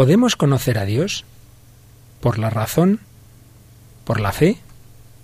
¿Podemos 0.00 0.34
conocer 0.34 0.78
a 0.78 0.86
Dios? 0.86 1.26
¿Por 2.22 2.38
la 2.38 2.48
razón? 2.48 3.00
¿Por 4.04 4.18
la 4.18 4.32
fe? 4.32 4.56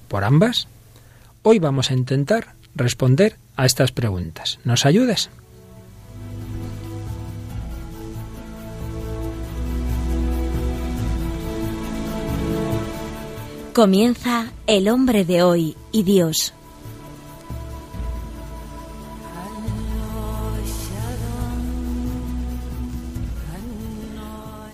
¿Por 0.06 0.22
ambas? 0.22 0.68
Hoy 1.42 1.58
vamos 1.58 1.90
a 1.90 1.94
intentar 1.94 2.52
responder 2.74 3.38
a 3.56 3.64
estas 3.64 3.90
preguntas. 3.90 4.58
¿Nos 4.64 4.84
ayudas? 4.84 5.30
Comienza 13.72 14.52
El 14.66 14.90
hombre 14.90 15.24
de 15.24 15.42
hoy 15.42 15.74
y 15.90 16.02
Dios. 16.02 16.52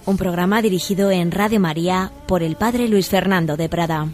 Un 0.05 0.17
programa 0.17 0.61
dirigido 0.63 1.13
en 1.13 1.31
Radio 1.31 1.61
María 1.61 2.11
por 2.27 2.43
el 2.43 2.57
Padre 2.57 2.89
Luis 2.89 3.09
Fernando 3.09 3.57
de 3.57 3.69
Prada. 3.69 4.09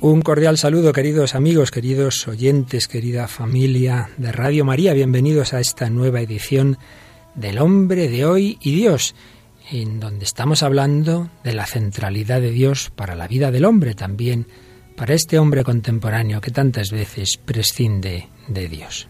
Un 0.00 0.22
cordial 0.22 0.58
saludo, 0.58 0.92
queridos 0.92 1.36
amigos, 1.36 1.70
queridos 1.70 2.26
oyentes, 2.26 2.88
querida 2.88 3.28
familia 3.28 4.10
de 4.16 4.32
Radio 4.32 4.64
María. 4.64 4.92
Bienvenidos 4.92 5.54
a 5.54 5.60
esta 5.60 5.88
nueva 5.88 6.20
edición 6.20 6.78
del 7.36 7.58
hombre 7.58 8.08
de 8.08 8.24
hoy 8.24 8.58
y 8.60 8.74
Dios, 8.74 9.14
en 9.70 10.00
donde 10.00 10.24
estamos 10.24 10.64
hablando 10.64 11.30
de 11.44 11.54
la 11.54 11.66
centralidad 11.66 12.40
de 12.40 12.50
Dios 12.50 12.90
para 12.94 13.14
la 13.14 13.28
vida 13.28 13.52
del 13.52 13.64
hombre, 13.64 13.94
también 13.94 14.48
para 14.96 15.14
este 15.14 15.38
hombre 15.38 15.62
contemporáneo 15.62 16.40
que 16.40 16.50
tantas 16.50 16.90
veces 16.90 17.36
prescinde 17.36 18.28
de 18.48 18.68
Dios. 18.68 19.08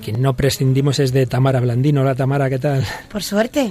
quien 0.00 0.20
no 0.20 0.34
prescindimos 0.34 0.98
es 0.98 1.12
de 1.12 1.26
Tamara 1.26 1.60
Blandino. 1.60 2.00
Hola 2.00 2.14
Tamara, 2.14 2.48
¿qué 2.50 2.58
tal? 2.58 2.84
Por 3.10 3.22
suerte. 3.22 3.70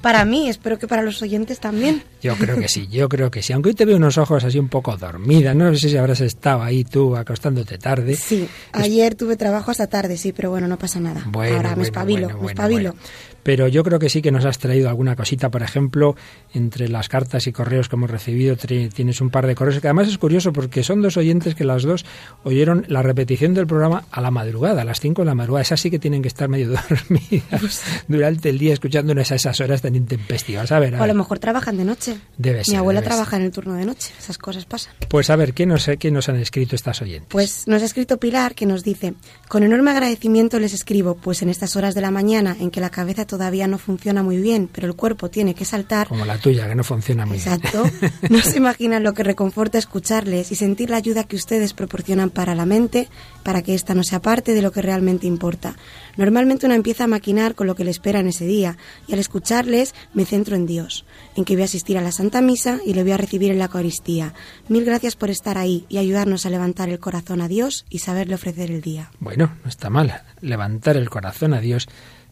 Para 0.00 0.24
mí, 0.24 0.48
espero 0.48 0.78
que 0.78 0.88
para 0.88 1.02
los 1.02 1.22
oyentes 1.22 1.60
también. 1.60 2.02
Yo 2.22 2.34
creo 2.36 2.56
que 2.56 2.68
sí, 2.68 2.88
yo 2.88 3.08
creo 3.08 3.30
que 3.30 3.42
sí. 3.42 3.52
Aunque 3.52 3.70
hoy 3.70 3.74
te 3.74 3.84
veo 3.84 3.96
unos 3.96 4.18
ojos 4.18 4.42
así 4.44 4.58
un 4.58 4.68
poco 4.68 4.96
dormida, 4.96 5.54
no 5.54 5.74
sé 5.74 5.88
si 5.88 5.96
habrás 5.96 6.20
estado 6.20 6.62
ahí 6.62 6.84
tú 6.84 7.16
acostándote 7.16 7.78
tarde. 7.78 8.16
Sí, 8.16 8.48
ayer 8.72 9.14
tuve 9.14 9.36
trabajo 9.36 9.70
hasta 9.70 9.86
tarde, 9.86 10.16
sí, 10.16 10.32
pero 10.32 10.50
bueno, 10.50 10.66
no 10.66 10.78
pasa 10.78 10.98
nada. 11.00 11.22
Bueno, 11.26 11.56
Ahora 11.56 11.76
me 11.76 11.84
espabilo, 11.84 12.28
me 12.40 12.48
espabilo 12.48 12.94
pero 13.46 13.68
yo 13.68 13.84
creo 13.84 14.00
que 14.00 14.10
sí 14.10 14.22
que 14.22 14.32
nos 14.32 14.44
has 14.44 14.58
traído 14.58 14.88
alguna 14.88 15.14
cosita. 15.14 15.52
Por 15.52 15.62
ejemplo, 15.62 16.16
entre 16.52 16.88
las 16.88 17.08
cartas 17.08 17.46
y 17.46 17.52
correos 17.52 17.88
que 17.88 17.94
hemos 17.94 18.10
recibido, 18.10 18.56
tienes 18.56 19.20
un 19.20 19.30
par 19.30 19.46
de 19.46 19.54
correos 19.54 19.80
que 19.80 19.86
además 19.86 20.08
es 20.08 20.18
curioso 20.18 20.52
porque 20.52 20.82
son 20.82 21.00
dos 21.00 21.16
oyentes 21.16 21.54
que 21.54 21.62
las 21.62 21.84
dos 21.84 22.04
oyeron 22.42 22.84
la 22.88 23.02
repetición 23.02 23.54
del 23.54 23.68
programa 23.68 24.02
a 24.10 24.20
la 24.20 24.32
madrugada, 24.32 24.82
a 24.82 24.84
las 24.84 24.98
5 24.98 25.22
de 25.22 25.26
la 25.26 25.36
madrugada. 25.36 25.62
Esas 25.62 25.80
sí 25.80 25.92
que 25.92 26.00
tienen 26.00 26.22
que 26.22 26.28
estar 26.28 26.48
medio 26.48 26.70
dormidas 26.90 27.60
pues 27.60 27.82
durante 28.08 28.48
el 28.48 28.58
día 28.58 28.72
escuchándonos 28.72 29.30
a 29.30 29.36
esas 29.36 29.60
horas 29.60 29.80
tan 29.80 29.94
intempestivas. 29.94 30.72
A 30.72 30.80
ver, 30.80 30.96
O 30.96 31.04
a 31.04 31.06
lo 31.06 31.14
mejor 31.14 31.38
trabajan 31.38 31.76
de 31.76 31.84
noche. 31.84 32.18
Debe 32.38 32.62
Mi 32.66 32.74
abuela 32.74 33.00
trabaja 33.00 33.36
en 33.36 33.42
el 33.42 33.52
turno 33.52 33.74
de 33.74 33.84
noche. 33.84 34.12
Esas 34.18 34.38
cosas 34.38 34.64
pasan. 34.64 34.92
Pues 35.08 35.30
a 35.30 35.36
ver, 35.36 35.54
¿qué 35.54 35.66
nos, 35.66 35.88
¿qué 36.00 36.10
nos 36.10 36.28
han 36.28 36.40
escrito 36.40 36.74
estas 36.74 37.00
oyentes? 37.00 37.28
Pues 37.30 37.68
nos 37.68 37.80
ha 37.80 37.84
escrito 37.84 38.16
Pilar 38.16 38.56
que 38.56 38.66
nos 38.66 38.82
dice, 38.82 39.14
con 39.46 39.62
enorme 39.62 39.92
agradecimiento 39.92 40.58
les 40.58 40.74
escribo, 40.74 41.14
pues 41.14 41.42
en 41.42 41.48
estas 41.48 41.76
horas 41.76 41.94
de 41.94 42.00
la 42.00 42.10
mañana 42.10 42.56
en 42.58 42.72
que 42.72 42.80
la 42.80 42.90
cabeza 42.90 43.24
todavía 43.36 43.66
no 43.66 43.76
funciona 43.76 44.22
muy 44.22 44.38
bien, 44.38 44.66
pero 44.72 44.86
el 44.86 44.94
cuerpo 44.94 45.28
tiene 45.28 45.54
que 45.54 45.66
saltar. 45.66 46.08
Como 46.08 46.24
la 46.24 46.38
tuya, 46.38 46.66
que 46.66 46.74
no 46.74 46.82
funciona 46.82 47.26
muy 47.26 47.36
bien. 47.36 47.52
Exacto. 47.52 47.84
No 48.30 48.40
se 48.40 48.56
imaginan 48.56 49.02
lo 49.02 49.12
que 49.12 49.22
reconforta 49.22 49.78
escucharles 49.78 50.50
y 50.50 50.54
sentir 50.54 50.88
la 50.90 50.96
ayuda 50.96 51.24
que 51.24 51.36
ustedes 51.36 51.74
proporcionan 51.74 52.30
para 52.30 52.54
la 52.54 52.64
mente, 52.64 53.08
para 53.42 53.62
que 53.62 53.74
ésta 53.74 53.94
no 53.94 54.02
sea 54.02 54.20
parte 54.20 54.54
de 54.54 54.62
lo 54.62 54.72
que 54.72 54.80
realmente 54.80 55.26
importa. 55.26 55.76
Normalmente 56.16 56.64
uno 56.66 56.74
empieza 56.74 57.04
a 57.04 57.08
maquinar 57.08 57.54
con 57.54 57.66
lo 57.66 57.74
que 57.74 57.84
le 57.84 57.90
espera 57.90 58.20
en 58.20 58.28
ese 58.28 58.46
día, 58.46 58.78
y 59.06 59.12
al 59.12 59.18
escucharles 59.18 59.94
me 60.14 60.24
centro 60.24 60.56
en 60.56 60.66
Dios, 60.66 61.04
en 61.36 61.44
que 61.44 61.54
voy 61.54 61.62
a 61.62 61.66
asistir 61.66 61.98
a 61.98 62.00
la 62.00 62.12
Santa 62.12 62.40
Misa 62.40 62.78
y 62.86 62.94
le 62.94 63.02
voy 63.02 63.12
a 63.12 63.18
recibir 63.18 63.50
en 63.50 63.58
la 63.58 63.66
Eucaristía. 63.66 64.32
Mil 64.68 64.84
gracias 64.84 65.14
por 65.14 65.28
estar 65.28 65.58
ahí 65.58 65.84
y 65.88 65.98
ayudarnos 65.98 66.46
a 66.46 66.50
levantar 66.50 66.88
el 66.88 66.98
corazón 66.98 67.42
a 67.42 67.48
Dios 67.48 67.84
y 67.90 67.98
saberle 67.98 68.34
ofrecer 68.34 68.70
el 68.70 68.80
día. 68.80 69.10
Bueno, 69.20 69.52
no 69.62 69.68
está 69.68 69.90
mal. 69.90 70.22
Levantar 70.40 70.96
el 70.96 71.10
corazón 71.10 71.52
a 71.52 71.60
Dios 71.60 71.86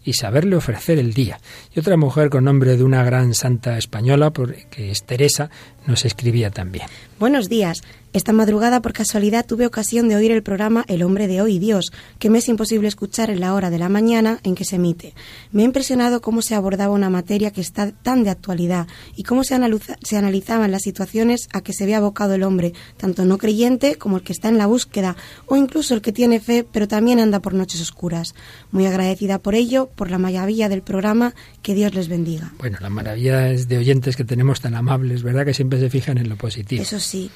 y 0.04 0.12
saberle 0.12 0.56
ofrecer 0.56 0.98
el 0.98 1.14
día. 1.14 1.40
Y 1.74 1.80
otra 1.80 1.96
mujer 1.96 2.30
con 2.30 2.44
nombre 2.44 2.76
de 2.76 2.84
una 2.84 3.02
gran 3.02 3.34
santa 3.34 3.78
española, 3.78 4.32
que 4.70 4.90
es 4.90 5.04
Teresa, 5.04 5.50
nos 5.86 6.04
escribía 6.04 6.50
también. 6.50 6.86
Buenos 7.18 7.48
días. 7.48 7.82
Esta 8.14 8.32
madrugada, 8.32 8.80
por 8.80 8.92
casualidad, 8.92 9.44
tuve 9.44 9.66
ocasión 9.66 10.08
de 10.08 10.14
oír 10.14 10.30
el 10.30 10.44
programa 10.44 10.84
El 10.86 11.02
hombre 11.02 11.26
de 11.26 11.42
hoy 11.42 11.58
Dios, 11.58 11.92
que 12.20 12.30
me 12.30 12.38
es 12.38 12.48
imposible 12.48 12.86
escuchar 12.86 13.28
en 13.28 13.40
la 13.40 13.54
hora 13.54 13.70
de 13.70 13.78
la 13.80 13.88
mañana 13.88 14.38
en 14.44 14.54
que 14.54 14.64
se 14.64 14.76
emite. 14.76 15.14
Me 15.50 15.62
ha 15.62 15.64
impresionado 15.64 16.20
cómo 16.20 16.40
se 16.40 16.54
abordaba 16.54 16.94
una 16.94 17.10
materia 17.10 17.50
que 17.50 17.60
está 17.60 17.90
tan 17.90 18.22
de 18.22 18.30
actualidad 18.30 18.86
y 19.16 19.24
cómo 19.24 19.42
se, 19.42 19.58
se 20.04 20.16
analizaban 20.16 20.70
las 20.70 20.82
situaciones 20.82 21.48
a 21.52 21.60
que 21.60 21.72
se 21.72 21.86
ve 21.86 21.96
abocado 21.96 22.34
el 22.34 22.44
hombre, 22.44 22.72
tanto 22.98 23.24
no 23.24 23.36
creyente 23.36 23.96
como 23.96 24.18
el 24.18 24.22
que 24.22 24.32
está 24.32 24.48
en 24.48 24.58
la 24.58 24.66
búsqueda, 24.66 25.16
o 25.46 25.56
incluso 25.56 25.92
el 25.92 26.00
que 26.00 26.12
tiene 26.12 26.38
fe 26.38 26.64
pero 26.70 26.86
también 26.86 27.18
anda 27.18 27.40
por 27.40 27.52
noches 27.52 27.80
oscuras. 27.80 28.36
Muy 28.70 28.86
agradecida 28.86 29.40
por 29.40 29.56
ello, 29.56 29.90
por 29.92 30.12
la 30.12 30.18
maravilla 30.18 30.68
del 30.68 30.82
programa, 30.82 31.34
que 31.62 31.74
Dios 31.74 31.94
les 31.94 32.06
bendiga. 32.06 32.52
Bueno, 32.58 32.78
la 32.80 32.90
maravilla 32.90 33.50
es 33.50 33.66
de 33.66 33.76
oyentes 33.76 34.14
que 34.14 34.22
tenemos 34.22 34.60
tan 34.60 34.76
amables, 34.76 35.24
¿verdad? 35.24 35.44
Que 35.44 35.52
siempre 35.52 35.80
se 35.80 35.90
fijan 35.90 36.16
en 36.18 36.28
lo 36.28 36.36
positivo. 36.36 36.80
Eso 36.80 37.00
sí. 37.00 37.28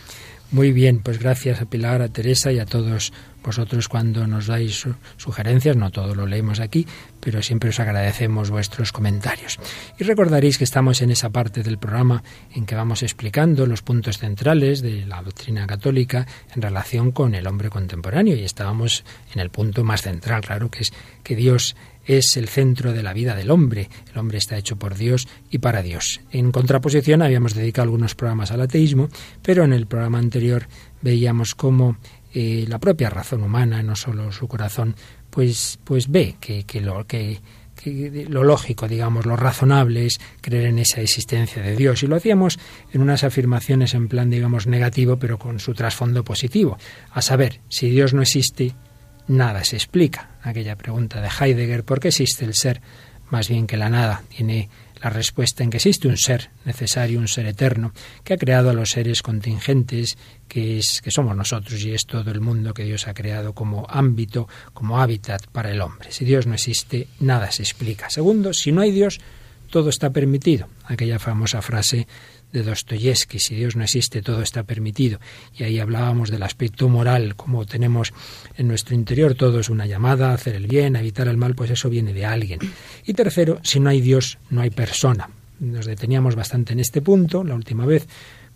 Muy 0.51 0.73
bien, 0.73 1.01
pues 1.01 1.19
gracias 1.19 1.61
a 1.61 1.67
Pilar, 1.67 2.01
a 2.01 2.09
Teresa 2.09 2.51
y 2.51 2.59
a 2.59 2.65
todos 2.65 3.13
vosotros 3.45 3.87
cuando 3.87 4.27
nos 4.27 4.47
dais 4.47 4.87
sugerencias. 5.19 5.77
No 5.77 5.91
todo 5.91 6.15
lo 6.15 6.27
leemos 6.27 6.59
aquí, 6.59 6.87
pero 7.21 7.43
siempre 7.43 7.69
os 7.69 7.81
agradecemos 7.81 8.49
vuestros 8.49 8.91
comentarios. 8.91 9.59
Y 9.99 10.05
recordaréis 10.05 10.57
que 10.57 10.65
estamos 10.65 11.03
en 11.03 11.11
esa 11.11 11.29
parte 11.29 11.63
del 11.63 11.77
programa 11.77 12.23
en 12.55 12.65
que 12.65 12.75
vamos 12.75 13.03
explicando 13.03 13.67
los 13.67 13.83
puntos 13.83 14.17
centrales 14.17 14.81
de 14.81 15.05
la 15.05 15.23
doctrina 15.23 15.67
católica 15.67 16.27
en 16.55 16.63
relación 16.63 17.13
con 17.13 17.35
el 17.35 17.47
hombre 17.47 17.69
contemporáneo. 17.69 18.35
Y 18.35 18.45
estábamos 18.45 19.05
en 19.35 19.41
el 19.41 19.51
punto 19.51 19.85
más 19.85 20.01
central, 20.01 20.41
claro, 20.41 20.71
que 20.71 20.81
es 20.81 20.95
que 21.23 21.37
Dios 21.37 21.77
es 22.09 22.37
el 22.37 22.49
centro 22.49 22.93
de 22.93 23.05
la 23.05 23.13
vida 23.13 23.37
del 23.37 23.53
hombre. 23.53 23.89
El 24.11 24.19
hombre 24.19 24.39
está 24.39 24.57
hecho 24.57 24.77
por 24.77 24.97
Dios 24.97 25.29
y 25.51 25.59
para 25.59 25.83
Dios. 25.83 26.21
En 26.33 26.51
contraposición 26.51 27.23
habíamos 27.23 27.55
dedicado 27.55 27.85
algunos 27.85 28.17
programas 28.17 28.51
al 28.51 28.63
ateísmo, 28.63 29.09
pero 29.43 29.63
en 29.63 29.73
el 29.73 29.87
programa 29.87 30.19
anterior 30.19 30.67
veíamos 31.03 31.55
cómo 31.55 31.99
eh, 32.35 32.65
la 32.67 32.79
propia 32.79 33.11
razón 33.11 33.43
humana, 33.43 33.83
no 33.83 33.95
solo 33.95 34.33
su 34.33 34.49
corazón, 34.49 34.97
pues, 35.31 35.79
pues 35.85 36.11
ve 36.11 36.37
que, 36.41 36.65
lo 36.81 37.07
que 37.07 37.41
lo 38.29 38.43
lógico, 38.43 38.89
digamos, 38.89 39.25
lo 39.25 39.37
razonable 39.37 40.07
es 40.07 40.19
creer 40.41 40.67
en 40.67 40.79
esa 40.79 41.01
existencia 41.01 41.63
de 41.63 41.77
Dios. 41.77 42.03
Y 42.03 42.07
lo 42.07 42.17
hacíamos 42.17 42.59
en 42.93 43.03
unas 43.03 43.23
afirmaciones 43.23 43.95
en 43.95 44.09
plan, 44.09 44.31
digamos, 44.31 44.67
negativo, 44.67 45.19
pero 45.19 45.39
con 45.39 45.61
su 45.61 45.75
trasfondo 45.75 46.25
positivo. 46.25 46.79
A 47.13 47.23
saber, 47.23 47.61
si 47.69 47.91
Dios 47.91 48.15
no 48.15 48.23
existe, 48.23 48.75
nada 49.29 49.65
se 49.65 49.77
explica. 49.77 50.31
Aquella 50.43 50.77
pregunta 50.77 51.21
de 51.21 51.29
Heidegger, 51.29 51.85
¿por 51.85 52.01
qué 52.01 52.09
existe 52.09 52.45
el 52.45 52.55
ser 52.55 52.81
más 53.31 53.49
bien 53.49 53.67
que 53.67 53.77
la 53.77 53.91
nada? 53.91 54.23
Tiene 54.35 54.69
la 55.03 55.11
respuesta 55.11 55.63
en 55.63 55.71
que 55.71 55.77
existe 55.77 56.09
un 56.09 56.17
ser 56.17 56.51
necesario, 56.65 57.21
un 57.21 57.29
ser 57.29 57.47
eterno, 57.47 57.93
que 58.25 58.35
ha 58.35 58.39
creado 58.39 58.71
a 58.71 58.73
los 58.73 58.91
seres 58.91 59.23
contingentes, 59.23 60.19
que, 60.49 60.79
es, 60.79 61.01
que 61.03 61.11
somos 61.11 61.37
nosotros 61.37 61.81
y 61.85 61.93
es 61.93 62.05
todo 62.07 62.31
el 62.31 62.41
mundo 62.41 62.75
que 62.75 62.85
Dios 62.85 63.07
ha 63.07 63.15
creado 63.15 63.53
como 63.53 63.87
ámbito, 63.89 64.49
como 64.73 65.01
hábitat 65.01 65.47
para 65.47 65.71
el 65.71 65.81
hombre. 65.81 66.11
Si 66.11 66.25
Dios 66.25 66.47
no 66.47 66.55
existe, 66.55 67.07
nada 67.21 67.53
se 67.53 67.63
explica. 67.63 68.11
Segundo, 68.11 68.53
si 68.53 68.73
no 68.73 68.81
hay 68.81 68.91
Dios, 68.91 69.21
todo 69.71 69.91
está 69.91 70.11
permitido. 70.11 70.69
Aquella 70.85 71.19
famosa 71.19 71.63
frase 71.63 72.09
de 72.53 72.63
Dostoyevsky, 72.63 73.39
si 73.39 73.55
Dios 73.55 73.77
no 73.77 73.85
existe, 73.85 74.23
todo 74.23 74.43
está 74.43 74.63
permitido. 74.63 75.21
Y 75.57 75.65
ahí 75.65 75.79
hablábamos 75.79 76.31
del 76.31 76.43
aspecto 76.43 76.89
moral, 76.89 77.37
como 77.37 77.67
tenemos 77.67 78.13
en 78.57 78.69
nuestro 78.69 78.95
interior, 78.95 79.35
todo 79.35 79.61
es 79.61 79.69
una 79.69 79.87
llamada 79.87 80.31
a 80.31 80.35
hacer 80.35 80.55
el 80.55 80.67
bien, 80.67 80.97
a 80.97 81.01
evitar 81.01 81.29
el 81.29 81.37
mal, 81.37 81.55
pues 81.55 81.71
eso 81.71 81.91
viene 81.91 82.13
de 82.13 82.25
alguien. 82.25 82.61
Y 83.05 83.15
tercero, 83.15 83.61
si 83.63 83.81
no 83.81 83.91
hay 83.91 84.01
Dios, 84.01 84.39
no 84.51 84.61
hay 84.61 84.71
persona. 84.71 85.29
Nos 85.61 85.87
deteníamos 85.87 86.37
bastante 86.37 86.73
en 86.73 86.81
este 86.81 87.03
punto 87.03 87.43
la 87.43 87.55
última 87.55 87.85
vez, 87.85 88.07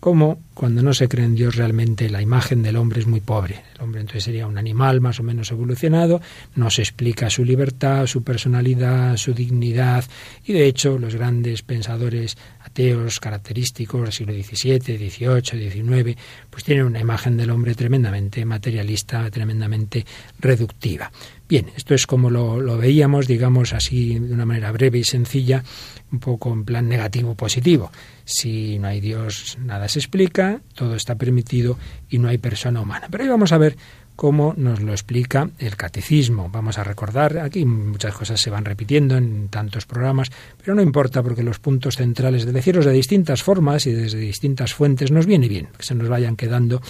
como 0.03 0.37
cuando 0.53 0.83
no 0.83 0.93
se 0.93 1.07
cree 1.07 1.23
en 1.23 1.33
Dios 1.33 1.55
realmente 1.55 2.09
la 2.09 2.21
imagen 2.21 2.61
del 2.61 2.75
hombre 2.75 2.99
es 2.99 3.07
muy 3.07 3.21
pobre. 3.21 3.63
El 3.73 3.83
hombre 3.83 4.01
entonces 4.01 4.25
sería 4.25 4.47
un 4.47 4.57
animal 4.57 4.99
más 4.99 5.21
o 5.21 5.23
menos 5.23 5.49
evolucionado, 5.49 6.19
no 6.55 6.69
se 6.69 6.81
explica 6.81 7.29
su 7.29 7.45
libertad, 7.45 8.05
su 8.05 8.21
personalidad, 8.21 9.15
su 9.15 9.33
dignidad 9.33 10.03
y 10.43 10.51
de 10.51 10.65
hecho 10.65 10.99
los 10.99 11.15
grandes 11.15 11.61
pensadores 11.61 12.37
ateos 12.59 13.21
característicos 13.21 14.01
del 14.01 14.11
siglo 14.11 14.33
XVII, 14.33 15.09
XVIII, 15.09 15.71
XIX, 15.71 16.19
pues 16.49 16.65
tienen 16.65 16.83
una 16.83 16.99
imagen 16.99 17.37
del 17.37 17.51
hombre 17.51 17.73
tremendamente 17.73 18.43
materialista, 18.43 19.31
tremendamente 19.31 20.05
reductiva. 20.37 21.09
Bien, 21.47 21.67
esto 21.77 21.93
es 21.93 22.05
como 22.07 22.29
lo, 22.29 22.59
lo, 22.59 22.77
veíamos, 22.77 23.25
digamos 23.25 23.71
así, 23.71 24.19
de 24.19 24.33
una 24.33 24.45
manera 24.45 24.69
breve 24.73 24.99
y 24.99 25.03
sencilla, 25.05 25.63
un 26.11 26.19
poco 26.19 26.51
en 26.51 26.65
plan 26.65 26.89
negativo-positivo. 26.89 27.89
Si 28.25 28.79
no 28.79 28.87
hay 28.87 29.01
Dios, 29.01 29.57
nada 29.59 29.87
se 29.87 29.99
explica, 29.99 30.61
todo 30.75 30.95
está 30.95 31.15
permitido 31.15 31.77
y 32.09 32.19
no 32.19 32.29
hay 32.29 32.37
persona 32.37 32.81
humana. 32.81 33.07
Pero 33.09 33.23
hoy 33.23 33.29
vamos 33.29 33.51
a 33.51 33.57
ver 33.57 33.75
cómo 34.15 34.53
nos 34.57 34.81
lo 34.81 34.91
explica 34.91 35.49
el 35.59 35.75
catecismo. 35.75 36.49
Vamos 36.49 36.77
a 36.77 36.83
recordar, 36.83 37.39
aquí 37.39 37.65
muchas 37.65 38.13
cosas 38.13 38.39
se 38.39 38.49
van 38.49 38.65
repitiendo 38.65 39.17
en 39.17 39.49
tantos 39.49 39.85
programas, 39.85 40.31
pero 40.59 40.75
no 40.75 40.81
importa 40.81 41.23
porque 41.23 41.43
los 41.43 41.59
puntos 41.59 41.95
centrales 41.95 42.45
de 42.45 42.51
decirlos 42.51 42.85
de 42.85 42.91
distintas 42.91 43.43
formas 43.43 43.87
y 43.87 43.91
desde 43.91 44.19
distintas 44.19 44.73
fuentes 44.73 45.11
nos 45.11 45.25
viene 45.25 45.47
bien, 45.47 45.69
que 45.77 45.83
se 45.83 45.95
nos 45.95 46.09
vayan 46.09 46.35
quedando 46.35 46.81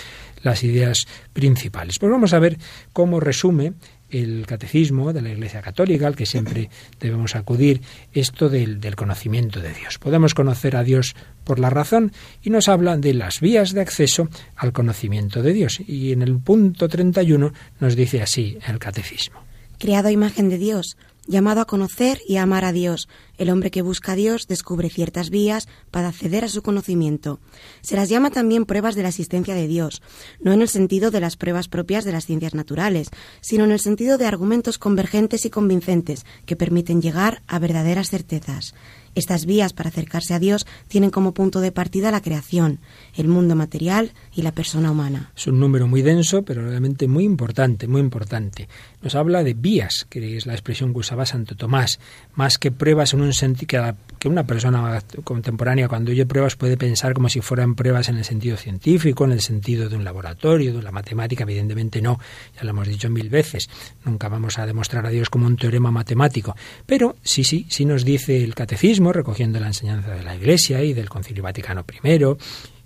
las 0.42 0.64
ideas 0.64 1.08
principales. 1.32 1.98
Pues 2.00 2.12
vamos 2.12 2.34
a 2.34 2.40
ver 2.40 2.58
cómo 2.92 3.20
resume 3.20 3.74
el 4.14 4.46
catecismo 4.46 5.12
de 5.12 5.22
la 5.22 5.30
Iglesia 5.30 5.62
Católica, 5.62 6.08
al 6.08 6.16
que 6.16 6.26
siempre 6.26 6.70
debemos 7.00 7.36
acudir, 7.36 7.82
esto 8.14 8.48
del, 8.50 8.80
conocimiento 8.96 9.60
de 9.60 9.74
Dios. 9.74 9.98
Podemos 9.98 10.34
conocer 10.34 10.76
a 10.76 10.84
Dios 10.84 11.16
por 11.44 11.60
la 11.60 11.70
razón 11.70 12.12
y 12.42 12.50
nos 12.50 12.70
habla 12.70 12.98
de 12.98 13.14
las 13.14 13.40
vías 13.40 13.74
de 13.74 13.82
acceso 13.82 14.30
al 14.56 14.72
conocimiento 14.72 15.42
de 15.42 15.54
Dios. 15.54 15.80
Y 15.86 16.12
en 16.12 16.22
el 16.22 16.40
punto 16.40 16.88
31 16.88 17.54
nos 17.80 17.96
dice 17.96 18.22
así 18.22 18.58
el 18.68 18.80
catecismo. 18.80 19.42
Creado 19.80 20.10
imagen 20.10 20.50
de 20.50 20.58
Dios, 20.58 20.96
llamado 21.28 21.62
a 21.62 21.66
conocer 21.66 22.20
y 22.28 22.38
a 22.38 22.44
amar 22.44 22.66
a 22.66 22.72
Dios. 22.72 23.08
El 23.38 23.50
hombre 23.50 23.72
que 23.72 23.82
busca 23.82 24.12
a 24.12 24.16
Dios 24.16 24.48
descubre 24.48 24.90
ciertas 24.90 25.30
vías 25.30 25.68
para 25.92 26.10
acceder 26.10 26.44
a 26.44 26.50
su 26.50 26.62
conocimiento. 26.62 27.40
Se 27.82 27.96
las 27.96 28.10
llama 28.10 28.30
también 28.30 28.66
pruebas 28.66 28.96
de 28.96 29.04
la 29.04 29.10
existencia 29.10 29.56
de 29.56 29.68
Dios, 29.68 30.02
no 30.40 30.54
en 30.54 30.62
el 30.62 30.70
sentido 30.70 31.12
de 31.12 31.20
las 31.20 31.38
pruebas 31.38 31.68
propias 31.68 32.06
de 32.06 32.12
las 32.12 32.26
ciencias 32.26 32.54
naturales, 32.54 33.10
sino 33.42 33.64
en 33.64 33.72
el 33.72 33.80
sentido 33.80 34.18
de 34.18 34.28
argumentos 34.28 34.78
convergentes 34.78 35.46
y 35.46 35.50
convincentes 35.50 36.26
que 36.46 36.56
permiten 36.56 37.02
llegar 37.02 37.42
a 37.48 37.60
verdaderas 37.60 38.10
certezas. 38.10 38.74
Estas 39.16 39.46
vías 39.46 39.74
para 39.74 39.90
acercarse 39.90 40.34
a 40.34 40.40
Dios 40.40 40.66
tienen 40.88 41.12
como 41.12 41.34
punto 41.34 41.60
de 41.60 41.72
partida 41.72 42.10
la 42.10 42.22
creación, 42.22 42.80
el 43.16 43.28
mundo 43.28 43.56
material 43.56 44.12
y 44.34 44.42
la 44.42 44.52
persona 44.52 44.92
humana. 44.92 45.32
Es 45.36 45.46
un 45.46 45.60
número 45.60 45.88
muy 45.88 46.02
denso, 46.02 46.44
pero 46.44 46.68
realmente 46.68 47.08
muy 47.08 47.24
importante, 47.24 47.88
muy 47.88 48.02
importante. 48.02 48.68
Nos 49.04 49.16
habla 49.16 49.44
de 49.44 49.54
vías, 49.54 50.08
que 50.10 50.38
es 50.38 50.46
la 50.46 50.54
expresión 50.54 50.94
que 50.94 51.00
usaba 51.00 51.26
Santo 51.26 51.56
Tomás, 51.56 52.00
más 52.36 52.58
que 52.58 52.72
pruebas 52.72 53.14
en 53.14 53.20
un 53.20 53.34
sentido 53.34 53.94
que, 54.18 54.30
una 54.30 54.48
persona 54.48 55.04
contemporánea 55.26 55.90
cuando 55.90 56.12
oye 56.12 56.26
pruebas 56.26 56.56
puede 56.56 56.78
pensar 56.78 57.14
como 57.14 57.28
si 57.28 57.42
fueran 57.42 57.76
pruebas 57.76 58.08
en 58.08 58.16
el 58.16 58.24
sentido 58.24 58.56
científico, 58.56 59.26
en 59.26 59.34
el 59.34 59.42
sentido 59.42 59.90
de 59.90 59.98
un 59.98 60.06
laboratorio, 60.06 60.74
de 60.74 60.82
la 60.82 60.92
matemática, 60.94 61.44
evidentemente 61.44 62.02
no, 62.02 62.18
ya 62.56 62.64
lo 62.64 62.70
hemos 62.70 62.88
dicho 62.88 63.10
mil 63.10 63.30
veces, 63.30 63.70
nunca 64.06 64.30
vamos 64.30 64.58
a 64.58 64.66
demostrar 64.66 65.06
a 65.06 65.10
Dios 65.10 65.30
como 65.30 65.48
un 65.48 65.58
teorema 65.58 65.92
matemático, 65.92 66.56
pero 66.86 67.18
sí, 67.24 67.44
sí, 67.44 67.66
sí 67.70 67.84
nos 67.84 68.06
dice 68.06 68.42
el 68.42 68.56
catecismo, 68.56 69.12
recogiendo 69.12 69.60
la 69.60 69.68
enseñanza 69.68 70.12
de 70.12 70.24
la 70.24 70.34
Iglesia 70.38 70.82
y 70.82 70.94
del 70.94 71.10
Concilio 71.10 71.44
Vaticano 71.44 71.84
I, 72.06 72.20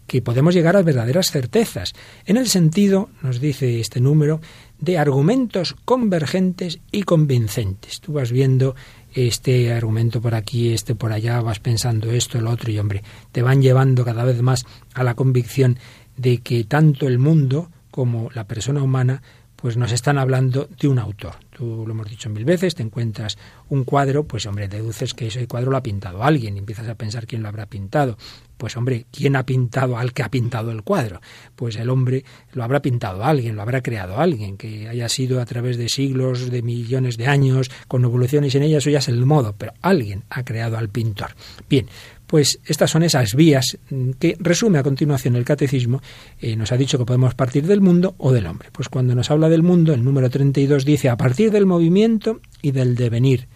que 0.08 0.22
podemos 0.22 0.56
llegar 0.56 0.76
a 0.78 0.82
verdaderas 0.82 1.30
certezas, 1.32 1.94
en 2.26 2.38
el 2.38 2.48
sentido, 2.48 3.10
nos 3.22 3.42
dice 3.42 3.80
este 3.80 4.00
número, 4.00 4.40
de 4.80 4.98
argumentos 4.98 5.76
convergentes 5.86 6.80
y 6.92 7.04
convincentes. 7.04 8.00
Tú 8.02 8.14
vas 8.14 8.32
viendo 8.32 8.76
este 9.14 9.74
argumento 9.74 10.22
por 10.22 10.36
aquí, 10.36 10.74
este 10.74 10.96
por 10.96 11.12
allá, 11.12 11.42
vas 11.42 11.60
pensando 11.60 12.12
esto, 12.12 12.40
lo 12.40 12.52
otro, 12.52 12.72
y 12.72 12.80
hombre, 12.80 13.04
te 13.32 13.42
van 13.42 13.62
llevando 13.62 14.06
cada 14.06 14.24
vez 14.24 14.42
más 14.42 14.66
a 14.94 15.04
la 15.04 15.16
convicción 15.16 15.80
de 16.16 16.40
que 16.40 16.64
tanto 16.64 17.08
el 17.08 17.20
mundo 17.20 17.70
como 17.92 18.30
la 18.34 18.46
persona 18.46 18.84
humana 18.84 19.22
pues 19.56 19.76
nos 19.76 19.92
están 19.92 20.20
hablando 20.20 20.70
de 20.80 20.88
un 20.88 21.00
autor. 21.00 21.34
Tú 21.58 21.86
lo 21.88 21.92
hemos 21.92 22.08
dicho 22.08 22.30
mil 22.30 22.46
veces, 22.46 22.76
te 22.76 22.84
encuentras 22.84 23.36
un 23.70 23.84
cuadro, 23.84 24.26
pues 24.26 24.46
hombre, 24.46 24.68
deduces 24.68 25.16
que 25.16 25.26
ese 25.28 25.48
cuadro 25.48 25.72
lo 25.72 25.78
ha 25.78 25.82
pintado 25.82 26.24
alguien 26.24 26.56
y 26.56 26.60
empiezas 26.60 26.88
a 26.88 26.94
pensar 26.94 27.26
quién 27.26 27.42
lo 27.42 27.50
habrá 27.50 27.66
pintado. 27.66 28.16
Pues 28.58 28.78
hombre, 28.78 29.08
¿quién 29.12 29.36
ha 29.36 29.44
pintado 29.44 29.98
al 29.98 30.14
que 30.14 30.22
ha 30.22 30.30
pintado 30.30 30.70
el 30.70 30.84
cuadro? 30.84 31.20
Pues 31.56 31.76
el 31.78 31.90
hombre 31.90 32.24
lo 32.54 32.64
habrá 32.64 32.84
pintado 32.84 33.24
alguien, 33.24 33.56
lo 33.56 33.64
habrá 33.64 33.82
creado 33.82 34.20
alguien, 34.20 34.56
que 34.56 34.88
haya 34.88 35.10
sido 35.10 35.42
a 35.42 35.46
través 35.46 35.78
de 35.78 35.90
siglos, 35.90 36.52
de 36.52 36.62
millones 36.62 37.18
de 37.18 37.26
años, 37.26 37.72
con 37.88 38.04
evoluciones 38.04 38.54
en 38.54 38.62
ella, 38.62 38.78
eso 38.78 38.92
ya 38.92 39.00
es 39.00 39.08
el 39.08 39.26
modo, 39.26 39.56
pero 39.58 39.74
alguien 39.82 40.26
ha 40.30 40.44
creado 40.44 40.78
al 40.78 40.90
pintor. 40.90 41.32
Bien, 41.68 41.88
pues 42.28 42.60
estas 42.66 42.92
son 42.92 43.04
esas 43.04 43.34
vías 43.34 43.78
que 44.20 44.36
resume 44.40 44.78
a 44.78 44.84
continuación 44.84 45.36
el 45.36 45.46
catecismo. 45.46 46.02
Eh, 46.40 46.56
nos 46.56 46.72
ha 46.72 46.78
dicho 46.78 46.98
que 46.98 47.06
podemos 47.06 47.34
partir 47.34 47.66
del 47.66 47.82
mundo 47.82 48.16
o 48.18 48.32
del 48.34 48.46
hombre. 48.46 48.70
Pues 48.72 48.90
cuando 48.90 49.16
nos 49.16 49.32
habla 49.32 49.50
del 49.50 49.64
mundo, 49.64 49.94
el 49.94 50.04
número 50.04 50.30
32 50.30 50.86
dice, 50.86 51.10
a 51.10 51.18
partir 51.18 51.52
del 51.52 51.66
movimiento 51.66 52.42
y 52.62 52.72
del 52.72 52.96
devenir, 52.96 53.48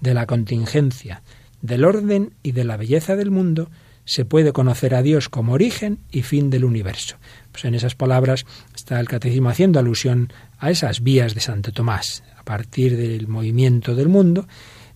de 0.00 0.14
la 0.14 0.26
contingencia, 0.26 1.22
del 1.60 1.84
orden 1.84 2.32
y 2.42 2.52
de 2.52 2.64
la 2.64 2.76
belleza 2.76 3.14
del 3.14 3.30
mundo, 3.30 3.70
se 4.06 4.24
puede 4.24 4.52
conocer 4.52 4.94
a 4.94 5.02
Dios 5.02 5.28
como 5.28 5.52
origen 5.52 5.98
y 6.10 6.22
fin 6.22 6.50
del 6.50 6.64
universo. 6.64 7.16
Pues 7.52 7.64
en 7.64 7.74
esas 7.74 7.94
palabras 7.94 8.44
está 8.74 9.00
el 9.00 9.08
catecismo 9.08 9.48
haciendo 9.48 9.78
alusión 9.78 10.32
a 10.58 10.70
esas 10.70 11.02
vías 11.02 11.34
de 11.34 11.40
Santo 11.40 11.72
Tomás, 11.72 12.22
a 12.38 12.42
partir 12.42 12.96
del 12.96 13.28
movimiento 13.28 13.94
del 13.94 14.08
mundo, 14.08 14.46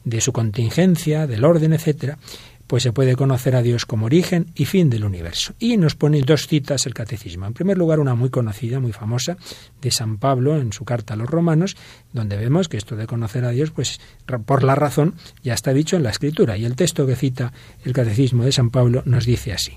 de 0.05 0.21
su 0.21 0.33
contingencia, 0.33 1.27
del 1.27 1.45
orden, 1.45 1.73
etcétera, 1.73 2.19
pues 2.69 2.83
se 2.85 2.93
puede 2.93 3.17
conocer 3.17 3.57
a 3.57 3.63
Dios 3.63 3.87
como 3.87 4.07
origen 4.07 4.53
y 4.55 4.67
fin 4.67 4.91
del 4.91 5.05
universo. 5.05 5.55
Y 5.59 5.79
nos 5.79 5.97
pone 5.97 6.21
dos 6.21 6.47
citas 6.47 6.87
el 6.87 6.95
catecismo. 6.95 7.47
En 7.47 7.55
primer 7.55 7.79
lugar, 7.79 7.99
una 7.99 8.15
muy 8.15 8.29
conocida, 8.29 8.79
muy 8.79 8.93
famosa, 8.93 9.39
de 9.81 9.91
San 9.91 10.19
Pablo 10.19 10.57
en 10.59 10.73
su 10.73 10.85
carta 10.85 11.15
a 11.15 11.17
los 11.17 11.29
romanos, 11.29 11.77
donde 12.13 12.37
vemos 12.37 12.69
que 12.69 12.77
esto 12.77 12.95
de 12.95 13.07
conocer 13.07 13.45
a 13.47 13.51
Dios, 13.51 13.71
pues 13.71 14.01
por 14.45 14.63
la 14.63 14.75
razón, 14.75 15.15
ya 15.43 15.55
está 15.55 15.73
dicho 15.73 15.97
en 15.97 16.03
la 16.03 16.11
escritura. 16.11 16.59
Y 16.59 16.67
el 16.67 16.77
texto 16.77 17.07
que 17.07 17.17
cita 17.17 17.53
el 17.85 17.95
catecismo 17.95 18.45
de 18.45 18.53
San 18.53 18.71
Pablo 18.71 19.03
nos 19.07 19.25
dice 19.25 19.53
así. 19.55 19.73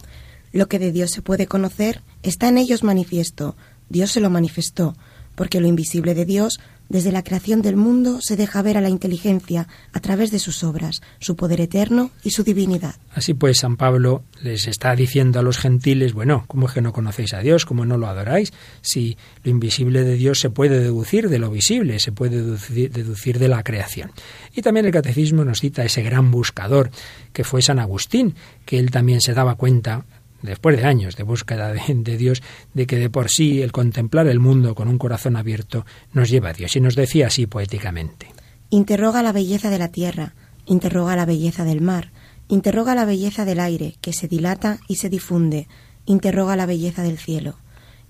Lo 0.52 0.68
que 0.68 0.80
de 0.80 0.92
Dios 0.92 1.12
se 1.12 1.22
puede 1.22 1.48
conocer 1.48 2.02
está 2.24 2.50
en 2.50 2.58
ellos 2.58 2.84
manifiesto. 2.84 3.56
Dios 3.88 4.12
se 4.12 4.20
lo 4.20 4.30
manifestó, 4.30 4.98
porque 5.36 5.62
lo 5.62 5.68
invisible 5.68 6.14
de 6.14 6.26
Dios 6.26 6.60
desde 6.92 7.12
la 7.12 7.24
creación 7.24 7.62
del 7.62 7.78
mundo 7.78 8.20
se 8.22 8.36
deja 8.36 8.62
ver 8.62 8.78
a 8.78 8.82
la 8.82 8.90
inteligencia 8.90 9.68
a 9.94 10.00
través 10.02 10.30
de 10.30 10.40
sus 10.40 10.64
obras, 10.64 11.02
su 11.20 11.36
poder 11.36 11.62
eterno 11.62 12.12
y 12.24 12.32
su 12.32 12.44
divinidad. 12.44 12.96
Así 13.14 13.34
pues, 13.34 13.60
San 13.60 13.78
Pablo 13.78 14.24
les 14.42 14.68
está 14.68 14.96
diciendo 14.96 15.40
a 15.40 15.44
los 15.44 15.58
gentiles, 15.58 16.14
bueno, 16.14 16.44
¿cómo 16.48 16.68
es 16.68 16.74
que 16.74 16.82
no 16.82 16.92
conocéis 16.92 17.34
a 17.34 17.40
Dios? 17.40 17.66
¿Cómo 17.66 17.86
no 17.86 17.98
lo 17.98 18.08
adoráis? 18.08 18.52
Si 18.82 19.18
lo 19.44 19.52
invisible 19.52 20.04
de 20.04 20.16
Dios 20.16 20.40
se 20.40 20.50
puede 20.50 20.80
deducir 20.80 21.30
de 21.30 21.40
lo 21.40 21.50
visible, 21.50 22.00
se 22.00 22.12
puede 22.12 22.42
deducir, 22.42 23.40
de 23.40 23.48
la 23.48 23.64
creación. 23.64 24.12
Y 24.54 24.62
también 24.62 24.86
el 24.86 24.92
catecismo 24.92 25.46
nos 25.46 25.60
cita 25.60 25.86
ese 25.86 26.04
gran 26.04 26.30
buscador 26.30 26.92
que 27.32 27.46
fue 27.46 27.62
San 27.62 27.80
Agustín, 27.80 28.36
que 28.66 28.80
él 28.80 28.92
también 28.92 29.22
se 29.22 29.34
daba 29.34 29.56
cuenta 29.56 30.06
después 30.42 30.78
de 30.78 30.86
años 30.86 31.16
de 31.16 31.24
búsqueda 31.24 31.72
de, 31.74 32.18
Dios, 32.18 32.42
de 32.74 32.88
que 32.88 32.98
de 32.98 33.10
por 33.10 33.30
sí 33.30 33.62
el 33.62 33.72
contemplar 33.72 34.28
el 34.28 34.40
mundo 34.40 34.76
con 34.76 34.88
un 34.88 34.98
corazón 34.98 35.36
abierto 35.36 35.86
nos 36.14 36.30
lleva 36.30 36.50
a 36.50 36.54
Dios. 36.54 36.76
Y 36.76 36.82
nos 36.82 36.96
decía 36.96 37.28
así 37.28 37.48
poéticamente. 37.48 38.28
Interroga 38.70 39.22
la 39.22 39.32
belleza 39.32 39.70
de 39.70 39.80
la 39.80 39.90
tierra, 39.90 40.34
interroga 40.66 41.16
la 41.16 41.26
belleza 41.26 41.66
del 41.66 41.82
mar, 41.82 42.12
interroga 42.48 42.96
la 42.96 43.06
belleza 43.06 43.46
del 43.46 43.60
aire, 43.60 43.96
que 44.02 44.14
se 44.14 44.28
dilata 44.28 44.80
y 44.88 44.96
se 44.96 45.10
difunde, 45.10 45.68
interroga 46.06 46.56
la 46.56 46.66
belleza 46.66 47.04
del 47.04 47.18
cielo. 47.18 47.58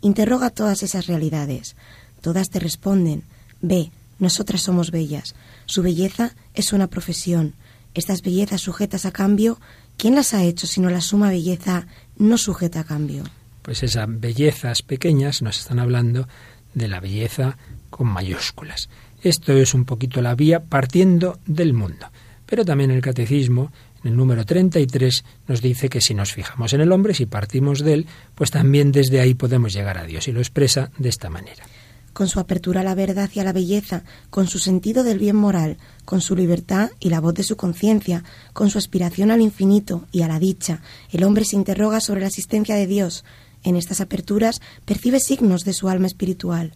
Interroga 0.02 0.50
todas 0.50 0.84
esas 0.84 1.08
realidades. 1.08 1.76
Todas 2.22 2.50
te 2.50 2.60
responden, 2.60 3.24
ve, 3.62 3.92
nosotras 4.20 4.62
somos 4.62 4.92
bellas. 4.92 5.36
Su 5.66 5.82
belleza 5.82 6.36
es 6.54 6.74
una 6.74 6.88
profesión. 6.88 7.56
Estas 7.94 8.22
bellezas 8.22 8.62
sujetas 8.62 9.06
a 9.06 9.12
cambio, 9.12 9.60
¿quién 9.98 10.16
las 10.16 10.34
ha 10.34 10.44
hecho 10.44 10.68
sino 10.68 10.90
la 10.90 11.02
suma 11.02 11.30
belleza 11.30 11.88
no 12.22 12.38
sujeta 12.38 12.82
a 12.82 12.84
cambio. 12.84 13.24
Pues 13.64 13.84
esas 13.84 14.08
bellezas 14.08 14.84
pequeñas 14.84 15.42
nos 15.42 15.60
están 15.60 15.80
hablando 15.80 16.28
de 16.74 16.88
la 16.88 17.00
belleza 17.00 17.58
con 17.90 18.08
mayúsculas. 18.08 18.90
Esto 19.24 19.54
es 19.54 19.74
un 19.74 19.86
poquito 19.86 20.22
la 20.22 20.36
vía 20.36 20.64
partiendo 20.64 21.40
del 21.46 21.74
mundo. 21.74 22.08
Pero 22.46 22.64
también 22.64 22.92
el 22.92 23.02
catecismo, 23.02 23.72
en 24.04 24.12
el 24.12 24.18
número 24.18 24.46
33, 24.46 25.24
nos 25.48 25.62
dice 25.62 25.90
que 25.90 26.02
si 26.02 26.14
nos 26.14 26.34
fijamos 26.34 26.74
en 26.74 26.82
el 26.82 26.92
hombre, 26.92 27.14
si 27.14 27.26
partimos 27.26 27.80
de 27.80 27.94
él, 27.94 28.08
pues 28.36 28.52
también 28.52 28.92
desde 28.92 29.20
ahí 29.20 29.34
podemos 29.34 29.74
llegar 29.74 29.98
a 29.98 30.06
Dios. 30.06 30.28
Y 30.28 30.32
lo 30.32 30.40
expresa 30.40 30.92
de 30.98 31.10
esta 31.10 31.30
manera 31.30 31.66
con 32.14 32.28
su 32.28 32.40
apertura 32.40 32.82
a 32.82 32.84
la 32.84 32.96
verdad 32.96 33.30
y 33.34 33.40
a 33.40 33.44
la 33.44 33.54
belleza, 33.54 34.04
con 34.30 34.48
su 34.48 34.60
sentido 34.60 35.04
del 35.04 35.20
bien 35.20 35.36
moral, 35.36 35.78
con 36.06 36.22
su 36.22 36.36
libertad 36.36 36.92
y 37.00 37.10
la 37.10 37.20
voz 37.20 37.34
de 37.34 37.44
su 37.44 37.56
conciencia, 37.56 38.24
con 38.54 38.70
su 38.70 38.78
aspiración 38.78 39.32
al 39.32 39.42
infinito 39.42 40.06
y 40.12 40.22
a 40.22 40.28
la 40.28 40.40
dicha, 40.40 40.82
el 41.12 41.24
hombre 41.24 41.46
se 41.46 41.56
interroga 41.56 42.00
sobre 42.00 42.22
la 42.22 42.28
existencia 42.28 42.76
de 42.76 42.88
Dios. 42.88 43.24
En 43.64 43.76
estas 43.76 44.02
aperturas 44.02 44.62
percibe 44.86 45.20
signos 45.20 45.64
de 45.64 45.74
su 45.74 45.88
alma 45.88 46.08
espiritual, 46.08 46.74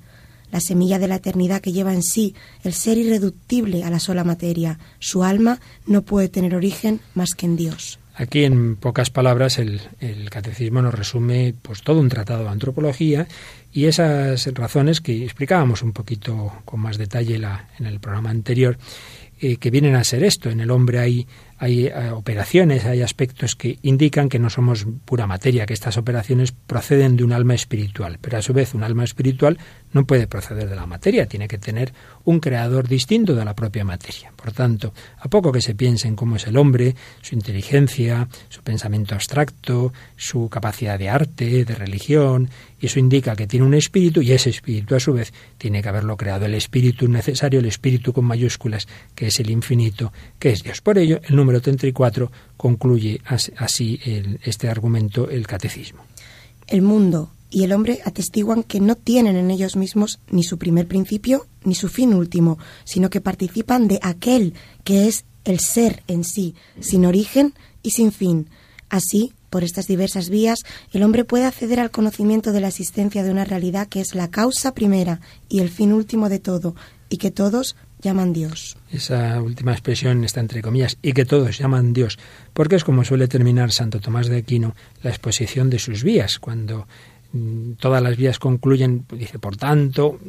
la 0.52 0.62
semilla 0.62 1.00
de 1.00 1.08
la 1.08 1.16
eternidad 1.16 1.62
que 1.62 1.74
lleva 1.74 1.94
en 1.94 2.04
sí 2.04 2.36
el 2.64 2.74
ser 2.74 2.98
irreductible 2.98 3.84
a 3.84 3.90
la 3.90 4.00
sola 4.00 4.24
materia. 4.24 4.80
Su 5.00 5.24
alma 5.24 5.60
no 5.86 6.04
puede 6.04 6.30
tener 6.30 6.56
origen 6.56 7.02
más 7.14 7.32
que 7.36 7.46
en 7.46 7.56
Dios. 7.56 8.00
Aquí, 8.18 8.46
en 8.46 8.78
pocas 8.78 9.10
palabras, 9.10 9.60
el, 9.60 9.82
catecismo 10.30 10.82
nos 10.82 10.94
resume 10.94 11.54
pues 11.62 11.82
todo 11.82 12.00
un 12.00 12.08
tratado 12.08 12.44
de 12.44 12.50
antropología 12.50 13.28
y 13.76 13.88
esas 13.88 14.48
razones 14.54 15.02
que 15.02 15.26
explicábamos 15.26 15.84
un 15.84 15.92
poquito 15.92 16.54
con 16.64 16.80
más 16.80 16.98
detalle 16.98 17.36
en 17.36 17.86
el 17.86 18.00
programa 18.00 18.30
anterior, 18.30 18.78
eh, 19.42 19.58
que 19.58 19.70
vienen 19.70 19.96
a 19.96 20.04
ser 20.06 20.24
esto. 20.24 20.50
En 20.50 20.62
el 20.62 20.72
hombre 20.72 21.00
hay 21.00 21.28
hay 21.58 21.88
eh, 21.88 22.12
operaciones, 22.12 22.86
hay 22.86 23.02
aspectos 23.02 23.56
que 23.56 23.80
indican 23.82 24.28
que 24.28 24.40
no 24.40 24.50
somos 24.50 24.86
pura 25.06 25.26
materia, 25.26 25.66
que 25.66 25.74
estas 25.74 25.98
operaciones 25.98 26.52
proceden 26.52 27.16
de 27.16 27.24
un 27.24 27.32
alma 27.32 27.54
espiritual, 27.54 28.18
pero 28.20 28.38
a 28.38 28.42
su 28.42 28.54
vez 28.54 28.74
un 28.74 28.84
alma 28.84 29.04
espiritual 29.04 29.58
no 29.94 30.06
puede 30.06 30.28
proceder 30.28 30.70
de 30.70 30.76
la 30.76 30.86
materia, 30.86 31.28
tiene 31.28 31.48
que 31.48 31.58
tener 31.58 31.94
un 32.26 32.40
creador 32.40 32.88
distinto 32.88 33.34
de 33.34 33.46
la 33.46 33.56
propia 33.56 33.86
materia. 33.86 34.34
Por 34.36 34.52
tanto, 34.52 34.94
a 35.20 35.28
poco 35.28 35.52
que 35.52 35.62
se 35.62 35.76
piense 35.76 36.08
en 36.08 36.16
cómo 36.16 36.36
es 36.36 36.48
el 36.48 36.58
hombre, 36.58 36.96
su 37.22 37.36
inteligencia, 37.36 38.28
su 38.50 38.62
pensamiento 38.62 39.16
abstracto, 39.16 39.94
su 40.16 40.50
capacidad 40.50 41.00
de 41.00 41.10
arte, 41.10 41.66
de 41.66 41.76
religión, 41.76 42.50
y 42.80 42.88
eso 42.88 43.00
indica 43.00 43.36
que 43.36 43.48
tiene 43.48 43.66
un 43.66 43.74
espíritu 43.74 44.22
y 44.22 44.32
ese 44.32 44.50
espíritu 44.50 44.96
a 44.96 45.00
su 45.00 45.14
vez 45.14 45.34
tiene 45.58 45.82
que 45.82 45.90
haberlo 45.90 46.18
creado 46.18 46.46
el 46.46 46.56
espíritu 46.56 47.08
necesario, 47.08 47.60
el 47.60 47.66
espíritu 47.66 48.12
con 48.12 48.26
mayúsculas, 48.26 48.88
que 49.14 49.28
es 49.28 49.40
el 49.40 49.50
infinito, 49.50 50.12
que 50.40 50.50
es 50.50 50.64
Dios. 50.64 50.82
Por 50.82 50.98
ello, 50.98 51.22
el 51.24 51.36
número 51.36 51.62
34 51.62 52.32
concluye 52.58 53.22
así 53.58 54.00
este 54.44 54.68
argumento 54.68 55.30
el 55.30 55.48
catecismo. 55.48 56.04
El 56.68 56.82
mundo 56.82 57.32
y 57.56 57.64
el 57.64 57.72
hombre 57.72 58.02
atestiguan 58.04 58.64
que 58.64 58.82
no 58.82 58.96
tienen 58.96 59.38
en 59.38 59.50
ellos 59.50 59.78
mismos 59.78 60.20
ni 60.30 60.44
su 60.44 60.58
primer 60.58 60.90
principio 60.90 61.48
ni 61.64 61.74
su 61.74 61.88
fin 61.88 62.14
último, 62.14 62.60
sino 62.84 63.10
que 63.10 63.22
participan 63.22 63.88
de 63.88 63.98
aquel 64.02 64.56
que 64.84 65.08
es 65.08 65.24
el 65.46 65.62
ser 65.62 66.04
en 66.10 66.26
sí, 66.26 66.54
sin 66.82 67.06
origen 67.06 67.54
y 67.82 67.92
sin 67.92 68.12
fin. 68.12 68.50
Así, 68.90 69.32
por 69.50 69.64
estas 69.64 69.88
diversas 69.88 70.30
vías, 70.30 70.66
el 70.92 71.02
hombre 71.02 71.24
puede 71.24 71.46
acceder 71.46 71.80
al 71.80 71.92
conocimiento 71.92 72.52
de 72.52 72.60
la 72.60 72.68
existencia 72.68 73.24
de 73.24 73.32
una 73.32 73.46
realidad 73.46 73.88
que 73.88 74.02
es 74.02 74.16
la 74.16 74.30
causa 74.30 74.74
primera 74.74 75.22
y 75.48 75.62
el 75.62 75.70
fin 75.70 75.94
último 75.94 76.28
de 76.28 76.40
todo, 76.40 76.76
y 77.08 77.18
que 77.18 77.32
todos 77.32 77.78
llaman 78.02 78.34
Dios. 78.34 78.76
Esa 78.92 79.42
última 79.42 79.72
expresión 79.72 80.26
está 80.26 80.42
entre 80.42 80.62
comillas, 80.62 80.98
y 81.02 81.14
que 81.14 81.24
todos 81.24 81.58
llaman 81.58 81.94
Dios, 81.94 82.20
porque 82.54 82.76
es 82.76 82.84
como 82.84 83.06
suele 83.06 83.30
terminar 83.30 83.72
Santo 83.72 84.02
Tomás 84.02 84.28
de 84.28 84.40
Aquino 84.40 84.76
la 85.02 85.12
exposición 85.12 85.70
de 85.70 85.80
sus 85.80 86.04
vías, 86.04 86.38
cuando 86.38 86.86
todas 87.80 88.02
las 88.02 88.18
vías 88.18 88.40
concluyen, 88.40 89.06
dice, 89.12 89.40
por 89.40 89.58
tanto, 89.58 90.20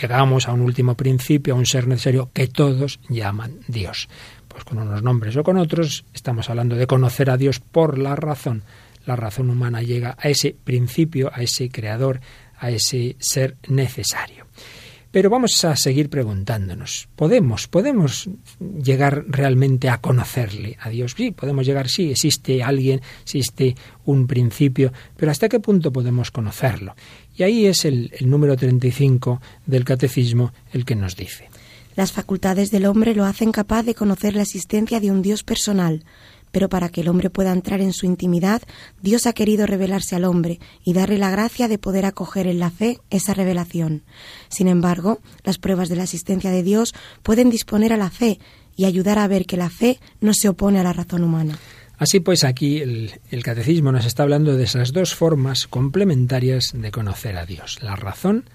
llegamos 0.00 0.48
a 0.48 0.52
un 0.52 0.60
último 0.60 0.94
principio, 0.94 1.54
a 1.54 1.56
un 1.56 1.66
ser 1.66 1.86
necesario 1.86 2.30
que 2.32 2.48
todos 2.48 3.00
llaman 3.08 3.60
Dios. 3.66 4.08
Pues 4.48 4.64
con 4.64 4.78
unos 4.78 5.02
nombres 5.02 5.36
o 5.36 5.44
con 5.44 5.56
otros, 5.58 6.04
estamos 6.12 6.50
hablando 6.50 6.76
de 6.76 6.86
conocer 6.86 7.30
a 7.30 7.36
Dios 7.36 7.60
por 7.60 7.98
la 7.98 8.16
razón. 8.16 8.62
La 9.06 9.16
razón 9.16 9.50
humana 9.50 9.82
llega 9.82 10.16
a 10.18 10.28
ese 10.28 10.54
principio, 10.64 11.30
a 11.32 11.42
ese 11.42 11.70
creador, 11.70 12.20
a 12.58 12.70
ese 12.70 13.16
ser 13.18 13.56
necesario. 13.68 14.46
Pero 15.18 15.30
vamos 15.30 15.64
a 15.64 15.74
seguir 15.74 16.10
preguntándonos, 16.10 17.08
¿podemos, 17.16 17.66
podemos 17.66 18.30
llegar 18.60 19.24
realmente 19.26 19.88
a 19.88 20.00
conocerle 20.00 20.76
a 20.80 20.90
Dios? 20.90 21.14
Sí, 21.16 21.32
podemos 21.32 21.66
llegar, 21.66 21.88
sí, 21.88 22.12
existe 22.12 22.62
alguien, 22.62 23.00
existe 23.24 23.74
un 24.04 24.28
principio, 24.28 24.92
pero 25.16 25.32
¿hasta 25.32 25.48
qué 25.48 25.58
punto 25.58 25.92
podemos 25.92 26.30
conocerlo? 26.30 26.94
Y 27.36 27.42
ahí 27.42 27.66
es 27.66 27.84
el, 27.84 28.12
el 28.16 28.30
número 28.30 28.56
35 28.56 29.42
del 29.66 29.84
Catecismo 29.84 30.52
el 30.72 30.84
que 30.84 30.94
nos 30.94 31.16
dice. 31.16 31.48
Las 31.96 32.12
facultades 32.12 32.70
del 32.70 32.86
hombre 32.86 33.16
lo 33.16 33.24
hacen 33.24 33.50
capaz 33.50 33.82
de 33.82 33.96
conocer 33.96 34.36
la 34.36 34.42
existencia 34.42 35.00
de 35.00 35.10
un 35.10 35.20
Dios 35.20 35.42
personal, 35.42 36.04
pero 36.52 36.68
para 36.68 36.88
que 36.88 37.02
el 37.02 37.08
hombre 37.08 37.30
pueda 37.30 37.52
entrar 37.52 37.80
en 37.80 37.92
su 37.92 38.06
intimidad, 38.06 38.62
Dios 39.02 39.26
ha 39.26 39.32
querido 39.32 39.66
revelarse 39.66 40.16
al 40.16 40.24
hombre 40.24 40.60
y 40.84 40.92
darle 40.92 41.18
la 41.18 41.30
gracia 41.30 41.68
de 41.68 41.78
poder 41.78 42.04
acoger 42.04 42.46
en 42.46 42.58
la 42.58 42.70
fe 42.70 42.98
esa 43.10 43.34
revelación. 43.34 44.02
Sin 44.48 44.68
embargo, 44.68 45.20
las 45.44 45.58
pruebas 45.58 45.88
de 45.88 45.96
la 45.96 46.04
existencia 46.04 46.50
de 46.50 46.62
Dios 46.62 46.94
pueden 47.22 47.50
disponer 47.50 47.92
a 47.92 47.96
la 47.96 48.10
fe 48.10 48.38
y 48.76 48.84
ayudar 48.84 49.18
a 49.18 49.28
ver 49.28 49.46
que 49.46 49.56
la 49.56 49.70
fe 49.70 49.98
no 50.20 50.32
se 50.34 50.48
opone 50.48 50.78
a 50.78 50.84
la 50.84 50.92
razón 50.92 51.24
humana. 51.24 51.58
Así 51.98 52.20
pues, 52.20 52.44
aquí 52.44 52.78
el, 52.78 53.20
el, 53.30 53.42
catecismo 53.42 53.90
nos 53.90 54.06
está 54.06 54.22
hablando 54.22 54.56
de 54.56 54.64
esas 54.64 54.92
dos 54.92 55.16
formas 55.16 55.66
complementarias 55.66 56.70
de 56.72 56.92
conocer 56.92 57.36
a 57.36 57.44
Dios, 57.44 57.82
la 57.82 57.96
razón 57.96 58.48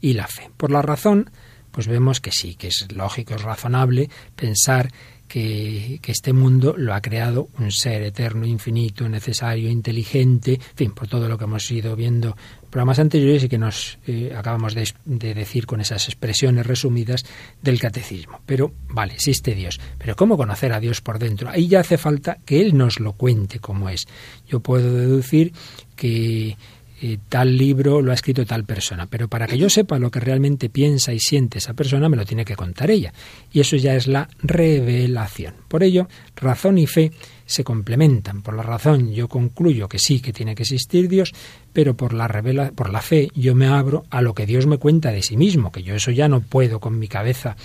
y 0.00 0.14
la 0.14 0.26
fe. 0.26 0.50
Por 0.56 0.72
la 0.72 0.82
razón, 0.82 1.30
pues 1.70 1.86
vemos 1.86 2.20
que 2.20 2.32
sí, 2.32 2.56
que 2.56 2.68
es 2.68 2.90
lógico, 2.92 3.34
es 3.34 3.42
razonable 3.42 4.10
pensar 4.34 4.90
que, 5.30 6.00
este 6.08 6.32
mundo 6.32 6.74
lo 6.76 6.92
ha 6.92 7.00
creado 7.00 7.48
un 7.60 7.70
ser 7.70 8.02
eterno, 8.02 8.44
infinito, 8.46 9.08
necesario, 9.08 9.70
inteligente, 9.70 10.54
en 10.54 10.76
fin, 10.76 10.90
por 10.90 11.06
todo 11.06 11.28
lo 11.28 11.38
que 11.38 11.44
hemos 11.44 11.70
ido 11.70 11.94
viendo 11.94 12.30
en 12.62 12.68
programas 12.68 12.98
anteriores 12.98 13.44
y 13.44 13.48
que 13.48 13.56
nos 13.56 14.00
eh, 14.08 14.34
acabamos 14.36 14.74
de, 14.74 14.92
de, 15.04 15.34
decir 15.34 15.66
con 15.66 15.80
esas 15.80 16.08
expresiones 16.08 16.66
resumidas 16.66 17.24
del 17.62 17.78
catecismo. 17.78 18.40
Pero, 18.44 18.72
vale, 18.88 19.14
existe 19.14 19.54
Dios. 19.54 19.80
Pero 19.98 20.16
¿cómo 20.16 20.36
conocer 20.36 20.72
a 20.72 20.80
Dios 20.80 21.00
por 21.00 21.20
dentro? 21.20 21.48
Ahí 21.48 21.68
ya 21.68 21.80
hace 21.80 21.96
falta 21.96 22.38
que 22.44 22.60
Él 22.60 22.76
nos 22.76 22.98
lo 22.98 23.12
cuente 23.12 23.60
cómo 23.60 23.88
es. 23.88 24.08
Yo 24.48 24.58
puedo 24.58 24.92
deducir 24.92 25.52
que 25.94 26.56
eh, 27.02 27.18
tal 27.28 27.56
libro 27.56 28.02
lo 28.02 28.10
ha 28.10 28.14
escrito 28.14 28.44
tal 28.44 28.64
persona, 28.64 29.06
pero 29.06 29.26
para 29.26 29.46
que 29.46 29.56
yo 29.56 29.70
sepa 29.70 29.98
lo 29.98 30.10
que 30.10 30.20
realmente 30.20 30.68
piensa 30.68 31.14
y 31.14 31.18
siente 31.18 31.58
esa 31.58 31.72
persona, 31.72 32.10
me 32.10 32.16
lo 32.16 32.26
tiene 32.26 32.44
que 32.44 32.56
contar 32.56 32.90
ella. 32.90 33.14
Y 33.52 33.60
eso 33.60 33.76
ya 33.76 33.94
es 33.94 34.06
la 34.06 34.28
revelación. 34.42 35.54
Por 35.66 35.82
ello, 35.82 36.08
razón 36.36 36.76
y 36.76 36.86
fe 36.86 37.12
se 37.46 37.64
complementan. 37.64 38.42
Por 38.42 38.54
la 38.54 38.62
razón 38.62 39.12
yo 39.12 39.28
concluyo 39.28 39.88
que 39.88 39.98
sí, 39.98 40.20
que 40.20 40.34
tiene 40.34 40.54
que 40.54 40.62
existir 40.62 41.08
Dios, 41.08 41.32
pero 41.72 41.96
por 41.96 42.12
la, 42.12 42.28
revela, 42.28 42.70
por 42.72 42.90
la 42.90 43.00
fe 43.00 43.28
yo 43.34 43.54
me 43.54 43.66
abro 43.66 44.04
a 44.10 44.20
lo 44.20 44.34
que 44.34 44.44
Dios 44.44 44.66
me 44.66 44.76
cuenta 44.76 45.10
de 45.10 45.22
sí 45.22 45.38
mismo, 45.38 45.72
que 45.72 45.82
yo 45.82 45.94
eso 45.94 46.10
ya 46.10 46.28
no 46.28 46.42
puedo 46.42 46.80
con 46.80 46.98
mi 46.98 47.08
cabeza 47.08 47.56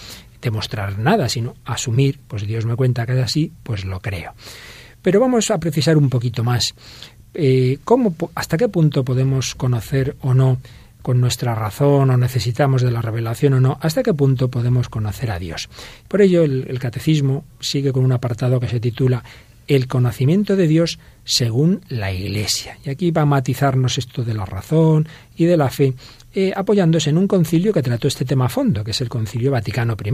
demostrar 0.41 0.97
nada, 0.97 1.27
sino 1.27 1.55
asumir, 1.65 2.19
pues 2.27 2.47
Dios 2.47 2.65
me 2.65 2.75
cuenta 2.75 3.05
que 3.05 3.13
es 3.13 3.19
así, 3.19 3.51
pues 3.63 3.83
lo 3.83 3.99
creo. 3.99 4.33
Pero 5.01 5.19
vamos 5.19 5.51
a 5.51 5.59
precisar 5.59 5.97
un 5.97 6.09
poquito 6.09 6.43
más 6.43 6.73
eh, 7.35 7.79
¿cómo, 7.83 8.15
¿hasta 8.35 8.57
qué 8.57 8.69
punto 8.69 9.03
podemos 9.03 9.55
conocer 9.55 10.15
o 10.21 10.33
no 10.33 10.57
con 11.05 11.21
nuestra 11.21 11.53
razón 11.53 12.09
o 12.09 12.17
necesitamos 12.17 12.81
de 12.81 12.89
la 12.89 12.99
revelación 12.99 13.53
o 13.53 13.59
no, 13.59 13.77
hasta 13.79 14.01
qué 14.01 14.15
punto 14.15 14.49
podemos 14.49 14.89
conocer 14.89 15.29
a 15.29 15.37
Dios. 15.37 15.69
Por 16.07 16.23
ello 16.23 16.41
el, 16.41 16.79
catecismo 16.79 17.45
sigue 17.59 17.93
con 17.93 18.03
un 18.03 18.11
apartado 18.11 18.59
que 18.59 18.67
se 18.67 18.79
titula 18.79 19.23
El 19.67 19.87
conocimiento 19.87 20.55
de 20.55 20.67
Dios 20.67 20.97
según 21.23 21.81
la 21.89 22.11
Iglesia. 22.11 22.79
Y 22.83 22.89
aquí 22.89 23.11
va 23.11 23.21
a 23.21 23.27
matizarnos 23.27 23.99
esto 23.99 24.23
de 24.23 24.33
la 24.33 24.45
razón 24.45 25.07
y 25.37 25.45
de 25.45 25.57
la 25.57 25.69
fe 25.69 25.93
eh, 26.37 26.51
apoyándose 26.53 27.11
en 27.11 27.17
un 27.17 27.29
concilio 27.29 27.71
que 27.71 27.81
trató 27.81 28.09
este 28.09 28.25
tema 28.25 28.47
a 28.47 28.49
fondo, 28.49 28.83
que 28.83 28.91
es 28.91 28.99
el 28.99 29.07
Concilio 29.07 29.51
Vaticano 29.51 29.95
I, 30.03 30.11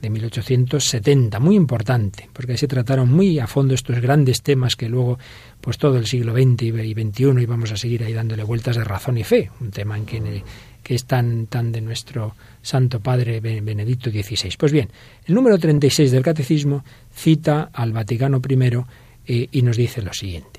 de 0.00 0.08
1870, 0.08 1.40
muy 1.40 1.56
importante, 1.56 2.28
porque 2.32 2.52
ahí 2.52 2.58
se 2.58 2.68
trataron 2.68 3.10
muy 3.10 3.40
a 3.40 3.48
fondo 3.48 3.74
estos 3.74 4.00
grandes 4.00 4.42
temas 4.42 4.76
que 4.76 4.88
luego, 4.88 5.18
pues 5.60 5.76
todo 5.76 5.98
el 5.98 6.06
siglo 6.06 6.32
XX 6.32 6.62
y 6.62 6.92
XXI 6.92 7.42
íbamos 7.42 7.72
a 7.72 7.76
seguir 7.76 8.04
ahí 8.04 8.12
dándole 8.12 8.44
vueltas 8.44 8.76
de 8.76 8.84
razón 8.84 9.18
y 9.18 9.24
fe, 9.24 9.50
un 9.60 9.72
tema 9.72 9.96
en 9.96 10.06
que, 10.06 10.44
que 10.84 10.94
es 10.94 11.06
tan, 11.06 11.48
de 11.50 11.80
nuestro 11.80 12.36
Santo 12.62 13.00
Padre 13.00 13.40
Benedicto 13.40 14.10
XVI. 14.10 14.54
Pues 14.56 14.70
bien, 14.70 14.88
el 15.26 15.34
número 15.34 15.58
36 15.58 16.12
del 16.12 16.22
Catecismo 16.22 16.84
cita 17.12 17.70
al 17.72 17.92
Vaticano 17.92 18.40
I 18.48 18.84
eh, 19.26 19.48
y 19.50 19.62
nos 19.62 19.76
dice 19.76 20.02
lo 20.02 20.12
siguiente. 20.12 20.57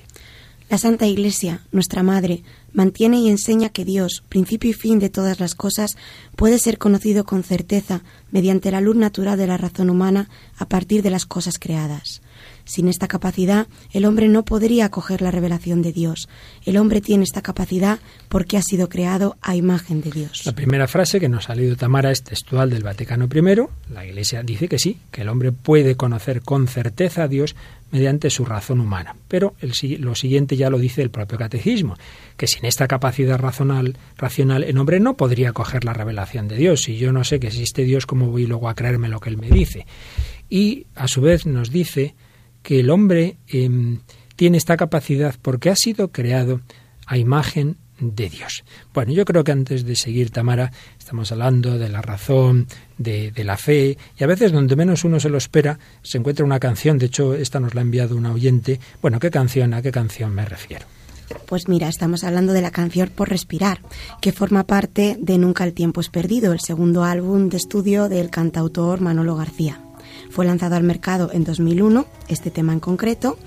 La 0.69 0.77
Santa 0.77 1.07
Iglesia, 1.07 1.61
nuestra 1.71 2.03
Madre, 2.03 2.43
mantiene 2.73 3.17
y 3.17 3.27
enseña 3.27 3.69
que 3.69 3.85
Dios, 3.85 4.23
principio 4.29 4.69
y 4.69 4.73
fin 4.73 4.99
de 4.99 5.09
todas 5.09 5.39
las 5.39 5.55
cosas, 5.55 5.97
puede 6.35 6.59
ser 6.59 6.77
conocido 6.77 7.23
con 7.23 7.41
certeza 7.43 8.03
mediante 8.31 8.69
la 8.69 8.79
luz 8.79 8.95
natural 8.95 9.35
de 9.35 9.47
la 9.47 9.57
razón 9.57 9.89
humana 9.89 10.29
a 10.57 10.67
partir 10.67 11.01
de 11.01 11.09
las 11.09 11.25
cosas 11.25 11.57
creadas. 11.57 12.21
Sin 12.69 12.87
esta 12.87 13.07
capacidad, 13.07 13.65
el 13.93 14.05
hombre 14.05 14.27
no 14.27 14.45
podría 14.45 14.85
acoger 14.85 15.23
la 15.23 15.31
revelación 15.31 15.81
de 15.81 15.91
Dios. 15.91 16.29
El 16.63 16.77
hombre 16.77 17.01
tiene 17.01 17.23
esta 17.23 17.41
capacidad 17.41 17.97
porque 18.27 18.57
ha 18.57 18.61
sido 18.61 18.89
creado 18.89 19.37
a 19.41 19.55
imagen 19.55 20.01
de 20.01 20.11
Dios. 20.11 20.45
La 20.45 20.51
primera 20.51 20.87
frase 20.87 21.19
que 21.19 21.29
nos 21.29 21.49
ha 21.49 21.55
leído 21.55 21.75
Tamara 21.75 22.11
es 22.11 22.21
textual 22.21 22.69
del 22.69 22.83
Vaticano 22.83 23.25
I. 23.25 23.91
La 23.91 24.05
Iglesia 24.05 24.43
dice 24.43 24.67
que 24.67 24.77
sí, 24.77 24.99
que 25.09 25.21
el 25.21 25.29
hombre 25.29 25.51
puede 25.51 25.95
conocer 25.95 26.43
con 26.43 26.67
certeza 26.67 27.23
a 27.23 27.27
Dios 27.27 27.55
mediante 27.89 28.29
su 28.29 28.45
razón 28.45 28.81
humana. 28.81 29.15
Pero 29.27 29.55
lo 29.97 30.13
siguiente 30.13 30.55
ya 30.55 30.69
lo 30.69 30.77
dice 30.77 31.01
el 31.01 31.09
propio 31.09 31.39
catecismo, 31.39 31.95
que 32.37 32.45
sin 32.45 32.65
esta 32.65 32.87
capacidad 32.87 33.39
racional, 33.39 33.97
racional 34.15 34.63
el 34.63 34.77
hombre 34.77 34.99
no 34.99 35.17
podría 35.17 35.53
coger 35.53 35.85
la 35.85 35.93
revelación 35.93 36.47
de 36.47 36.57
Dios. 36.57 36.83
Si 36.83 36.97
yo 36.99 37.11
no 37.11 37.23
sé 37.23 37.39
que 37.39 37.47
existe 37.47 37.83
Dios, 37.83 38.05
¿cómo 38.05 38.27
voy 38.27 38.45
luego 38.45 38.69
a 38.69 38.75
creerme 38.75 39.09
lo 39.09 39.19
que 39.19 39.31
él 39.31 39.37
me 39.37 39.49
dice? 39.49 39.87
Y 40.51 40.85
a 40.93 41.07
su 41.07 41.21
vez 41.21 41.47
nos 41.47 41.71
dice 41.71 42.13
que 42.69 42.81
el 42.81 42.91
hombre 42.91 43.37
em, 43.47 44.01
tiene 44.35 44.59
esta 44.59 44.77
capacidad 44.77 45.33
porque 45.41 45.71
ha 45.71 45.75
sido 45.75 46.09
creado 46.11 46.61
a 47.07 47.17
imagen 47.17 47.77
de 47.99 48.29
Dios. 48.29 48.63
Bueno, 48.93 49.11
yo 49.11 49.25
creo 49.25 49.43
que 49.43 49.51
antes 49.51 49.85
de 49.85 49.95
seguir, 49.95 50.29
Tamara, 50.29 50.71
estamos 50.99 51.31
hablando 51.31 51.79
de 51.79 51.89
la 51.89 52.03
razón, 52.03 52.67
de, 52.99 53.33
la 53.37 53.57
fe, 53.57 53.97
y 54.19 54.23
a 54.23 54.27
veces 54.27 54.51
donde 54.51 54.75
menos 54.75 55.03
uno 55.03 55.19
se 55.19 55.29
lo 55.29 55.39
espera, 55.39 55.79
se 56.03 56.19
encuentra 56.19 56.45
una 56.45 56.59
canción, 56.59 56.99
de 56.99 57.07
hecho 57.07 57.33
esta 57.33 57.59
nos 57.59 57.73
la 57.73 57.81
ha 57.81 57.85
enviado 57.85 58.15
un 58.15 58.27
oyente. 58.27 58.79
Bueno, 59.01 59.19
¿qué 59.19 59.31
canción? 59.31 59.73
¿A 59.73 59.81
qué 59.81 59.91
canción 59.91 60.35
me 60.35 60.45
refiero? 60.45 60.85
Pues 61.47 61.67
mira, 61.67 61.89
estamos 61.89 62.23
hablando 62.23 62.53
de 62.53 62.61
la 62.61 62.69
canción 62.69 63.09
Por 63.09 63.29
Respirar, 63.29 63.81
que 64.21 64.31
forma 64.31 64.65
parte 64.65 65.17
de 65.19 65.39
Nunca 65.39 65.63
el 65.63 65.73
tiempo 65.73 66.01
es 66.01 66.09
perdido, 66.09 66.53
el 66.53 66.59
segundo 66.59 67.03
álbum 67.03 67.49
de 67.49 67.57
estudio 67.57 68.09
del 68.09 68.29
cantautor 68.29 69.01
Manolo 69.01 69.35
García. 69.35 69.81
Fue 70.29 70.45
lanzado 70.45 70.75
al 70.75 70.83
mercado 70.83 71.31
en 71.33 71.43
2001, 71.43 72.05
este 72.27 72.51
tema 72.51 72.73
en 72.73 72.79
concreto, 72.79 73.37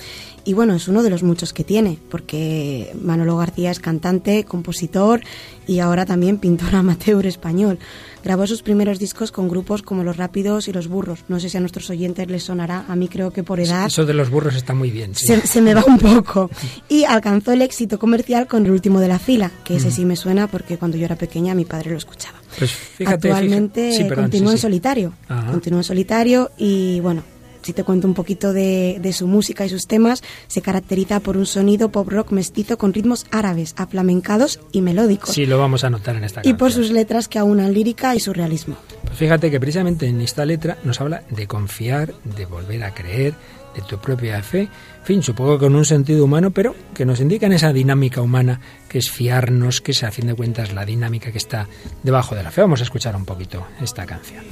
y 0.44 0.54
bueno, 0.54 0.74
es 0.74 0.88
uno 0.88 1.02
de 1.02 1.10
los 1.10 1.22
muchos 1.22 1.52
que 1.52 1.62
tiene, 1.62 1.98
porque 2.10 2.92
Manolo 3.00 3.36
García 3.36 3.70
es 3.70 3.78
cantante, 3.78 4.44
compositor 4.44 5.20
y 5.68 5.78
ahora 5.78 6.04
también 6.04 6.38
pintor 6.38 6.74
amateur 6.74 7.26
español. 7.26 7.78
Grabó 8.24 8.46
sus 8.46 8.62
primeros 8.62 8.98
discos 8.98 9.32
con 9.32 9.48
grupos 9.48 9.82
como 9.82 10.04
Los 10.04 10.16
Rápidos 10.16 10.68
y 10.68 10.72
Los 10.72 10.88
Burros. 10.88 11.24
No 11.28 11.38
sé 11.40 11.48
si 11.48 11.56
a 11.56 11.60
nuestros 11.60 11.90
oyentes 11.90 12.28
les 12.28 12.44
sonará, 12.44 12.84
a 12.88 12.96
mí 12.96 13.08
creo 13.08 13.32
que 13.32 13.42
por 13.42 13.60
edad... 13.60 13.86
Eso 13.86 14.04
de 14.04 14.14
los 14.14 14.30
burros 14.30 14.54
está 14.54 14.74
muy 14.74 14.90
bien. 14.90 15.14
Se, 15.14 15.60
me 15.60 15.74
va 15.74 15.84
un 15.86 15.98
poco. 15.98 16.50
Y 16.88 17.04
alcanzó 17.04 17.52
el 17.52 17.62
éxito 17.62 17.98
comercial 17.98 18.46
con 18.46 18.64
El 18.64 18.72
último 18.72 19.00
de 19.00 19.08
la 19.08 19.18
fila, 19.18 19.50
que 19.64 19.76
ese 19.76 19.90
sí 19.90 20.04
me 20.04 20.16
suena 20.16 20.46
porque 20.48 20.78
cuando 20.78 20.96
yo 20.96 21.04
era 21.04 21.16
pequeña 21.16 21.54
mi 21.54 21.64
padre 21.64 21.90
lo 21.90 21.96
escuchaba. 21.96 22.41
Pues 22.58 22.70
fíjate, 22.70 23.30
Actualmente 23.30 24.08
continúa 24.14 24.52
en 24.52 24.58
solitario. 24.58 25.12
Continúa 25.50 25.80
en 25.80 25.84
solitario 25.84 26.50
y 26.58 27.00
bueno, 27.00 27.22
si 27.62 27.72
te 27.72 27.84
cuento 27.84 28.08
un 28.08 28.14
poquito 28.14 28.52
de, 28.52 29.10
su 29.12 29.26
música 29.26 29.64
y 29.64 29.68
sus 29.68 29.86
temas, 29.86 30.22
se 30.48 30.62
caracteriza 30.62 31.20
por 31.20 31.36
un 31.36 31.46
sonido 31.46 31.90
pop 31.90 32.08
rock 32.08 32.32
mestizo 32.32 32.76
con 32.76 32.92
ritmos 32.92 33.26
árabes, 33.30 33.74
aflamencados 33.76 34.60
y 34.72 34.80
melódicos. 34.80 35.34
Sí, 35.34 35.46
lo 35.46 35.58
vamos 35.58 35.84
a 35.84 35.90
notar 35.90 36.16
en 36.16 36.24
esta 36.24 36.36
canción. 36.36 36.54
Y 36.54 36.58
por 36.58 36.72
sus 36.72 36.90
letras 36.90 37.28
que 37.28 37.38
aunan 37.38 37.72
lírica 37.72 38.14
y 38.14 38.20
surrealismo. 38.20 38.76
Pues 39.04 39.16
fíjate 39.16 39.50
que 39.50 39.60
precisamente 39.60 40.06
en 40.06 40.20
esta 40.20 40.44
letra 40.44 40.78
nos 40.84 41.00
habla 41.00 41.22
de 41.30 41.46
confiar, 41.46 42.14
de 42.24 42.46
volver 42.46 42.84
a 42.84 42.94
creer, 42.94 43.34
de 43.74 43.82
tu 43.82 43.98
propia 43.98 44.42
fe, 44.42 44.68
fin, 45.04 45.22
supongo 45.22 45.58
con 45.58 45.74
un 45.74 45.84
sentido 45.84 46.24
humano, 46.24 46.50
pero 46.50 46.74
que 46.94 47.04
nos 47.04 47.20
indica 47.20 47.46
en 47.46 47.52
esa 47.52 47.72
dinámica 47.72 48.20
humana 48.20 48.60
que 48.88 48.98
es 48.98 49.10
fiarnos, 49.10 49.80
que 49.80 49.92
es 49.92 50.02
a 50.02 50.10
fin 50.10 50.26
de 50.26 50.34
cuentas 50.34 50.72
la 50.72 50.84
dinámica 50.84 51.32
que 51.32 51.38
está 51.38 51.68
debajo 52.02 52.34
de 52.34 52.42
la 52.42 52.50
fe. 52.50 52.60
Vamos 52.60 52.80
a 52.80 52.84
escuchar 52.84 53.16
un 53.16 53.24
poquito 53.24 53.66
esta 53.80 54.06
canción. 54.06 54.44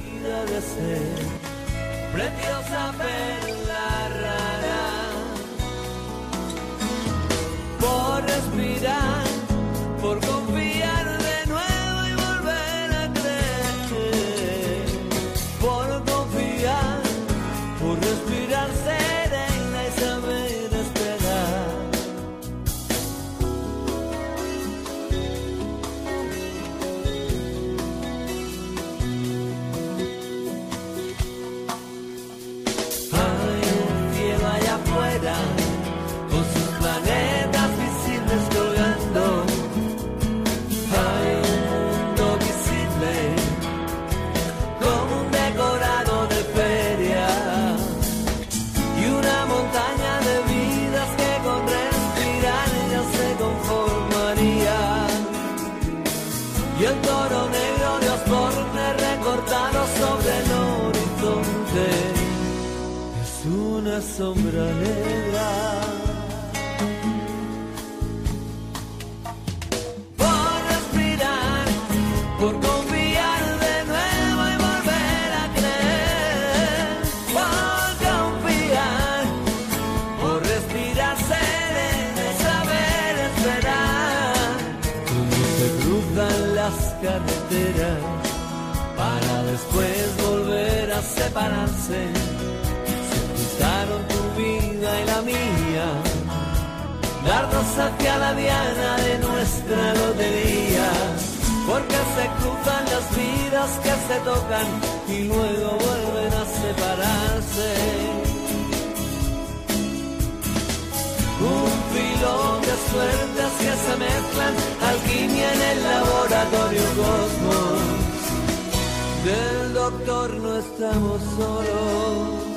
No 120.07 120.57
estamos 120.57 121.21
solos. 121.37 122.51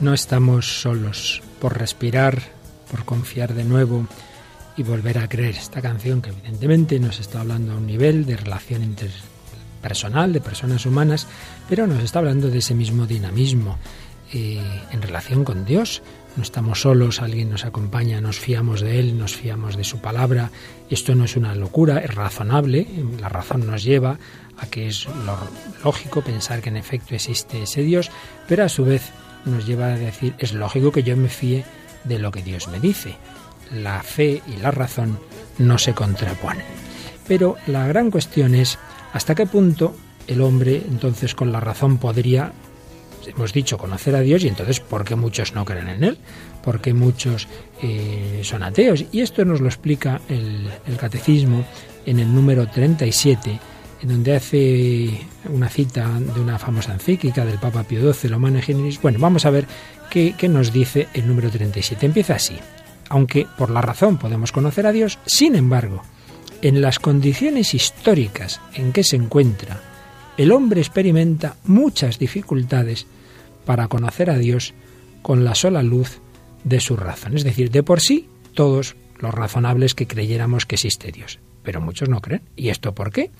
No 0.00 0.14
estamos 0.14 0.80
solos 0.80 1.42
por 1.60 1.78
respirar, 1.78 2.40
por 2.90 3.04
confiar 3.04 3.54
de 3.54 3.64
nuevo 3.64 4.06
y 4.76 4.82
volver 4.82 5.18
a 5.18 5.28
creer. 5.28 5.56
Esta 5.56 5.82
canción 5.82 6.22
que 6.22 6.30
evidentemente 6.30 6.98
nos 6.98 7.20
está 7.20 7.40
hablando 7.40 7.72
a 7.72 7.76
un 7.76 7.86
nivel 7.86 8.24
de 8.24 8.36
relación 8.36 8.82
interpersonal, 8.82 10.32
de 10.32 10.40
personas 10.40 10.86
humanas, 10.86 11.26
pero 11.68 11.86
nos 11.86 12.02
está 12.02 12.18
hablando 12.18 12.48
de 12.48 12.58
ese 12.58 12.74
mismo 12.74 13.06
dinamismo 13.06 13.78
eh, 14.32 14.62
en 14.90 15.02
relación 15.02 15.44
con 15.44 15.64
Dios. 15.64 16.02
No 16.36 16.42
estamos 16.42 16.82
solos, 16.82 17.20
alguien 17.20 17.50
nos 17.50 17.64
acompaña, 17.64 18.20
nos 18.20 18.38
fiamos 18.38 18.80
de 18.80 19.00
Él, 19.00 19.18
nos 19.18 19.36
fiamos 19.36 19.76
de 19.76 19.84
su 19.84 19.98
palabra. 19.98 20.50
Esto 20.88 21.14
no 21.14 21.24
es 21.24 21.36
una 21.36 21.54
locura, 21.54 21.98
es 21.98 22.14
razonable, 22.14 22.86
la 23.20 23.28
razón 23.28 23.66
nos 23.66 23.82
lleva 23.82 24.18
a 24.58 24.66
que 24.66 24.88
es 24.88 25.08
lógico 25.84 26.22
pensar 26.22 26.60
que 26.60 26.68
en 26.68 26.76
efecto 26.76 27.14
existe 27.14 27.62
ese 27.62 27.82
Dios, 27.82 28.10
pero 28.46 28.64
a 28.64 28.68
su 28.68 28.84
vez 28.84 29.10
nos 29.44 29.66
lleva 29.66 29.86
a 29.86 29.96
decir, 29.96 30.34
es 30.38 30.52
lógico 30.52 30.92
que 30.92 31.02
yo 31.02 31.16
me 31.16 31.28
fíe 31.28 31.64
de 32.04 32.18
lo 32.18 32.30
que 32.30 32.42
Dios 32.42 32.68
me 32.68 32.80
dice. 32.80 33.16
La 33.72 34.02
fe 34.02 34.42
y 34.46 34.56
la 34.60 34.70
razón 34.70 35.18
no 35.58 35.78
se 35.78 35.94
contraponen. 35.94 36.66
Pero 37.26 37.56
la 37.66 37.86
gran 37.86 38.10
cuestión 38.10 38.54
es 38.54 38.78
hasta 39.12 39.34
qué 39.34 39.46
punto 39.46 39.94
el 40.26 40.40
hombre 40.40 40.82
entonces 40.88 41.34
con 41.34 41.52
la 41.52 41.60
razón 41.60 41.98
podría, 41.98 42.52
hemos 43.26 43.52
dicho, 43.52 43.78
conocer 43.78 44.14
a 44.16 44.20
Dios 44.20 44.44
y 44.44 44.48
entonces 44.48 44.80
por 44.80 45.04
qué 45.04 45.16
muchos 45.16 45.54
no 45.54 45.64
creen 45.64 45.88
en 45.88 46.04
Él, 46.04 46.18
por 46.62 46.80
qué 46.80 46.94
muchos 46.94 47.48
eh, 47.82 48.40
son 48.42 48.62
ateos. 48.62 49.04
Y 49.12 49.20
esto 49.20 49.44
nos 49.44 49.60
lo 49.60 49.66
explica 49.66 50.20
el, 50.28 50.70
catecismo 50.98 51.64
en 52.06 52.20
el 52.20 52.34
número 52.34 52.66
37 52.66 53.58
en 54.02 54.08
donde 54.08 54.34
hace 54.34 55.20
una 55.50 55.68
cita 55.68 56.08
de 56.18 56.40
una 56.40 56.58
famosa 56.58 56.94
encíclica 56.94 57.44
del 57.44 57.58
Papa 57.58 57.84
Pío 57.84 58.12
XII, 58.12 58.32
Humane 58.32 58.62
Generis. 58.62 59.00
Bueno, 59.00 59.18
vamos 59.18 59.44
a 59.44 59.50
ver 59.50 59.66
qué 60.08 60.48
nos 60.48 60.72
dice 60.72 61.08
el 61.12 61.28
número 61.28 61.50
37. 61.50 62.06
Empieza 62.06 62.36
así. 62.36 62.56
Aunque 63.10 63.46
por 63.58 63.70
la 63.70 63.82
razón 63.82 64.16
podemos 64.16 64.52
conocer 64.52 64.86
a 64.86 64.92
Dios, 64.92 65.18
sin 65.26 65.54
embargo, 65.54 66.02
en 66.62 66.80
las 66.80 66.98
condiciones 66.98 67.74
históricas 67.74 68.60
en 68.74 68.92
que 68.92 69.04
se 69.04 69.16
encuentra, 69.16 69.80
el 70.40 70.52
hombre 70.52 70.80
experimenta 70.80 71.56
muchas 71.64 72.18
dificultades 72.18 73.06
para 73.66 73.88
conocer 73.88 74.30
a 74.30 74.38
Dios 74.38 74.72
con 75.20 75.44
la 75.44 75.54
sola 75.54 75.82
luz 75.82 76.20
de 76.64 76.80
su 76.80 76.96
razón. 76.96 77.36
Es 77.36 77.44
decir, 77.44 77.70
de 77.70 77.82
por 77.82 78.00
sí, 78.00 78.26
todos 78.54 78.96
los 79.18 79.34
razonables 79.34 79.94
que 79.94 80.06
creyéramos 80.06 80.64
que 80.64 80.76
existe 80.76 81.12
Dios. 81.12 81.40
Pero 81.62 81.82
muchos 81.82 82.08
no 82.08 82.22
creen. 82.22 82.40
¿Y 82.56 82.70
esto 82.70 82.94
por 82.94 83.12
qué? 83.12 83.30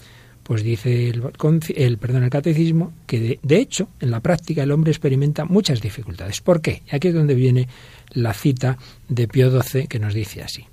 pues 0.42 0.64
dice 0.64 1.08
el, 1.08 1.98
perdón, 1.98 2.24
el 2.24 2.30
catecismo 2.30 2.92
que 3.06 3.38
de, 3.40 3.56
hecho 3.56 3.88
en 4.00 4.10
la 4.10 4.18
práctica 4.18 4.64
el 4.64 4.72
hombre 4.72 4.90
experimenta 4.90 5.44
muchas 5.44 5.80
dificultades. 5.80 6.40
¿Por 6.40 6.60
qué? 6.60 6.82
Y 6.90 6.96
aquí 6.96 7.08
es 7.08 7.14
donde 7.14 7.34
viene 7.34 7.68
la 8.10 8.34
cita 8.34 8.76
de 9.08 9.28
Pío 9.28 9.62
XII 9.62 9.86
que 9.86 10.00
nos 10.00 10.12
dice 10.12 10.42
así. 10.42 10.66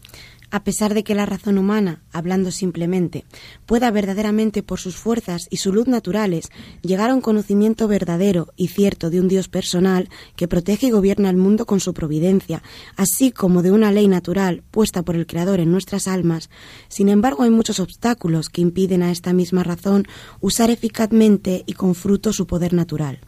A 0.49 0.63
pesar 0.63 0.93
de 0.93 1.03
que 1.03 1.13
la 1.13 1.25
razón 1.25 1.57
humana, 1.57 2.03
hablando 2.13 2.51
simplemente, 2.51 3.25
pueda 3.65 3.91
verdaderamente 3.91 4.63
por 4.63 4.79
sus 4.79 4.95
fuerzas 4.95 5.47
y 5.49 5.57
su 5.57 5.73
luz 5.73 5.87
naturales 5.87 6.49
llegar 6.81 7.09
a 7.09 7.15
un 7.15 7.19
conocimiento 7.19 7.89
verdadero 7.89 8.53
y 8.55 8.69
cierto 8.69 9.09
de 9.09 9.19
un 9.19 9.27
Dios 9.27 9.49
personal 9.49 10.09
que 10.37 10.47
protege 10.47 10.87
y 10.87 10.91
gobierna 10.91 11.29
el 11.29 11.35
mundo 11.35 11.65
con 11.65 11.81
su 11.81 11.93
providencia, 11.93 12.63
así 12.95 13.31
como 13.31 13.61
de 13.61 13.71
una 13.71 13.91
ley 13.91 14.07
natural 14.07 14.63
puesta 14.71 15.03
por 15.03 15.17
el 15.17 15.27
Creador 15.27 15.59
en 15.59 15.69
nuestras 15.69 16.07
almas, 16.07 16.49
sin 16.87 17.09
embargo 17.09 17.43
hay 17.43 17.49
muchos 17.49 17.81
obstáculos 17.81 18.47
que 18.47 18.61
impiden 18.61 19.03
a 19.03 19.11
esta 19.11 19.33
misma 19.33 19.63
razón 19.63 20.07
usar 20.39 20.69
eficazmente 20.69 21.63
y 21.65 21.73
con 21.73 21.93
fruto 21.93 22.31
su 22.31 22.47
poder 22.47 22.73
natural, 22.73 23.19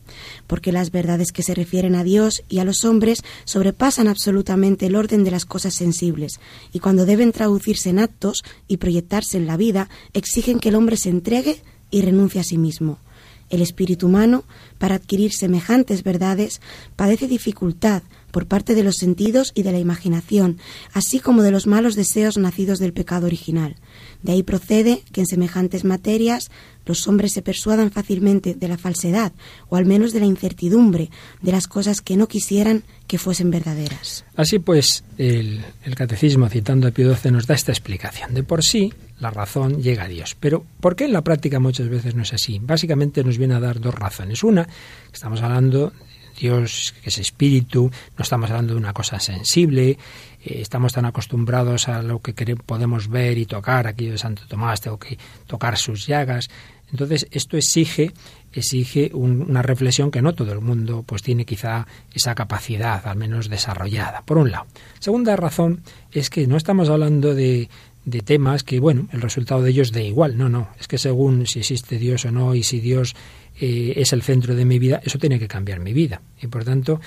porque 0.47 0.71
las 0.71 0.91
verdades 0.91 1.34
que 1.34 1.43
se 1.43 1.53
refieren 1.53 1.95
a 1.95 2.05
Dios 2.05 2.43
y 2.47 2.60
a 2.60 2.63
los 2.63 2.86
hombres 2.86 3.23
sobrepasan 3.43 4.08
absolutamente 4.08 4.86
el 4.86 4.95
orden 4.95 5.25
de 5.25 5.32
las 5.32 5.43
cosas 5.45 5.73
sensibles, 5.73 6.39
y 6.71 6.79
cuando 6.79 7.09
deben 7.10 7.32
traducirse 7.32 7.89
en 7.89 7.98
actos 7.98 8.43
y 8.67 8.78
proyectarse 8.78 9.38
en 9.38 9.48
la 9.48 9.58
vida, 9.58 9.89
exigen 10.13 10.60
que 10.60 10.69
el 10.69 10.76
hombre 10.76 10.95
se 10.95 11.10
entregue 11.10 11.62
y 11.89 12.02
renuncie 12.04 12.39
a 12.39 12.43
sí 12.43 12.60
mismo. 12.60 13.00
El 13.50 13.63
espíritu 13.63 14.06
humano, 14.06 14.43
para 14.78 14.93
adquirir 14.93 15.34
semejantes 15.34 16.04
verdades, 16.04 16.62
padece 16.95 17.28
dificultad 17.28 18.04
por 18.30 18.45
parte 18.45 18.76
de 18.76 18.84
los 18.84 18.98
sentidos 18.98 19.52
y 19.56 19.63
de 19.63 19.72
la 19.72 19.80
imaginación, 19.80 20.60
así 20.93 21.19
como 21.19 21.41
de 21.41 21.50
los 21.50 21.65
malos 21.65 21.95
deseos 21.95 22.38
nacidos 22.38 22.78
del 22.78 22.93
pecado 22.93 23.26
original. 23.26 23.76
De 24.21 24.34
ahí 24.34 24.43
procede 24.43 25.01
que 25.12 25.21
en 25.21 25.27
semejantes 25.27 25.86
materias 25.86 26.51
los 26.86 27.08
hombres 27.08 27.34
se 27.34 27.41
persuadan 27.41 27.91
fácilmente 27.91 28.55
de 28.55 28.67
la 28.67 28.77
falsedad, 28.77 29.32
o 29.69 29.75
al 29.75 29.86
menos 29.86 30.12
de 30.12 30.19
la 30.19 30.25
incertidumbre, 30.25 31.10
de 31.41 31.51
las 31.51 31.67
cosas 31.67 32.01
que 32.01 32.17
no 32.17 32.27
quisieran 32.27 32.84
que 33.08 33.17
fuesen 33.17 33.51
verdaderas. 33.51 34.25
Así 34.36 34.60
pues, 34.60 35.03
el, 35.17 35.63
catecismo, 35.95 36.49
citando 36.49 36.88
a 36.88 36.91
Pío 36.91 37.15
XII, 37.15 37.32
nos 37.32 37.47
da 37.47 37.53
esta 37.53 37.71
explicación. 37.71 38.34
De 38.34 38.43
por 38.43 38.63
sí, 38.63 38.91
la 39.19 39.29
razón 39.29 39.82
llega 39.82 40.03
a 40.03 40.08
Dios. 40.08 40.36
Pero 40.39 40.65
¿por 40.79 40.95
qué 40.95 41.05
en 41.05 41.13
la 41.13 41.23
práctica 41.23 41.60
muchas 41.60 41.89
veces 41.89 42.15
no 42.15 42.23
es 42.23 42.34
así? 42.34 42.60
Básicamente 42.60 43.23
nos 43.23 43.38
viene 43.38 43.53
a 43.53 43.60
dar 43.60 43.79
dos 43.79 43.93
razones. 43.93 44.43
Una, 44.43 44.67
estamos 45.13 45.41
hablando 45.41 45.93
Dios, 46.39 46.95
que 47.03 47.10
es 47.10 47.17
espíritu, 47.17 47.91
no 48.17 48.23
estamos 48.23 48.49
hablando 48.49 48.73
de 48.73 48.79
una 48.79 48.93
cosa 48.93 49.19
sensible, 49.19 49.97
eh, 50.43 50.62
estamos 50.62 50.93
tan 50.93 51.06
acostumbrados 51.06 51.88
a 51.88 52.02
lo 52.02 52.21
que 52.21 52.34
podemos 52.56 53.10
ver 53.10 53.38
y 53.38 53.45
tocar, 53.45 53.88
aquí 53.88 54.08
de 54.08 54.17
Santo 54.17 54.43
Tomás 54.47 54.82
tengo 54.82 54.97
que 54.97 55.17
tocar 55.47 55.78
sus 55.78 56.08
llagas. 56.08 56.49
Entonces, 56.91 57.28
esto 57.32 57.58
exige 57.58 58.12
exige 58.52 59.12
una 59.13 59.62
reflexión 59.62 60.10
que 60.10 60.23
no 60.23 60.34
todo 60.34 60.54
el 60.54 60.60
mundo 60.60 61.04
pues 61.06 61.21
tiene 61.21 61.45
quizá 61.45 61.86
esa 62.15 62.34
capacidad 62.34 63.06
al 63.06 63.15
menos 63.15 63.47
desarrollada 63.47 64.23
por 64.23 64.39
un 64.39 64.49
lado 64.49 64.65
segunda 64.97 65.36
razón 65.36 65.84
es 66.12 66.32
que 66.32 66.47
no 66.47 66.58
estamos 66.58 66.89
hablando 66.89 67.36
de, 67.36 67.69
de 68.06 68.21
temas 68.21 68.63
que 68.63 68.80
bueno 68.80 69.08
el 69.12 69.21
resultado 69.21 69.62
de 69.62 69.69
ellos 69.69 69.91
da 69.91 70.02
igual 70.02 70.36
no 70.36 70.49
no 70.49 70.69
es 70.80 70.88
que 70.88 70.97
según 70.97 71.45
si 71.45 71.60
existe 71.60 71.99
Dios 71.99 72.25
o 72.25 72.32
no 72.32 72.56
y 72.56 72.63
si 72.63 72.80
Dios 72.80 73.15
eh, 73.62 73.93
es 73.97 74.13
el 74.13 74.21
centro 74.21 74.56
de 74.56 74.63
mi 74.63 74.80
vida, 74.80 75.02
eso 75.04 75.19
tiene 75.19 75.38
que 75.38 75.49
cambiar 75.49 75.82
mi 75.82 75.91
vida. 75.91 76.21
Y 76.41 76.47
por 76.47 76.63
tanto, 76.63 77.02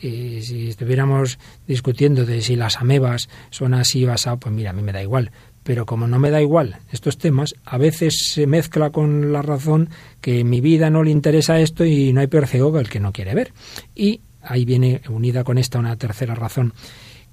si 0.00 0.68
estuviéramos 0.68 1.38
discutiendo 1.66 2.24
de 2.24 2.42
si 2.42 2.56
las 2.56 2.76
amebas 2.76 3.28
son 3.50 3.74
así 3.74 4.04
basadas, 4.04 4.38
pues 4.40 4.54
mira, 4.54 4.70
a 4.70 4.72
mí 4.72 4.82
me 4.82 4.92
da 4.92 5.02
igual. 5.02 5.30
Pero 5.62 5.84
como 5.84 6.06
no 6.06 6.18
me 6.18 6.30
da 6.30 6.40
igual 6.40 6.78
estos 6.92 7.18
temas, 7.18 7.54
a 7.64 7.76
veces 7.76 8.30
se 8.32 8.46
mezcla 8.46 8.90
con 8.90 9.32
la 9.32 9.42
razón 9.42 9.90
que 10.20 10.42
mi 10.44 10.60
vida 10.60 10.88
no 10.88 11.02
le 11.02 11.10
interesa 11.10 11.60
esto 11.60 11.84
y 11.84 12.12
no 12.12 12.20
hay 12.20 12.26
peor 12.26 12.46
ciego 12.46 12.72
que 12.72 12.78
el 12.78 12.88
que 12.88 13.00
no 13.00 13.12
quiere 13.12 13.34
ver. 13.34 13.52
Y 13.94 14.20
ahí 14.40 14.64
viene 14.64 15.02
unida 15.08 15.44
con 15.44 15.58
esta 15.58 15.78
una 15.78 15.96
tercera 15.96 16.34
razón 16.34 16.72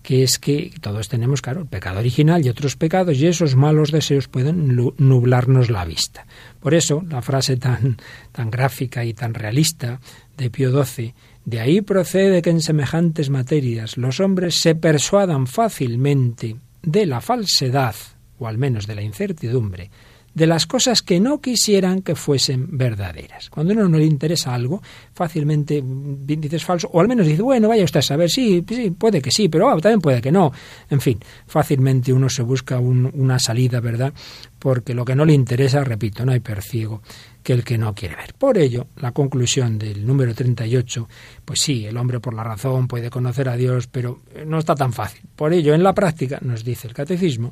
que 0.06 0.21
es 0.21 0.38
que 0.38 0.71
todos 0.82 1.10
tenemos, 1.10 1.41
claro, 1.41 1.62
el 1.62 1.67
pecado 1.67 1.99
original 1.99 2.45
y 2.45 2.49
otros 2.49 2.75
pecados, 2.75 3.17
y 3.17 3.25
esos 3.25 3.56
malos 3.56 3.91
deseos 3.91 4.28
pueden 4.28 4.75
nublarnos 4.97 5.71
la 5.71 5.84
vista. 5.84 6.28
Por 6.60 6.75
eso, 6.75 7.04
la 7.10 7.23
frase 7.23 7.58
tan, 7.58 7.97
tan 8.32 8.51
gráfica 8.51 9.04
y 9.04 9.15
tan 9.15 9.34
realista 9.34 9.99
de 10.38 10.51
Pío 10.51 10.84
XII, 10.84 11.15
de 11.45 11.60
ahí 11.60 11.81
procede 11.81 12.41
que 12.41 12.49
en 12.49 12.62
semejantes 12.62 13.29
materias 13.29 13.97
los 13.97 14.19
hombres 14.19 14.60
se 14.60 14.73
persuadan 14.73 15.45
fácilmente 15.45 16.55
de 16.81 17.05
la 17.05 17.21
falsedad, 17.21 17.95
o 18.39 18.47
al 18.47 18.58
menos 18.58 18.88
de 18.88 18.95
la 18.95 19.03
incertidumbre, 19.03 19.91
de 20.34 20.47
las 20.47 20.65
cosas 20.65 21.01
que 21.01 21.19
no 21.19 21.39
quisieran 21.39 22.01
que 22.01 22.15
fuesen 22.15 22.77
verdaderas. 22.77 23.49
Cuando 23.49 23.73
a 23.73 23.77
uno 23.77 23.88
no 23.88 23.97
le 23.97 24.05
interesa 24.05 24.53
algo, 24.53 24.81
fácilmente 25.13 25.81
dices 25.86 26.65
falso, 26.65 26.89
o 26.91 26.99
al 26.99 27.08
menos 27.08 27.25
dice, 27.25 27.41
bueno, 27.41 27.69
vaya 27.69 27.86
usted 27.86 27.99
a 27.99 28.03
saber, 28.03 28.29
sí, 28.29 28.63
sí 28.67 28.91
puede 28.91 29.21
que 29.21 29.31
sí, 29.31 29.47
pero 29.47 29.69
ah, 29.69 29.79
también 29.79 30.01
puede 30.01 30.21
que 30.21 30.31
no. 30.31 30.51
En 30.89 30.99
fin, 30.99 31.19
fácilmente 31.47 32.12
uno 32.12 32.27
se 32.27 32.41
busca 32.41 32.79
una 32.79 33.39
salida, 33.39 33.79
¿verdad? 33.79 34.13
Porque 34.60 34.93
lo 34.93 35.05
que 35.05 35.15
no 35.15 35.25
le 35.25 35.34
interesa, 35.34 35.84
repito, 35.84 36.25
no 36.25 36.34
hay 36.34 36.41
perciego 36.41 37.01
que 37.45 37.53
el 37.53 37.63
que 37.63 37.77
no 37.77 37.93
quiere 37.93 38.15
ver. 38.15 38.34
Por 38.34 38.58
ello, 38.58 38.88
la 38.97 39.12
conclusión 39.12 39.77
del 39.77 40.03
número 40.03 40.34
38, 40.34 41.08
pues 41.45 41.60
sí, 41.62 41.86
el 41.86 41.95
hombre 41.95 42.19
por 42.19 42.34
la 42.34 42.43
razón 42.43 42.88
puede 42.88 43.12
conocer 43.12 43.47
a 43.49 43.55
Dios, 43.55 43.86
pero 43.86 44.19
no 44.47 44.58
está 44.58 44.73
tan 44.73 44.91
fácil. 44.91 45.21
Por 45.36 45.53
ello, 45.53 45.75
en 45.75 45.84
la 45.84 45.93
práctica, 45.93 46.39
nos 46.41 46.63
dice 46.63 46.88
el 46.88 46.95
catecismo, 46.95 47.51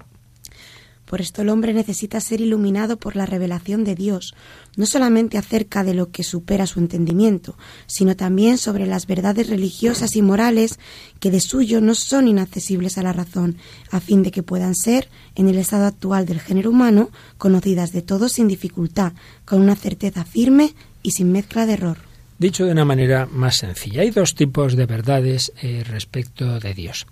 por 1.05 1.21
esto 1.21 1.41
el 1.41 1.49
hombre 1.49 1.73
necesita 1.73 2.19
ser 2.19 2.41
iluminado 2.41 2.97
por 2.97 3.15
la 3.15 3.25
revelación 3.25 3.83
de 3.83 3.95
Dios, 3.95 4.33
no 4.75 4.85
solamente 4.85 5.37
acerca 5.37 5.83
de 5.83 5.93
lo 5.93 6.11
que 6.11 6.23
supera 6.23 6.67
su 6.67 6.79
entendimiento, 6.79 7.55
sino 7.87 8.15
también 8.15 8.57
sobre 8.57 8.87
las 8.87 9.05
verdades 9.07 9.49
religiosas 9.49 10.15
y 10.15 10.21
morales 10.21 10.79
que 11.19 11.31
de 11.31 11.39
suyo 11.39 11.81
no 11.81 11.95
son 11.95 12.27
inaccesibles 12.27 12.97
a 12.97 13.03
la 13.03 13.13
razón, 13.13 13.57
a 13.91 13.99
fin 13.99 14.23
de 14.23 14.31
que 14.31 14.43
puedan 14.43 14.75
ser, 14.75 15.09
en 15.35 15.47
el 15.47 15.57
estado 15.57 15.85
actual 15.85 16.25
del 16.25 16.39
género 16.39 16.69
humano, 16.69 17.09
conocidas 17.37 17.91
de 17.91 18.01
todos 18.01 18.33
sin 18.33 18.47
dificultad, 18.47 19.13
con 19.45 19.61
una 19.61 19.75
certeza 19.75 20.25
firme 20.25 20.73
y 21.01 21.11
sin 21.11 21.31
mezcla 21.31 21.65
de 21.65 21.73
error. 21.73 21.97
Dicho 22.39 22.65
de 22.65 22.71
una 22.71 22.85
manera 22.85 23.27
más 23.27 23.57
sencilla, 23.57 24.01
hay 24.01 24.09
dos 24.09 24.35
tipos 24.35 24.75
de 24.75 24.85
verdades 24.85 25.53
eh, 25.61 25.83
respecto 25.85 26.59
de 26.59 26.73
Dios. 26.73 27.07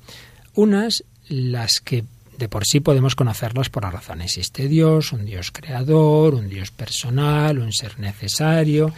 Unas, 0.56 1.04
las 1.30 1.80
que 1.80 2.04
de 2.42 2.50
por 2.50 2.66
sí 2.66 2.80
podemos 2.80 3.16
conocerlas 3.16 3.70
por 3.70 3.84
la 3.84 3.92
razón. 3.92 4.22
Existe 4.22 4.68
Dios, 4.68 5.14
un 5.14 5.26
Dios 5.26 5.52
creador, 5.52 6.34
un 6.34 6.50
Dios 6.50 6.72
personal, 6.72 7.60
un 7.60 7.72
ser 7.72 8.00
necesario, 8.00 8.92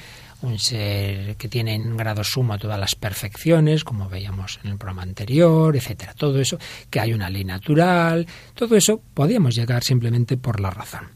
un 0.43 0.57
ser 0.57 1.35
que 1.35 1.49
tiene 1.49 1.75
en 1.75 1.97
grado 1.97 2.23
sumo 2.23 2.57
todas 2.57 2.79
las 2.79 2.95
perfecciones, 2.95 3.83
como 3.83 4.07
veíamos 4.07 4.61
en 4.63 4.71
el 4.71 4.77
programa 4.77 5.03
anterior, 5.03 5.75
etcétera. 5.75 6.13
Todo 6.13 6.39
eso, 6.39 6.57
que 6.89 7.01
hay 7.01 7.13
una 7.13 7.29
ley 7.29 7.43
natural, 7.43 8.25
todo 8.55 8.77
eso 8.77 9.01
podíamos 9.13 9.55
llegar 9.55 9.83
simplemente 9.83 10.37
por 10.37 10.61
la 10.61 10.71
razón. 10.71 11.09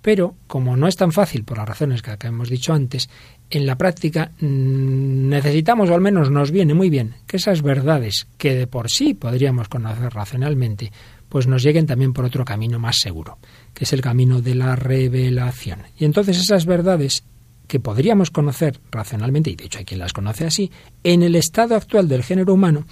Pero, 0.00 0.34
como 0.46 0.76
no 0.76 0.86
es 0.86 0.96
tan 0.96 1.12
fácil 1.12 1.44
por 1.44 1.56
las 1.56 1.66
razones 1.66 2.02
que 2.02 2.14
hemos 2.26 2.50
dicho 2.50 2.74
antes, 2.74 3.08
en 3.48 3.66
la 3.66 3.76
práctica 3.76 4.32
mm, 4.38 5.28
necesitamos, 5.28 5.88
o 5.88 5.94
al 5.94 6.02
menos 6.02 6.30
nos 6.30 6.50
viene 6.50 6.74
muy 6.74 6.90
bien, 6.90 7.14
que 7.26 7.38
esas 7.38 7.62
verdades 7.62 8.26
que 8.36 8.54
de 8.54 8.66
por 8.66 8.90
sí 8.90 9.14
podríamos 9.14 9.68
conocer 9.68 10.12
racionalmente, 10.12 10.92
pues 11.34 11.48
nos 11.48 11.64
lleguen 11.64 11.84
también 11.84 12.12
por 12.12 12.24
otro 12.24 12.44
camino 12.44 12.78
más 12.78 12.98
seguro, 13.00 13.38
que 13.74 13.82
es 13.82 13.92
el 13.92 14.00
camino 14.00 14.40
de 14.40 14.54
la 14.54 14.76
revelación. 14.76 15.80
Y 15.98 16.04
entonces 16.04 16.38
esas 16.38 16.64
verdades 16.64 17.24
que 17.66 17.80
podríamos 17.80 18.30
conocer 18.30 18.78
racionalmente, 18.92 19.50
y 19.50 19.56
de 19.56 19.64
hecho 19.64 19.80
hay 19.80 19.84
quien 19.84 19.98
las 19.98 20.12
conoce 20.12 20.46
así, 20.46 20.70
en 21.02 21.24
el 21.24 21.34
estado 21.34 21.74
actual 21.74 22.06
del 22.06 22.22
género 22.22 22.54
humano, 22.54 22.86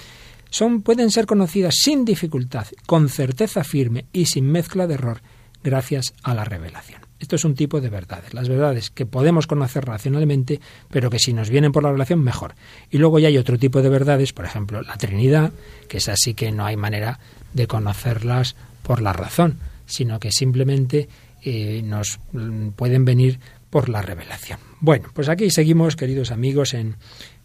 son, 0.51 0.83
pueden 0.83 1.13
ser 1.13 1.27
conocidas 1.27 1.77
sin 1.77 2.05
dificultad, 2.05 2.67
con 2.85 3.09
certeza 3.09 3.63
firme 3.63 4.07
y 4.13 4.27
sin 4.27 4.51
mezcla 4.51 4.89
de 4.89 4.95
error, 4.95 5.23
gracias 5.63 6.13
a 6.25 6.35
la 6.35 6.45
revelación. 6.45 7.01
Esto 7.21 7.37
es 7.37 7.45
un 7.45 7.55
tipo 7.55 7.81
de 7.81 7.91
verdades, 7.91 8.35
las 8.35 8.49
verdades 8.49 8.91
que 8.91 9.07
podemos 9.07 9.47
conocer 9.47 9.85
racionalmente, 9.85 10.61
pero 10.91 11.11
que 11.11 11.21
si 11.21 11.33
nos 11.33 11.49
vienen 11.49 11.71
por 11.71 11.85
la 11.85 11.91
revelación, 11.91 12.25
mejor. 12.25 12.57
Y 12.91 12.99
luego 12.99 13.21
ya 13.21 13.29
hay 13.29 13.39
otro 13.39 13.57
tipo 13.57 13.83
de 13.83 13.89
verdades, 13.89 14.33
por 14.33 14.45
ejemplo, 14.47 14.83
la 14.83 14.97
Trinidad, 14.97 15.53
que 15.87 15.99
es 15.99 16.09
así 16.09 16.35
que 16.35 16.51
no 16.51 16.65
hay 16.65 16.77
manera 16.77 17.21
de 17.53 17.67
conocerlas 17.67 18.57
por 18.83 19.01
la 19.01 19.13
razón, 19.13 19.59
sino 19.87 20.19
que 20.19 20.33
simplemente 20.33 21.09
eh, 21.43 21.83
nos 21.85 22.19
mm, 22.33 22.71
pueden 22.71 23.05
venir 23.05 23.41
por 23.71 23.89
la 23.89 24.03
revelación. 24.03 24.59
Bueno, 24.81 25.09
pues 25.15 25.29
aquí 25.29 25.51
seguimos, 25.51 25.97
queridos 25.97 26.31
amigos, 26.31 26.75
en 26.75 26.97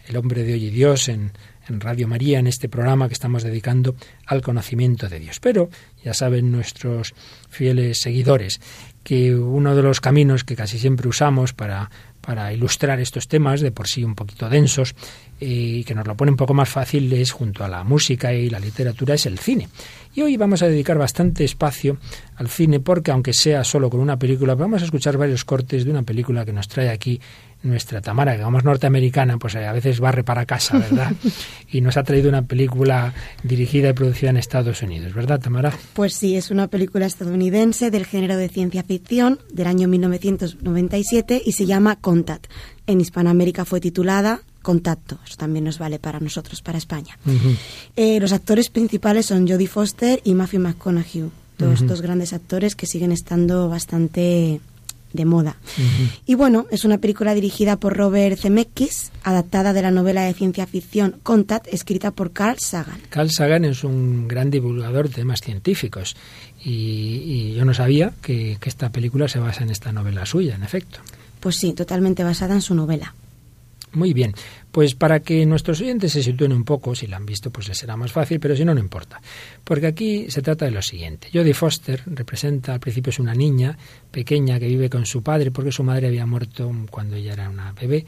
El 0.08 0.18
hombre 0.18 0.44
de 0.44 0.54
hoy 0.54 0.66
y 0.66 0.70
Dios, 0.70 1.10
en, 1.10 1.32
en 1.68 1.82
Radio 1.82 2.08
María, 2.08 2.40
en 2.40 2.48
este 2.48 2.70
programa 2.70 3.08
que 3.08 3.14
estamos 3.14 3.44
dedicando 3.44 3.96
al 4.26 4.42
conocimiento 4.42 5.10
de 5.10 5.20
Dios. 5.20 5.40
Pero 5.40 5.70
ya 6.04 6.14
saben 6.14 6.52
nuestros 6.52 7.14
fieles 7.50 8.02
seguidores 8.02 8.62
que 9.04 9.36
uno 9.36 9.76
de 9.76 9.84
los 9.84 10.02
caminos 10.02 10.44
que 10.44 10.56
casi 10.56 10.80
siempre 10.80 11.08
usamos 11.08 11.54
para 11.54 11.90
para 12.28 12.52
ilustrar 12.52 13.00
estos 13.00 13.30
temas 13.30 13.62
de 13.62 13.72
por 13.72 13.88
sí 13.88 14.04
un 14.04 14.16
poquito 14.16 14.50
densos 14.50 14.96
y 15.40 15.84
que 15.84 15.94
nos 15.94 16.08
lo 16.08 16.16
pone 16.16 16.32
un 16.32 16.38
poco 16.38 16.54
más 16.54 16.70
fácil 16.70 17.12
es 17.14 17.32
junto 17.32 17.64
a 17.64 17.68
la 17.68 17.84
música 17.84 18.34
y 18.34 18.50
la 18.50 18.60
literatura 18.60 19.16
es 19.16 19.26
el 19.26 19.38
cine. 19.38 19.70
Y 20.16 20.22
hoy 20.22 20.36
vamos 20.36 20.64
a 20.64 20.68
dedicar 20.68 20.98
bastante 20.98 21.44
espacio 21.44 21.98
al 22.38 22.48
cine 22.48 22.80
porque 22.80 23.12
aunque 23.12 23.34
sea 23.34 23.64
solo 23.64 23.90
con 23.90 24.00
una 24.00 24.18
película, 24.18 24.56
vamos 24.56 24.82
a 24.82 24.86
escuchar 24.86 25.18
varios 25.18 25.46
cortes 25.46 25.86
de 25.86 25.92
una 25.92 26.04
película 26.04 26.44
que 26.44 26.54
nos 26.54 26.68
trae 26.68 26.90
aquí 26.90 27.20
nuestra 27.64 28.02
Tamara, 28.02 28.38
que 28.38 28.44
como 28.44 28.60
es 28.60 28.64
norteamericana, 28.64 29.38
pues 29.38 29.56
a 29.56 29.72
veces 29.72 30.00
barre 30.00 30.24
para 30.24 30.46
casa, 30.46 30.78
¿verdad? 30.78 31.12
y 31.72 31.82
nos 31.82 31.98
ha 31.98 32.04
traído 32.04 32.30
una 32.30 32.44
película 32.44 33.14
dirigida 33.44 33.90
y 33.90 33.94
producida 33.94 34.30
en 34.30 34.38
Estados 34.38 34.82
Unidos, 34.82 35.14
¿verdad, 35.14 35.40
Tamara? 35.40 35.74
Pues 35.94 36.14
sí, 36.14 36.36
es 36.36 36.52
una 36.52 36.68
película 36.68 37.06
estadounidense 37.06 37.92
del 37.92 38.06
género 38.06 38.38
de 38.38 38.50
ciencia 38.50 38.84
ficción 38.84 39.40
del 39.52 39.68
año 39.68 39.88
1997 39.88 41.42
y 41.46 41.52
se 41.54 41.66
llama 41.66 41.98
Contact. 41.98 42.48
En 42.86 43.02
Hispanoamérica 43.02 43.66
fue 43.66 43.82
titulada 43.82 44.42
Contacto. 44.68 45.18
Eso 45.26 45.38
también 45.38 45.64
nos 45.64 45.80
vale 45.80 45.98
para 45.98 46.20
nosotros, 46.20 46.62
para 46.62 46.78
España. 46.78 47.18
Eh, 47.96 48.20
los 48.20 48.34
actores 48.34 48.70
principales 48.70 49.28
son 49.28 49.48
Jodie 49.48 49.66
Foster 49.66 50.20
y 50.26 50.34
Matthew 50.34 50.60
McConaughey. 50.60 51.30
Todos 51.56 51.80
estos 51.80 52.02
grandes 52.02 52.34
actores 52.34 52.76
que 52.76 52.86
siguen 52.86 53.14
estando 53.14 53.70
bastante 53.70 54.60
de 55.14 55.24
moda. 55.24 55.56
Y 56.26 56.36
bueno, 56.36 56.66
es 56.70 56.84
una 56.84 56.98
película 56.98 57.34
dirigida 57.34 57.78
por 57.78 57.96
Robert 57.96 58.38
Zemeckis, 58.38 59.14
adaptada 59.24 59.72
de 59.72 59.84
la 59.84 59.90
novela 59.90 60.24
de 60.24 60.34
ciencia 60.34 60.68
ficción 60.68 61.16
Contact, 61.24 61.68
escrita 61.72 62.12
por 62.12 62.34
Carl 62.34 62.60
Sagan. 62.60 63.00
Carl 63.08 63.32
Sagan 63.32 63.64
es 63.64 63.86
un 63.86 64.28
gran 64.28 64.52
divulgador 64.52 65.08
de 65.08 65.16
temas 65.16 65.40
científicos 65.40 66.18
y, 66.62 67.54
yo 67.54 67.64
no 67.64 67.74
sabía 67.74 68.12
que, 68.22 68.58
que 68.60 68.68
esta 68.68 68.90
película 68.90 69.30
se 69.30 69.40
basa 69.40 69.64
en 69.64 69.70
esta 69.70 69.94
novela 69.94 70.26
suya, 70.26 70.56
en 70.56 70.64
efecto. 70.64 71.00
Pues 71.40 71.56
sí, 71.56 71.72
totalmente 71.72 72.26
basada 72.26 72.54
en 72.54 72.62
su 72.62 72.76
novela. 72.76 73.14
Muy 73.94 74.14
bien, 74.14 74.34
pues 74.72 74.96
para 74.96 75.22
que 75.22 75.46
nuestros 75.46 75.80
oyentes 75.82 76.12
se 76.12 76.22
sitúen 76.22 76.52
un 76.52 76.66
poco, 76.66 76.94
si 76.94 77.08
la 77.08 77.18
han 77.18 77.26
visto 77.26 77.52
pues 77.52 77.70
les 77.70 77.78
será 77.78 77.96
más 77.96 78.12
fácil, 78.12 78.40
pero 78.40 78.56
si 78.56 78.66
no, 78.66 78.74
no 78.74 78.80
importa. 78.80 79.22
Porque 79.64 79.88
aquí 79.88 80.30
se 80.30 80.42
trata 80.42 80.66
de 80.66 80.72
lo 80.72 80.82
siguiente. 80.82 81.30
Jodie 81.34 81.54
Foster 81.54 82.04
representa, 82.06 82.74
al 82.74 82.80
principio 82.80 83.12
es 83.12 83.20
una 83.20 83.34
niña 83.34 83.78
pequeña 84.12 84.60
que 84.60 84.68
vive 84.68 84.90
con 84.90 85.06
su 85.06 85.24
padre, 85.24 85.52
porque 85.52 85.72
su 85.72 85.84
madre 85.84 86.08
había 86.08 86.26
muerto 86.26 86.72
cuando 86.90 87.16
ella 87.16 87.34
era 87.34 87.50
una 87.50 87.72
bebé, 87.72 88.06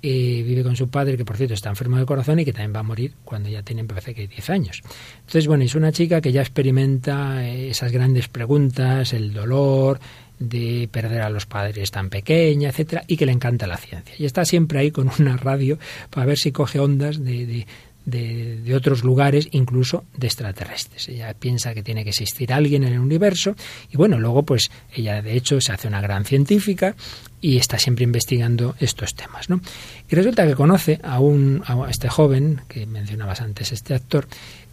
eh, 0.00 0.44
vive 0.46 0.62
con 0.62 0.76
su 0.76 0.88
padre, 0.88 1.16
que 1.16 1.24
por 1.24 1.36
cierto 1.36 1.54
está 1.54 1.70
enfermo 1.70 1.96
de 1.96 2.06
corazón 2.06 2.38
y 2.38 2.44
que 2.44 2.52
también 2.52 2.76
va 2.76 2.80
a 2.80 2.84
morir 2.84 3.14
cuando 3.24 3.48
ya 3.48 3.62
tiene, 3.62 3.82
parece 3.82 4.14
que 4.14 4.28
10 4.28 4.50
años. 4.50 4.82
Entonces, 5.18 5.48
bueno, 5.48 5.64
es 5.64 5.74
una 5.74 5.90
chica 5.90 6.20
que 6.20 6.30
ya 6.30 6.40
experimenta 6.40 7.44
eh, 7.44 7.70
esas 7.70 7.90
grandes 7.90 8.28
preguntas, 8.28 9.12
el 9.12 9.32
dolor, 9.32 9.98
de 10.38 10.88
perder 10.90 11.22
a 11.22 11.30
los 11.30 11.46
padres 11.46 11.90
tan 11.90 12.10
pequeña, 12.10 12.70
etcétera, 12.70 13.04
y 13.06 13.16
que 13.16 13.26
le 13.26 13.32
encanta 13.32 13.66
la 13.66 13.76
ciencia. 13.76 14.14
Y 14.18 14.24
está 14.24 14.44
siempre 14.44 14.78
ahí 14.78 14.90
con 14.90 15.10
una 15.18 15.36
radio 15.36 15.78
para 16.10 16.26
ver 16.26 16.38
si 16.38 16.52
coge 16.52 16.78
ondas 16.78 17.22
de, 17.22 17.46
de, 17.46 17.66
de, 18.08 18.74
otros 18.74 19.04
lugares, 19.04 19.48
incluso 19.52 20.04
de 20.16 20.26
extraterrestres. 20.26 21.08
Ella 21.08 21.34
piensa 21.34 21.74
que 21.74 21.82
tiene 21.82 22.04
que 22.04 22.10
existir 22.10 22.52
alguien 22.52 22.84
en 22.84 22.94
el 22.94 23.00
universo 23.00 23.54
y 23.90 23.96
bueno, 23.96 24.18
luego 24.18 24.44
pues 24.44 24.70
ella 24.94 25.20
de 25.20 25.36
hecho 25.36 25.60
se 25.60 25.72
hace 25.72 25.88
una 25.88 26.00
gran 26.00 26.24
científica 26.24 26.94
y 27.40 27.58
está 27.58 27.78
siempre 27.78 28.04
investigando 28.04 28.74
estos 28.80 29.14
temas. 29.14 29.50
¿no? 29.50 29.60
Y 30.08 30.14
resulta 30.14 30.46
que 30.46 30.54
conoce 30.54 31.00
a, 31.02 31.20
un, 31.20 31.62
a 31.66 31.90
este 31.90 32.08
joven, 32.08 32.62
que 32.68 32.86
mencionabas 32.86 33.40
antes, 33.40 33.72
este 33.72 33.94
actor, 33.94 34.26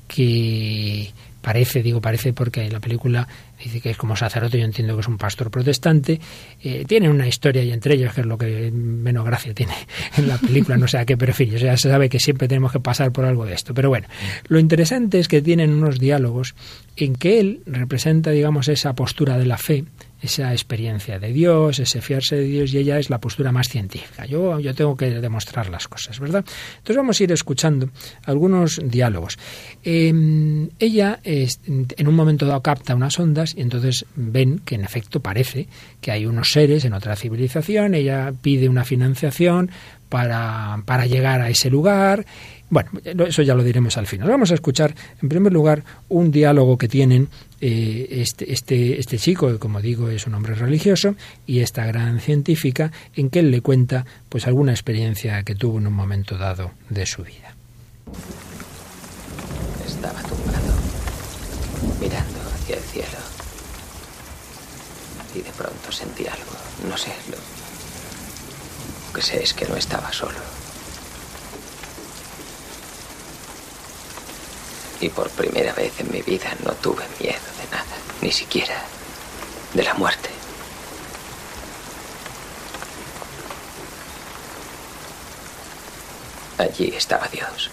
que 0.08 1.12
parece, 1.46 1.84
digo 1.84 2.02
parece 2.02 2.34
porque 2.34 2.68
la 2.72 2.80
película 2.80 3.28
dice 3.64 3.80
que 3.80 3.92
es 3.92 3.98
como 3.98 4.16
sacerdote, 4.16 4.58
yo 4.58 4.66
entiendo 4.66 4.96
que 4.96 5.02
es 5.02 5.08
un 5.08 5.20
pastor 5.20 5.52
protestante, 5.52 6.20
eh, 6.64 6.86
tiene 6.88 7.08
una 7.08 7.28
historia 7.28 7.62
y 7.62 7.72
entre 7.72 7.94
ellos 7.94 8.16
que 8.16 8.22
es 8.22 8.28
lo 8.28 8.36
que 8.36 8.72
menos 8.72 9.24
gracia 9.24 9.54
tiene 9.54 9.76
en 10.18 10.28
la 10.28 10.40
película, 10.40 10.76
no 10.76 10.88
sé 10.88 10.98
a 10.98 11.06
qué 11.06 11.16
perfil, 11.16 11.54
o 11.54 11.60
sea, 11.60 11.78
se 11.78 11.88
sabe 11.88 12.10
que 12.10 12.20
siempre 12.20 12.48
tenemos 12.48 12.72
que 12.72 12.80
pasar 12.80 13.12
por 13.12 13.26
algo 13.26 13.46
de 13.46 13.54
esto, 13.54 13.76
pero 13.76 13.90
bueno, 13.90 14.08
lo 14.48 14.58
interesante 14.58 15.20
es 15.20 15.28
que 15.28 15.44
tienen 15.44 15.70
unos 15.70 16.00
diálogos 16.00 16.56
en 16.98 17.16
que 17.16 17.40
él 17.40 17.62
representa, 17.68 18.32
digamos, 18.32 18.68
esa 18.68 18.96
postura 18.96 19.38
de 19.38 19.46
la 19.46 19.60
fe, 19.60 19.86
esa 20.26 20.52
experiencia 20.52 21.20
de 21.20 21.32
Dios, 21.32 21.80
ese 21.80 22.02
fiarse 22.02 22.36
de 22.36 22.44
Dios, 22.44 22.74
y 22.74 22.80
ella 22.80 23.00
es 23.00 23.10
la 23.10 23.20
postura 23.20 23.52
más 23.52 23.70
científica. 23.70 24.26
Yo, 24.26 24.60
yo 24.60 24.74
tengo 24.76 24.96
que 24.96 25.10
demostrar 25.10 25.70
las 25.70 25.88
cosas, 25.88 26.20
¿verdad? 26.20 26.44
Entonces 26.78 26.98
vamos 26.98 27.20
a 27.20 27.24
ir 27.24 27.32
escuchando 27.32 27.90
algunos 28.26 28.80
diálogos. 28.84 29.38
Em, 29.84 30.70
ella 30.80 31.20
en 31.24 32.08
un 32.08 32.16
momento 32.16 32.46
dado 32.46 32.62
capta 32.62 32.96
unas 32.96 33.20
ondas 33.20 33.56
y 33.56 33.62
entonces 33.62 34.06
ven 34.16 34.60
que 34.60 34.76
en 34.76 34.84
efecto 34.84 35.20
parece 35.20 35.68
que 36.02 36.12
hay 36.12 36.26
unos 36.26 36.52
seres 36.52 36.86
en 36.86 36.94
otra 36.94 37.16
civilización, 37.16 37.94
ella 37.94 38.34
pide 38.42 38.70
una 38.70 38.84
financiación 38.84 39.72
para, 40.10 40.82
para 40.86 41.06
llegar 41.06 41.42
a 41.42 41.50
ese 41.50 41.70
lugar 41.70 42.26
bueno, 42.70 42.90
eso 43.28 43.42
ya 43.44 43.54
lo 43.54 43.64
diremos 43.64 43.98
al 43.98 44.08
final. 44.08 44.28
Vamos 44.28 44.52
a 44.52 44.56
escuchar, 44.56 44.96
en 45.22 45.30
primer 45.30 45.54
lugar, 45.54 45.84
un 46.10 46.32
diálogo 46.32 46.78
que 46.78 46.88
tienen 46.88 47.30
eh, 47.68 48.22
este, 48.22 48.54
este, 48.54 49.00
este 49.00 49.18
chico, 49.18 49.58
como 49.58 49.82
digo 49.82 50.12
es 50.12 50.28
un 50.28 50.36
hombre 50.36 50.54
religioso, 50.54 51.16
y 51.48 51.62
esta 51.62 51.84
gran 51.84 52.20
científica, 52.20 52.92
en 53.16 53.32
que 53.32 53.40
él 53.40 53.50
le 53.50 53.62
cuenta 53.62 54.06
pues 54.30 54.46
alguna 54.46 54.72
experiencia 54.72 55.42
que 55.42 55.56
tuvo 55.56 55.80
en 55.80 55.88
un 55.88 55.94
momento 55.94 56.38
dado 56.38 56.74
de 56.92 57.08
su 57.08 57.24
vida. 57.24 57.56
Estaba 59.84 60.22
tumbado, 60.22 60.76
mirando 62.00 62.40
hacia 62.54 62.76
el 62.76 62.84
cielo. 62.84 63.18
Y 65.34 65.40
de 65.40 65.52
pronto 65.58 65.92
sentí 65.92 66.28
algo, 66.28 66.52
no 66.88 66.96
sé, 66.96 67.14
lo 67.32 67.38
que 69.12 69.24
sé 69.24 69.42
es 69.42 69.56
que 69.56 69.66
no 69.66 69.76
estaba 69.76 70.14
solo. 70.14 70.38
Y 75.02 75.10
por 75.10 75.32
primera 75.32 75.74
vez 75.74 76.00
en 76.00 76.12
mi 76.12 76.22
vida 76.22 76.56
no 76.64 76.72
tuve 76.74 77.04
miedo 77.20 77.55
de 77.66 77.72
nada, 77.72 77.96
ni 78.22 78.32
siquiera 78.32 78.82
de 79.74 79.84
la 79.84 79.94
muerte. 79.94 80.30
Allí 86.58 86.94
estaba 86.96 87.28
Dios. 87.28 87.70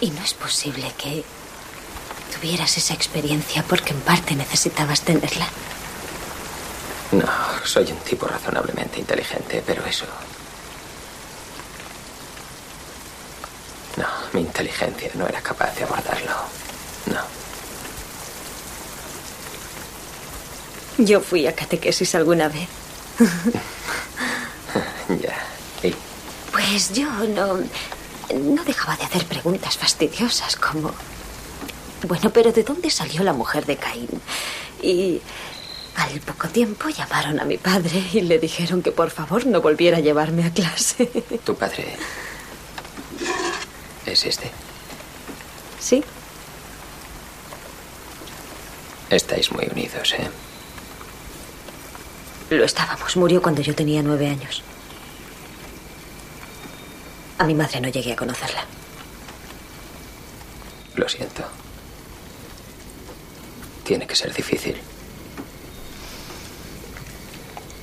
¿Y 0.00 0.10
no 0.10 0.22
es 0.22 0.34
posible 0.34 0.92
que 0.96 1.24
tuvieras 2.34 2.76
esa 2.76 2.94
experiencia 2.94 3.62
porque 3.62 3.92
en 3.92 4.00
parte 4.00 4.34
necesitabas 4.34 5.02
tenerla? 5.02 5.46
No, 7.12 7.26
soy 7.64 7.92
un 7.92 7.98
tipo 7.98 8.26
razonablemente 8.26 8.98
inteligente, 8.98 9.62
pero 9.64 9.84
eso 9.86 10.06
No, 13.96 14.06
mi 14.32 14.40
inteligencia 14.40 15.10
no 15.14 15.26
era 15.26 15.40
capaz 15.40 15.74
de 15.76 15.84
abordarlo. 15.84 16.32
No. 17.06 17.20
Yo 20.98 21.20
fui 21.20 21.46
a 21.46 21.54
catequesis 21.54 22.14
alguna 22.14 22.48
vez. 22.48 22.68
ya. 25.08 25.88
¿Y? 25.88 25.94
Pues 26.50 26.92
yo 26.92 27.08
no. 27.28 27.58
No 28.34 28.64
dejaba 28.64 28.96
de 28.96 29.04
hacer 29.04 29.26
preguntas 29.26 29.76
fastidiosas 29.76 30.56
como. 30.56 30.92
Bueno, 32.08 32.30
pero 32.30 32.52
¿de 32.52 32.64
dónde 32.64 32.90
salió 32.90 33.22
la 33.22 33.32
mujer 33.32 33.64
de 33.66 33.76
Caín? 33.76 34.08
Y. 34.82 35.20
Al 35.96 36.18
poco 36.20 36.48
tiempo 36.48 36.88
llamaron 36.88 37.38
a 37.38 37.44
mi 37.44 37.56
padre 37.56 38.04
y 38.12 38.22
le 38.22 38.40
dijeron 38.40 38.82
que 38.82 38.90
por 38.90 39.10
favor 39.10 39.46
no 39.46 39.60
volviera 39.60 39.98
a 39.98 40.00
llevarme 40.00 40.44
a 40.44 40.50
clase. 40.50 41.06
¿Tu 41.44 41.54
padre 41.54 41.96
¿Es 44.06 44.24
este? 44.24 44.50
Sí. 45.80 46.04
Estáis 49.10 49.50
muy 49.52 49.66
unidos, 49.70 50.12
¿eh? 50.14 50.30
Lo 52.50 52.64
estábamos. 52.64 53.16
Murió 53.16 53.40
cuando 53.40 53.62
yo 53.62 53.74
tenía 53.74 54.02
nueve 54.02 54.28
años. 54.28 54.62
A 57.38 57.44
mi 57.44 57.54
madre 57.54 57.80
no 57.80 57.88
llegué 57.88 58.12
a 58.12 58.16
conocerla. 58.16 58.64
Lo 60.94 61.08
siento. 61.08 61.44
Tiene 63.84 64.06
que 64.06 64.16
ser 64.16 64.32
difícil. 64.32 64.80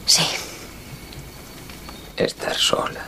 Sí. 0.06 0.26
Estar 2.18 2.56
sola. 2.56 3.06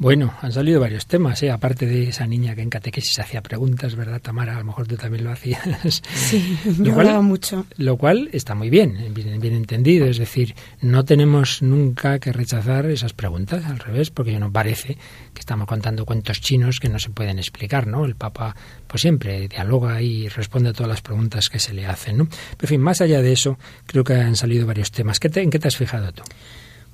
Bueno, 0.00 0.32
han 0.40 0.50
salido 0.50 0.80
varios 0.80 1.04
temas, 1.04 1.42
¿eh? 1.42 1.50
aparte 1.50 1.84
de 1.84 2.08
esa 2.08 2.26
niña 2.26 2.54
que 2.54 2.62
en 2.62 2.70
catequesis 2.70 3.18
hacía 3.18 3.42
preguntas, 3.42 3.96
¿verdad, 3.96 4.18
Tamara? 4.18 4.56
A 4.56 4.60
lo 4.60 4.64
mejor 4.64 4.86
tú 4.86 4.96
también 4.96 5.24
lo 5.24 5.30
hacías. 5.30 6.02
Sí, 6.14 6.58
yo 6.78 6.94
hablaba 6.94 7.20
mucho. 7.20 7.66
Lo 7.76 7.98
cual 7.98 8.30
está 8.32 8.54
muy 8.54 8.70
bien, 8.70 9.12
bien, 9.12 9.38
bien, 9.38 9.54
entendido. 9.54 10.06
Es 10.06 10.16
decir, 10.16 10.54
no 10.80 11.04
tenemos 11.04 11.60
nunca 11.60 12.18
que 12.18 12.32
rechazar 12.32 12.86
esas 12.86 13.12
preguntas, 13.12 13.66
al 13.66 13.78
revés, 13.78 14.10
porque 14.10 14.38
no 14.40 14.50
parece 14.50 14.96
que 15.34 15.40
estamos 15.40 15.68
contando 15.68 16.06
cuentos 16.06 16.40
chinos 16.40 16.80
que 16.80 16.88
no 16.88 16.98
se 16.98 17.10
pueden 17.10 17.38
explicar, 17.38 17.86
¿no? 17.86 18.06
El 18.06 18.16
Papa, 18.16 18.56
pues 18.86 19.02
siempre 19.02 19.48
dialoga 19.48 20.00
y 20.00 20.28
responde 20.28 20.70
a 20.70 20.72
todas 20.72 20.88
las 20.88 21.02
preguntas 21.02 21.50
que 21.50 21.58
se 21.58 21.74
le 21.74 21.84
hacen, 21.84 22.16
¿no? 22.16 22.24
Pero, 22.24 22.62
en 22.62 22.68
fin, 22.68 22.80
más 22.80 23.02
allá 23.02 23.20
de 23.20 23.32
eso, 23.32 23.58
creo 23.84 24.02
que 24.02 24.14
han 24.14 24.34
salido 24.34 24.66
varios 24.66 24.92
temas. 24.92 25.20
¿Qué 25.20 25.30
¿En 25.34 25.50
qué 25.50 25.58
te 25.58 25.68
has 25.68 25.76
fijado 25.76 26.10
tú? 26.10 26.22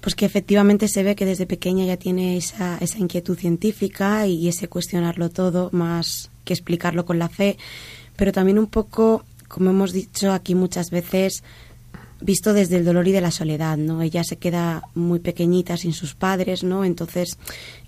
Pues 0.01 0.15
que 0.15 0.25
efectivamente 0.25 0.89
se 0.89 1.03
ve 1.03 1.17
que 1.17 1.25
desde 1.25 1.47
pequeña 1.47 1.85
ya 1.85 1.97
tiene 1.97 2.37
esa, 2.37 2.79
esa 2.79 2.99
inquietud 2.99 3.39
científica 3.39 4.27
y 4.27 4.49
ese 4.49 4.69
cuestionarlo 4.69 5.31
todo 5.31 5.71
más 5.73 6.31
que 6.45 6.53
explicarlo 6.53 7.05
con 7.05 7.19
la 7.19 7.29
fe, 7.29 7.59
pero 8.17 8.33
también 8.33 8.59
un 8.59 8.69
poco, 8.69 9.25
como 9.49 9.71
hemos 9.71 9.93
dicho 9.93 10.33
aquí 10.33 10.55
muchas 10.55 10.91
veces, 10.91 11.43
visto 12.21 12.53
desde 12.53 12.77
el 12.77 12.85
dolor 12.85 13.07
y 13.09 13.13
de 13.13 13.21
la 13.21 13.31
soledad, 13.31 13.77
¿no? 13.77 14.01
Ella 14.01 14.25
se 14.25 14.37
queda 14.37 14.83
muy 14.95 15.19
pequeñita 15.19 15.77
sin 15.77 15.93
sus 15.93 16.15
padres, 16.15 16.65
¿no? 16.65 16.85
Entonces 16.85 17.37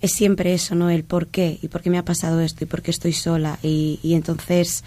es 0.01 0.11
siempre 0.11 0.53
eso, 0.53 0.75
¿no? 0.75 0.89
El 0.89 1.03
por 1.03 1.27
qué 1.27 1.57
y 1.61 1.67
por 1.67 1.81
qué 1.81 1.89
me 1.89 1.97
ha 1.97 2.05
pasado 2.05 2.39
esto 2.41 2.63
y 2.63 2.67
por 2.67 2.81
qué 2.81 2.91
estoy 2.91 3.13
sola 3.13 3.57
y, 3.63 3.99
y 4.03 4.13
entonces 4.13 4.83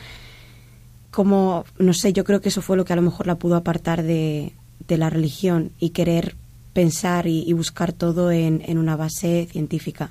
como 1.10 1.64
no 1.78 1.92
sé, 1.92 2.12
yo 2.12 2.24
creo 2.24 2.40
que 2.40 2.48
eso 2.48 2.62
fue 2.62 2.76
lo 2.76 2.84
que 2.84 2.92
a 2.92 2.96
lo 2.96 3.02
mejor 3.02 3.26
la 3.26 3.34
pudo 3.34 3.56
apartar 3.56 4.02
de, 4.02 4.52
de 4.86 4.96
la 4.96 5.10
religión 5.10 5.70
y 5.78 5.90
querer 5.90 6.36
pensar 6.72 7.26
y, 7.26 7.52
buscar 7.52 7.92
todo 7.92 8.30
en, 8.30 8.62
en, 8.66 8.78
una 8.78 8.96
base 8.96 9.46
científica. 9.50 10.10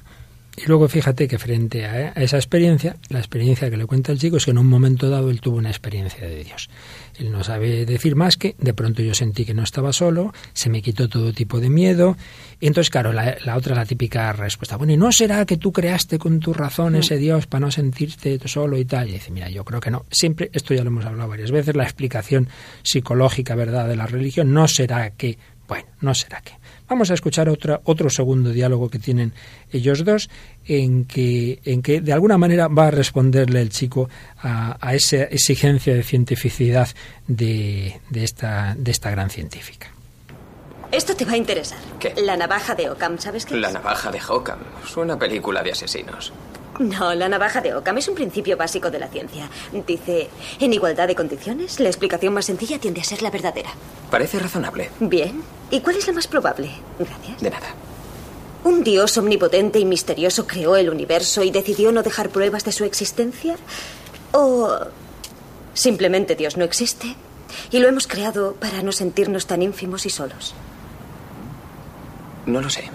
Y 0.57 0.65
luego 0.65 0.87
fíjate 0.89 1.27
que 1.27 1.39
frente 1.39 1.85
a, 1.85 2.09
esa 2.09 2.35
experiencia, 2.35 2.97
la 3.09 3.19
experiencia 3.19 3.69
que 3.69 3.77
le 3.77 3.85
cuenta 3.85 4.11
el 4.11 4.19
chico 4.19 4.37
es 4.37 4.45
que 4.45 4.51
en 4.51 4.57
un 4.57 4.67
momento 4.67 5.09
dado 5.09 5.29
él 5.29 5.39
tuvo 5.39 5.57
una 5.57 5.69
experiencia 5.69 6.27
de 6.27 6.43
Dios. 6.43 6.69
Él 7.17 7.31
no 7.31 7.43
sabe 7.43 7.85
decir 7.85 8.15
más 8.15 8.35
que 8.35 8.55
de 8.59 8.73
pronto 8.73 9.01
yo 9.01 9.13
sentí 9.13 9.45
que 9.45 9.53
no 9.53 9.63
estaba 9.63 9.93
solo, 9.93 10.33
se 10.53 10.69
me 10.69 10.81
quitó 10.81 11.07
todo 11.07 11.31
tipo 11.31 11.59
de 11.59 11.69
miedo. 11.69 12.17
Y 12.59 12.67
entonces, 12.67 12.89
claro, 12.89 13.13
la, 13.13 13.37
otra, 13.55 13.75
la 13.75 13.85
típica 13.85 14.33
respuesta, 14.33 14.75
bueno, 14.75 14.93
¿y 14.93 14.97
no 14.97 15.11
será 15.11 15.45
que 15.45 15.57
tú 15.57 15.71
creaste 15.71 16.19
con 16.19 16.39
tu 16.39 16.53
razón 16.53 16.95
ese 16.95 17.17
Dios 17.17 17.47
para 17.47 17.61
no 17.61 17.71
sentirte 17.71 18.37
solo 18.47 18.77
y 18.77 18.85
tal? 18.85 19.09
Y 19.09 19.13
dice, 19.13 19.31
mira, 19.31 19.49
yo 19.49 19.63
creo 19.63 19.79
que 19.79 19.89
no. 19.89 20.05
Siempre, 20.11 20.49
esto 20.53 20.73
ya 20.73 20.83
lo 20.83 20.89
hemos 20.89 21.05
hablado 21.05 21.29
varias 21.29 21.51
veces, 21.51 21.75
la 21.75 21.83
explicación 21.83 22.49
psicológica, 22.83 23.55
¿verdad?, 23.55 23.87
de 23.87 23.95
la 23.95 24.05
religión 24.05 24.53
no 24.53 24.67
será 24.67 25.11
que 25.11 25.37
bueno, 25.71 25.87
no 26.01 26.13
será 26.13 26.41
que. 26.41 26.51
Vamos 26.89 27.11
a 27.11 27.13
escuchar 27.13 27.47
otra, 27.47 27.79
otro 27.85 28.09
segundo 28.09 28.49
diálogo 28.49 28.89
que 28.89 28.99
tienen 28.99 29.31
ellos 29.71 30.03
dos, 30.03 30.29
en 30.65 31.05
que, 31.05 31.61
en 31.63 31.81
que 31.81 32.01
de 32.01 32.11
alguna 32.11 32.37
manera 32.37 32.67
va 32.67 32.87
a 32.87 32.91
responderle 32.91 33.61
el 33.61 33.69
chico 33.69 34.09
a, 34.43 34.93
esa 34.93 35.23
exigencia 35.23 35.93
de 35.93 36.03
cientificidad 36.03 36.89
de, 37.25 38.01
de, 38.09 38.23
esta, 38.25 38.75
de 38.77 38.91
esta 38.91 39.11
gran 39.11 39.29
científica. 39.29 39.87
Esto 40.91 41.15
te 41.15 41.23
va 41.23 41.31
a 41.31 41.37
interesar. 41.37 41.79
¿Qué? 42.01 42.15
La 42.17 42.35
navaja 42.35 42.75
de 42.75 42.89
Occam, 42.89 43.17
¿sabes 43.17 43.45
qué? 43.45 43.55
La 43.55 43.71
navaja 43.71 44.11
de 44.11 44.19
Occam. 44.27 44.59
Es 44.85 44.97
una 44.97 45.17
película 45.17 45.63
de 45.63 45.71
asesinos. 45.71 46.33
No, 46.79 47.15
la 47.15 47.29
navaja 47.29 47.61
de 47.61 47.73
Occam 47.73 47.97
es 47.97 48.09
un 48.09 48.15
principio 48.15 48.57
básico 48.57 48.91
de 48.91 48.99
la 48.99 49.07
ciencia. 49.07 49.49
Dice, 49.87 50.29
en 50.59 50.73
igualdad 50.73 51.07
de 51.07 51.15
condiciones, 51.15 51.79
la 51.79 51.87
explicación 51.87 52.33
más 52.33 52.43
sencilla 52.43 52.77
tiende 52.77 52.99
a 52.99 53.05
ser 53.05 53.21
la 53.21 53.31
verdadera. 53.31 53.69
Parece 54.09 54.37
razonable. 54.37 54.89
Bien. 54.99 55.60
¿Y 55.71 55.79
cuál 55.79 55.95
es 55.95 56.05
la 56.05 56.13
más 56.13 56.27
probable? 56.27 56.69
Gracias. 56.99 57.41
De 57.41 57.49
nada. 57.49 57.67
¿Un 58.63 58.83
dios 58.83 59.17
omnipotente 59.17 59.79
y 59.79 59.85
misterioso 59.85 60.45
creó 60.45 60.75
el 60.75 60.89
universo 60.89 61.43
y 61.43 61.49
decidió 61.49 61.91
no 61.91 62.03
dejar 62.03 62.29
pruebas 62.29 62.63
de 62.63 62.71
su 62.71 62.83
existencia? 62.83 63.55
¿O 64.33 64.77
simplemente 65.73 66.35
Dios 66.35 66.57
no 66.57 66.65
existe 66.65 67.15
y 67.71 67.79
lo 67.79 67.87
hemos 67.87 68.05
creado 68.07 68.53
para 68.55 68.83
no 68.83 68.91
sentirnos 68.91 69.47
tan 69.47 69.61
ínfimos 69.61 70.05
y 70.05 70.09
solos? 70.09 70.53
No 72.45 72.61
lo 72.61 72.69
sé. 72.69 72.89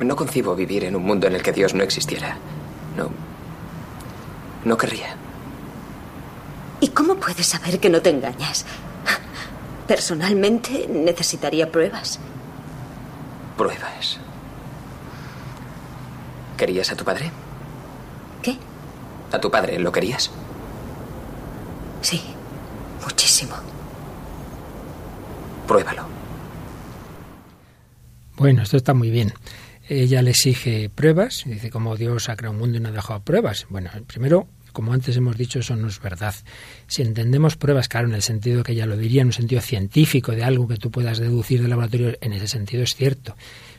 No 0.00 0.16
concibo 0.16 0.56
vivir 0.56 0.84
en 0.84 0.96
un 0.96 1.02
mundo 1.04 1.26
en 1.26 1.34
el 1.34 1.42
que 1.42 1.52
Dios 1.52 1.74
no 1.74 1.82
existiera. 1.82 2.38
No. 2.96 3.10
No 4.64 4.76
querría. 4.76 5.14
¿Y 6.80 6.88
cómo 6.88 7.16
puedes 7.16 7.46
saber 7.46 7.80
que 7.80 7.90
no 7.90 8.00
te 8.00 8.10
engañas? 8.10 8.64
Personalmente 9.88 10.86
necesitaría 10.86 11.72
pruebas. 11.72 12.20
Pruebas. 13.56 14.18
¿Querías 16.56 16.92
a 16.92 16.96
tu 16.96 17.04
padre? 17.04 17.30
¿Qué? 18.42 18.56
¿A 19.32 19.40
tu 19.40 19.50
padre 19.50 19.78
lo 19.80 19.90
querías? 19.90 20.30
Sí, 22.02 22.22
muchísimo. 23.02 23.56
Pruébalo. 25.66 26.06
Bueno, 28.36 28.62
esto 28.62 28.76
está 28.76 28.94
muy 28.94 29.10
bien 29.10 29.32
ella 29.88 30.22
le 30.22 30.30
exige 30.30 30.90
pruebas, 30.90 31.44
dice 31.46 31.70
como 31.70 31.96
Dios 31.96 32.28
ha 32.28 32.36
creado 32.36 32.52
un 32.52 32.58
mundo 32.58 32.76
y 32.76 32.80
no 32.80 32.88
ha 32.88 32.92
dejado 32.92 33.20
pruebas. 33.22 33.66
Bueno, 33.70 33.90
primero, 34.06 34.46
como 34.78 34.92
antes 34.92 35.16
hemos 35.16 35.36
dicho, 35.36 35.58
eso 35.58 35.74
no 35.74 35.88
es 35.88 36.00
verdad. 36.00 36.36
Si 36.86 37.02
entendemos 37.02 37.56
pruebas, 37.56 37.88
claro, 37.88 38.06
en 38.06 38.14
el 38.14 38.22
sentido 38.22 38.62
que 38.62 38.70
ella 38.74 38.86
lo 38.86 38.96
diría, 38.96 39.22
en 39.22 39.26
un 39.26 39.32
sentido 39.32 39.60
científico, 39.60 40.30
de 40.30 40.44
algo 40.44 40.68
que 40.68 40.76
tú 40.76 40.92
puedas 40.92 41.18
deducir 41.18 41.60
del 41.60 41.70
laboratorio, 41.70 42.16
en 42.20 42.32
ese 42.32 42.46
sentido 42.46 42.84
es 42.84 42.94
cierto. 42.94 43.34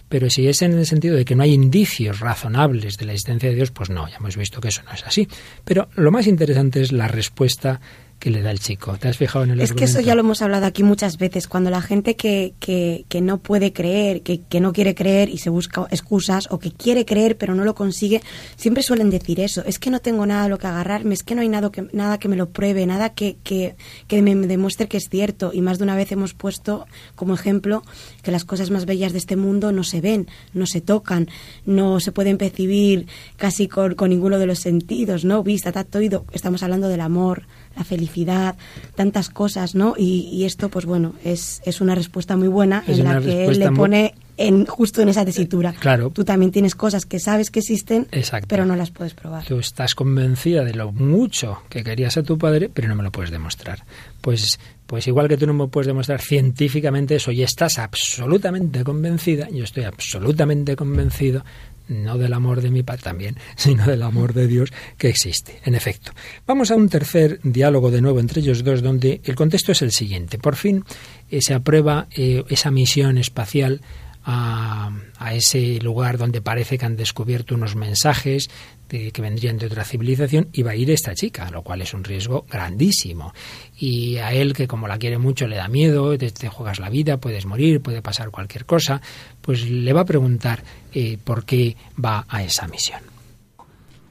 Pero 0.10 0.30
si 0.30 0.50
es 0.50 0.62
en 0.62 0.74
el 0.74 0.86
sentido 0.86 1.16
de 1.16 1.24
que 1.24 1.36
no 1.36 1.44
hay 1.44 1.54
indicios 1.54 2.20
razonables 2.20 2.98
de 2.98 3.06
la 3.06 3.14
existencia 3.14 3.48
de 3.48 3.56
Dios, 3.56 3.72
pues 3.72 3.90
no, 3.90 4.10
ya 4.10 4.18
hemos 4.18 4.36
visto 4.36 4.60
que 4.60 4.68
eso 4.68 4.84
no 4.84 4.92
es 4.92 5.06
así. 5.06 5.26
Pero 5.64 5.88
lo 5.96 6.12
más 6.12 6.28
interesante 6.28 6.82
es 6.82 6.92
la 6.92 7.08
respuesta 7.08 7.80
que 8.20 8.30
le 8.30 8.42
da 8.42 8.52
el 8.52 8.60
chico. 8.60 8.98
¿Te 8.98 9.08
has 9.08 9.18
fijado 9.18 9.46
en 9.46 9.52
el 9.52 9.62
Es 9.62 9.74
que 9.74 9.86
eso 9.86 10.02
ya 10.02 10.14
lo 10.14 10.22
hemos 10.22 10.42
hablado 10.42 10.66
aquí 10.66 10.84
muchas 10.84 11.18
veces. 11.18 11.48
Cuando 11.48 11.70
la 11.70 11.82
gente 11.82 12.16
que, 12.16 12.54
que, 12.60 13.06
que 13.08 13.22
no 13.22 13.38
puede 13.38 13.72
creer, 13.72 14.22
que, 14.22 14.42
que, 14.42 14.60
no 14.60 14.74
quiere 14.74 14.94
creer 14.94 15.30
y 15.30 15.38
se 15.38 15.50
busca 15.50 15.88
excusas, 15.90 16.48
o 16.52 16.60
que 16.60 16.72
quiere 16.72 17.06
creer 17.06 17.38
pero 17.38 17.56
no 17.56 17.64
lo 17.64 17.76
consigue, 17.76 18.22
siempre 18.58 18.84
suelen 18.84 19.10
decir 19.10 19.40
eso. 19.40 19.64
Es 19.66 19.80
que 19.80 19.90
no 19.90 20.00
tengo 20.00 20.26
nada 20.26 20.44
a 20.44 20.50
lo 20.50 20.58
que 20.58 20.68
agarrarme, 20.68 21.14
es 21.14 21.24
que 21.24 21.34
no 21.34 21.42
hay 21.42 21.50
nada 21.50 21.72
que, 21.72 21.88
nada 21.94 22.20
que 22.20 22.28
me 22.28 22.36
lo 22.36 22.50
pruebe, 22.50 22.86
nada 22.86 23.14
que, 23.14 23.38
que, 23.44 23.76
que 24.08 24.22
me 24.22 24.36
demuestre 24.36 24.90
que 24.90 24.98
es 24.98 25.08
cierto. 25.08 25.52
Y 25.54 25.62
más 25.62 25.78
de 25.78 25.86
una 25.86 25.96
vez 25.96 26.12
hemos 26.12 26.34
puesto 26.34 26.86
como 27.16 27.34
ejemplo 27.34 27.84
que 28.22 28.32
las 28.32 28.44
cosas 28.44 28.70
más 28.70 28.86
bellas 28.86 29.14
de 29.14 29.20
este 29.20 29.38
mundo 29.38 29.72
no 29.72 29.86
se 29.86 30.02
ven, 30.02 30.28
no 30.54 30.66
se 30.66 30.82
tocan, 30.82 31.30
no 31.66 32.02
se 32.02 32.12
pueden 32.12 32.38
percibir 32.38 33.08
casi 33.38 33.70
con, 33.70 33.96
con 33.96 34.10
ninguno 34.10 34.40
de 34.40 34.46
los 34.46 34.60
sentidos, 34.60 35.24
¿no? 35.24 35.42
Vista, 35.42 35.72
tacto, 35.72 36.00
oído. 36.00 36.26
Estamos 36.34 36.64
hablando 36.64 36.90
del 36.90 37.02
amor, 37.02 37.44
la 37.76 37.84
felicidad, 37.84 38.56
tantas 38.96 39.30
cosas, 39.30 39.76
¿no? 39.76 39.96
Y, 39.98 40.44
esto, 40.46 40.70
pues 40.70 40.86
bueno, 40.86 41.14
es, 41.24 41.62
es 41.66 41.82
una 41.82 41.96
respuesta 41.96 42.36
muy 42.36 42.48
buena 42.48 42.84
en 42.88 43.04
la 43.04 43.22
que 43.22 43.46
él 43.46 43.60
le 43.60 43.72
pone 43.72 44.16
en, 44.38 44.66
justo 44.66 45.02
en 45.02 45.10
esa 45.10 45.26
tesitura. 45.26 45.74
Claro. 45.74 46.10
Tú 46.10 46.24
también 46.24 46.52
tienes 46.52 46.76
cosas 46.76 47.06
que 47.06 47.20
sabes 47.20 47.52
que 47.52 47.60
existen, 47.60 48.08
pero 48.48 48.66
no 48.66 48.76
las 48.76 48.90
puedes 48.90 49.14
probar. 49.14 49.46
Tú 49.46 49.60
estás 49.60 49.96
convencida 49.96 50.64
de 50.64 50.74
lo 50.74 50.92
mucho 50.92 51.62
que 51.70 51.84
querías 51.84 52.18
a 52.18 52.24
tu 52.24 52.38
padre, 52.38 52.70
pero 52.74 52.88
no 52.88 52.96
me 52.96 53.04
lo 53.04 53.12
puedes 53.12 53.32
demostrar. 53.32 53.84
Pues 54.22 54.60
pues 54.90 55.08
igual 55.08 55.28
que 55.28 55.38
tú 55.38 55.46
no 55.46 55.54
me 55.54 55.68
puedes 55.68 55.86
demostrar 55.86 56.20
científicamente 56.20 57.16
eso 57.16 57.32
y 57.32 57.44
estás 57.44 57.78
absolutamente 57.78 58.84
convencida, 58.84 59.48
yo 59.52 59.64
estoy 59.64 59.84
absolutamente 59.84 60.76
convencido 60.76 61.46
no 61.90 62.18
del 62.18 62.34
amor 62.34 62.62
de 62.62 62.72
mi 62.72 62.84
padre 62.84 63.02
también, 63.04 63.38
sino 63.58 63.86
del 63.86 64.04
amor 64.04 64.34
de 64.34 64.48
Dios 64.48 64.72
que 64.98 65.10
existe, 65.10 65.60
en 65.66 65.76
efecto. 65.76 66.14
Vamos 66.48 66.72
a 66.72 66.76
un 66.76 66.88
tercer 66.88 67.40
diálogo 67.44 67.92
de 67.92 68.02
nuevo 68.02 68.20
entre 68.20 68.42
ellos 68.42 68.64
dos, 68.64 68.82
donde 68.82 69.22
el 69.24 69.36
contexto 69.36 69.72
es 69.72 69.82
el 69.82 69.92
siguiente. 69.92 70.38
Por 70.38 70.56
fin 70.56 70.86
eh, 71.30 71.42
se 71.42 71.54
aprueba 71.54 72.08
eh, 72.12 72.44
esa 72.50 72.72
misión 72.72 73.18
espacial 73.18 73.82
a, 74.26 74.92
ese 75.34 75.80
lugar 75.82 76.18
donde 76.18 76.42
parece 76.42 76.78
que 76.78 76.86
han 76.86 76.96
descubierto 76.96 77.56
unos 77.56 77.76
mensajes 77.76 78.50
de, 78.90 79.12
que 79.12 79.22
vendrían 79.22 79.58
de 79.58 79.68
otra 79.68 79.86
civilización 79.86 80.50
y 80.52 80.64
va 80.64 80.72
a 80.72 80.76
ir 80.76 80.92
esta 80.92 81.16
chica, 81.16 81.50
lo 81.52 81.62
cual 81.62 81.82
es 81.82 81.94
un 81.94 82.04
riesgo 82.04 82.46
grandísimo. 82.50 83.34
Y 83.78 84.18
a 84.18 84.34
él, 84.34 84.54
que 84.54 84.68
como 84.68 84.88
la 84.88 84.98
quiere 84.98 85.18
mucho, 85.18 85.48
le 85.48 85.56
da 85.56 85.68
miedo, 85.68 86.18
te, 86.18 86.50
juegas 86.50 86.80
la 86.80 86.90
vida, 86.90 87.18
puedes 87.18 87.46
morir, 87.46 87.82
puede 87.82 88.02
pasar 88.02 88.32
cualquier 88.32 88.66
cosa, 88.66 89.02
pues 89.42 89.70
le 89.70 89.94
va 89.94 90.02
a 90.02 90.06
preguntar 90.06 90.64
eh, 90.94 91.18
por 91.24 91.46
qué 91.46 91.78
va 92.04 92.26
a 92.28 92.44
esa 92.44 92.68
misión. 92.68 93.02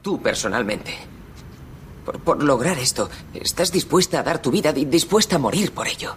Tú 0.03 0.23
personalmente, 0.23 0.95
por, 2.05 2.21
por 2.21 2.43
lograr 2.43 2.79
esto, 2.79 3.11
estás 3.35 3.73
dispuesta 3.73 4.21
a 4.21 4.23
dar 4.23 4.41
tu 4.41 4.51
vida 4.51 4.73
y 4.75 4.85
dispuesta 4.85 5.37
a 5.37 5.39
morir 5.39 5.73
por 5.73 5.87
ello. 5.89 6.15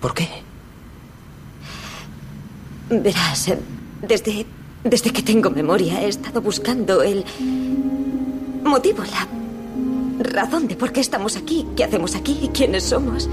¿Por 0.00 0.14
qué? 0.14 0.28
Verás, 2.90 3.52
desde, 4.00 4.46
desde 4.84 5.10
que 5.10 5.22
tengo 5.22 5.50
memoria 5.50 6.02
he 6.02 6.08
estado 6.08 6.40
buscando 6.40 7.02
el 7.02 7.24
motivo, 8.62 9.02
la 9.04 9.28
razón 10.18 10.68
de 10.68 10.76
por 10.76 10.92
qué 10.92 11.00
estamos 11.00 11.36
aquí, 11.36 11.66
qué 11.76 11.84
hacemos 11.84 12.14
aquí 12.14 12.38
y 12.42 12.48
quiénes 12.48 12.84
somos. 12.84 13.28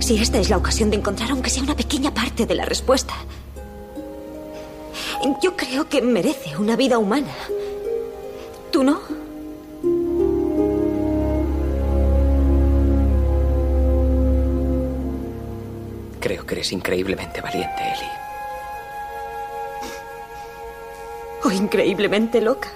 Si 0.00 0.18
esta 0.18 0.38
es 0.38 0.50
la 0.50 0.56
ocasión 0.56 0.90
de 0.90 0.96
encontrar 0.96 1.30
aunque 1.30 1.50
sea 1.50 1.62
una 1.62 1.76
pequeña 1.76 2.12
parte 2.12 2.46
de 2.46 2.54
la 2.54 2.64
respuesta. 2.64 3.14
Yo 5.42 5.56
creo 5.56 5.88
que 5.88 6.00
merece 6.00 6.56
una 6.56 6.76
vida 6.76 6.98
humana. 6.98 7.34
¿Tú 8.70 8.84
no? 8.84 9.00
Creo 16.20 16.46
que 16.46 16.54
eres 16.54 16.72
increíblemente 16.72 17.40
valiente, 17.40 17.82
Ellie. 17.82 18.27
Increíblemente 21.52 22.40
loca. 22.40 22.68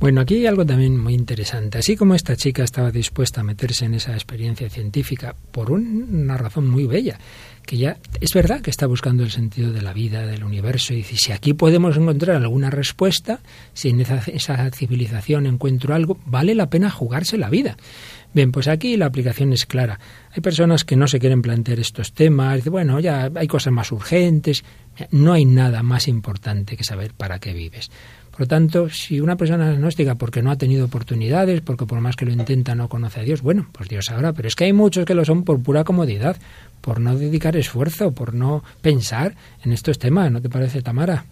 Bueno, 0.00 0.22
aquí 0.22 0.36
hay 0.36 0.46
algo 0.46 0.64
también 0.64 0.98
muy 0.98 1.12
interesante. 1.12 1.76
Así 1.76 1.94
como 1.94 2.14
esta 2.14 2.34
chica 2.34 2.64
estaba 2.64 2.90
dispuesta 2.90 3.42
a 3.42 3.44
meterse 3.44 3.84
en 3.84 3.92
esa 3.92 4.14
experiencia 4.14 4.70
científica 4.70 5.36
por 5.52 5.70
una 5.70 6.38
razón 6.38 6.70
muy 6.70 6.86
bella, 6.86 7.18
que 7.66 7.76
ya 7.76 7.98
es 8.18 8.32
verdad 8.32 8.62
que 8.62 8.70
está 8.70 8.86
buscando 8.86 9.24
el 9.24 9.30
sentido 9.30 9.72
de 9.72 9.82
la 9.82 9.92
vida, 9.92 10.26
del 10.26 10.42
universo, 10.42 10.94
y 10.94 10.96
dice, 10.96 11.16
si 11.16 11.32
aquí 11.32 11.52
podemos 11.52 11.98
encontrar 11.98 12.36
alguna 12.36 12.70
respuesta, 12.70 13.40
si 13.74 13.90
en 13.90 14.00
esa, 14.00 14.22
esa 14.32 14.70
civilización 14.70 15.44
encuentro 15.44 15.94
algo, 15.94 16.18
vale 16.24 16.54
la 16.54 16.70
pena 16.70 16.90
jugarse 16.90 17.36
la 17.36 17.50
vida. 17.50 17.76
Bien, 18.32 18.52
pues 18.52 18.68
aquí 18.68 18.96
la 18.96 19.04
aplicación 19.04 19.52
es 19.52 19.66
clara. 19.66 20.00
Hay 20.32 20.40
personas 20.40 20.86
que 20.86 20.96
no 20.96 21.08
se 21.08 21.18
quieren 21.18 21.42
plantear 21.42 21.78
estos 21.78 22.14
temas, 22.14 22.64
bueno, 22.64 23.00
ya 23.00 23.30
hay 23.34 23.48
cosas 23.48 23.74
más 23.74 23.92
urgentes. 23.92 24.64
No 25.10 25.32
hay 25.32 25.44
nada 25.44 25.82
más 25.82 26.08
importante 26.08 26.76
que 26.76 26.84
saber 26.84 27.12
para 27.14 27.38
qué 27.38 27.52
vives. 27.52 27.90
Por 28.30 28.40
lo 28.40 28.46
tanto, 28.46 28.88
si 28.88 29.20
una 29.20 29.36
persona 29.36 29.68
es 29.68 29.76
agnóstica 29.76 30.14
porque 30.14 30.42
no 30.42 30.50
ha 30.50 30.56
tenido 30.56 30.86
oportunidades, 30.86 31.60
porque 31.60 31.86
por 31.86 32.00
más 32.00 32.16
que 32.16 32.24
lo 32.24 32.32
intenta 32.32 32.74
no 32.74 32.88
conoce 32.88 33.20
a 33.20 33.22
Dios, 33.22 33.42
bueno, 33.42 33.68
pues 33.72 33.88
Dios 33.88 34.06
sabrá, 34.06 34.32
pero 34.32 34.48
es 34.48 34.56
que 34.56 34.64
hay 34.64 34.72
muchos 34.72 35.04
que 35.04 35.14
lo 35.14 35.24
son 35.24 35.44
por 35.44 35.60
pura 35.60 35.84
comodidad, 35.84 36.36
por 36.80 37.00
no 37.00 37.16
dedicar 37.16 37.56
esfuerzo, 37.56 38.12
por 38.12 38.34
no 38.34 38.62
pensar 38.80 39.34
en 39.64 39.72
estos 39.72 39.98
temas, 39.98 40.30
¿no 40.30 40.40
te 40.40 40.48
parece, 40.48 40.80
Tamara? 40.80 41.24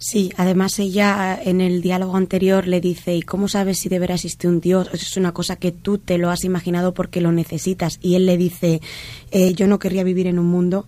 Sí, 0.00 0.30
además 0.36 0.78
ella 0.78 1.40
en 1.42 1.60
el 1.60 1.82
diálogo 1.82 2.16
anterior 2.16 2.68
le 2.68 2.80
dice, 2.80 3.16
¿y 3.16 3.22
cómo 3.22 3.48
sabes 3.48 3.80
si 3.80 3.88
de 3.88 3.98
veras 3.98 4.24
existe 4.24 4.46
un 4.46 4.60
Dios? 4.60 4.88
Es 4.92 5.16
una 5.16 5.32
cosa 5.32 5.56
que 5.56 5.72
tú 5.72 5.98
te 5.98 6.18
lo 6.18 6.30
has 6.30 6.44
imaginado 6.44 6.94
porque 6.94 7.20
lo 7.20 7.32
necesitas. 7.32 7.98
Y 8.00 8.14
él 8.14 8.24
le 8.24 8.36
dice, 8.36 8.80
eh, 9.32 9.54
yo 9.54 9.66
no 9.66 9.80
querría 9.80 10.04
vivir 10.04 10.28
en 10.28 10.38
un 10.38 10.46
mundo 10.46 10.86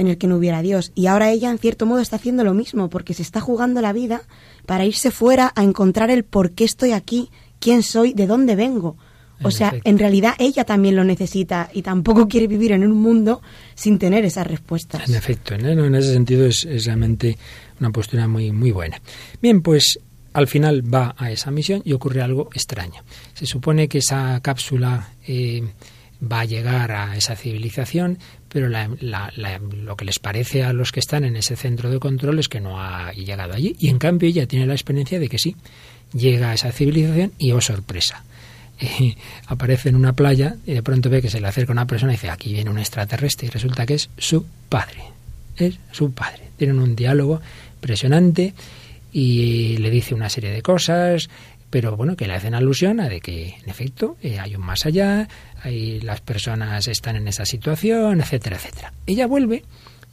en 0.00 0.08
el 0.08 0.18
que 0.18 0.26
no 0.26 0.36
hubiera 0.36 0.62
Dios. 0.62 0.92
Y 0.94 1.06
ahora 1.06 1.30
ella, 1.30 1.50
en 1.50 1.58
cierto 1.58 1.86
modo, 1.86 2.00
está 2.00 2.16
haciendo 2.16 2.42
lo 2.42 2.54
mismo, 2.54 2.88
porque 2.88 3.14
se 3.14 3.22
está 3.22 3.40
jugando 3.40 3.80
la 3.80 3.92
vida 3.92 4.22
para 4.66 4.84
irse 4.84 5.10
fuera 5.10 5.52
a 5.54 5.62
encontrar 5.62 6.10
el 6.10 6.24
por 6.24 6.52
qué 6.52 6.64
estoy 6.64 6.92
aquí, 6.92 7.30
quién 7.58 7.82
soy, 7.82 8.12
de 8.14 8.26
dónde 8.26 8.56
vengo. 8.56 8.96
O 9.42 9.50
sea, 9.50 9.74
en 9.84 9.98
realidad 9.98 10.34
ella 10.38 10.64
también 10.64 10.96
lo 10.96 11.04
necesita 11.04 11.70
y 11.72 11.82
tampoco 11.82 12.28
quiere 12.28 12.46
vivir 12.46 12.72
en 12.72 12.84
un 12.84 12.92
mundo 12.92 13.40
sin 13.74 13.98
tener 13.98 14.24
esas 14.24 14.46
respuestas. 14.46 15.08
En 15.08 15.14
efecto, 15.14 15.54
en 15.54 15.94
ese 15.94 16.12
sentido 16.12 16.46
es, 16.46 16.66
realmente 16.84 17.38
una 17.80 17.90
postura 17.90 18.28
muy, 18.28 18.52
muy 18.52 18.70
buena. 18.70 19.00
Bien, 19.40 19.62
pues 19.62 19.98
al 20.32 20.46
final 20.46 20.82
va 20.92 21.14
a 21.16 21.30
esa 21.30 21.50
misión 21.50 21.80
y 21.84 21.92
ocurre 21.92 22.22
algo 22.22 22.50
extraño. 22.54 23.02
Se 23.32 23.46
supone 23.46 23.88
que 23.88 23.98
esa 23.98 24.40
cápsula 24.40 25.08
eh, 25.26 25.62
va 26.20 26.40
a 26.40 26.44
llegar 26.44 26.92
a 26.92 27.16
esa 27.16 27.34
civilización, 27.34 28.18
pero 28.52 28.68
lo 28.68 29.96
que 29.96 30.04
les 30.04 30.18
parece 30.18 30.64
a 30.64 30.72
los 30.72 30.90
que 30.90 31.00
están 31.00 31.24
en 31.24 31.36
ese 31.36 31.56
centro 31.56 31.88
de 31.90 32.00
control 32.00 32.38
es 32.40 32.48
que 32.48 32.60
no 32.60 32.80
ha 32.80 33.12
llegado 33.12 33.54
allí. 33.54 33.76
Y 33.78 33.88
en 33.88 33.98
cambio 33.98 34.28
ella 34.28 34.46
tiene 34.46 34.66
la 34.66 34.74
experiencia 34.74 35.20
de 35.20 35.28
que 35.28 35.38
sí, 35.38 35.56
llega 36.12 36.50
a 36.50 36.54
esa 36.54 36.72
civilización 36.72 37.32
y, 37.38 37.52
oh 37.52 37.60
sorpresa, 37.60 38.24
aparece 39.46 39.90
en 39.90 39.96
una 39.96 40.14
playa 40.14 40.56
y 40.66 40.74
de 40.74 40.82
pronto 40.82 41.10
ve 41.10 41.22
que 41.22 41.30
se 41.30 41.40
le 41.40 41.46
acerca 41.46 41.72
una 41.72 41.86
persona 41.86 42.12
y 42.12 42.16
dice, 42.16 42.30
aquí 42.30 42.52
viene 42.52 42.70
un 42.70 42.78
extraterrestre 42.78 43.46
y 43.46 43.50
resulta 43.50 43.86
que 43.86 43.94
es 43.94 44.10
su 44.18 44.44
padre. 44.68 45.02
Es 45.56 45.78
su 45.92 46.12
padre. 46.12 46.50
Tienen 46.56 46.80
un 46.80 46.96
diálogo 46.96 47.40
impresionante 47.76 48.54
y 49.12 49.76
le 49.78 49.90
dice 49.90 50.14
una 50.14 50.28
serie 50.28 50.50
de 50.50 50.62
cosas, 50.62 51.28
pero 51.70 51.96
bueno, 51.96 52.16
que 52.16 52.26
le 52.26 52.34
hacen 52.34 52.54
alusión 52.54 53.00
a 53.00 53.08
de 53.08 53.20
que, 53.20 53.56
en 53.62 53.70
efecto, 53.70 54.16
eh, 54.22 54.38
hay 54.38 54.56
un 54.56 54.62
más 54.62 54.84
allá, 54.86 55.28
ahí 55.62 56.00
las 56.00 56.20
personas 56.20 56.88
están 56.88 57.16
en 57.16 57.28
esa 57.28 57.44
situación, 57.44 58.20
etcétera, 58.20 58.56
etcétera. 58.56 58.92
Ella 59.06 59.26
vuelve 59.26 59.62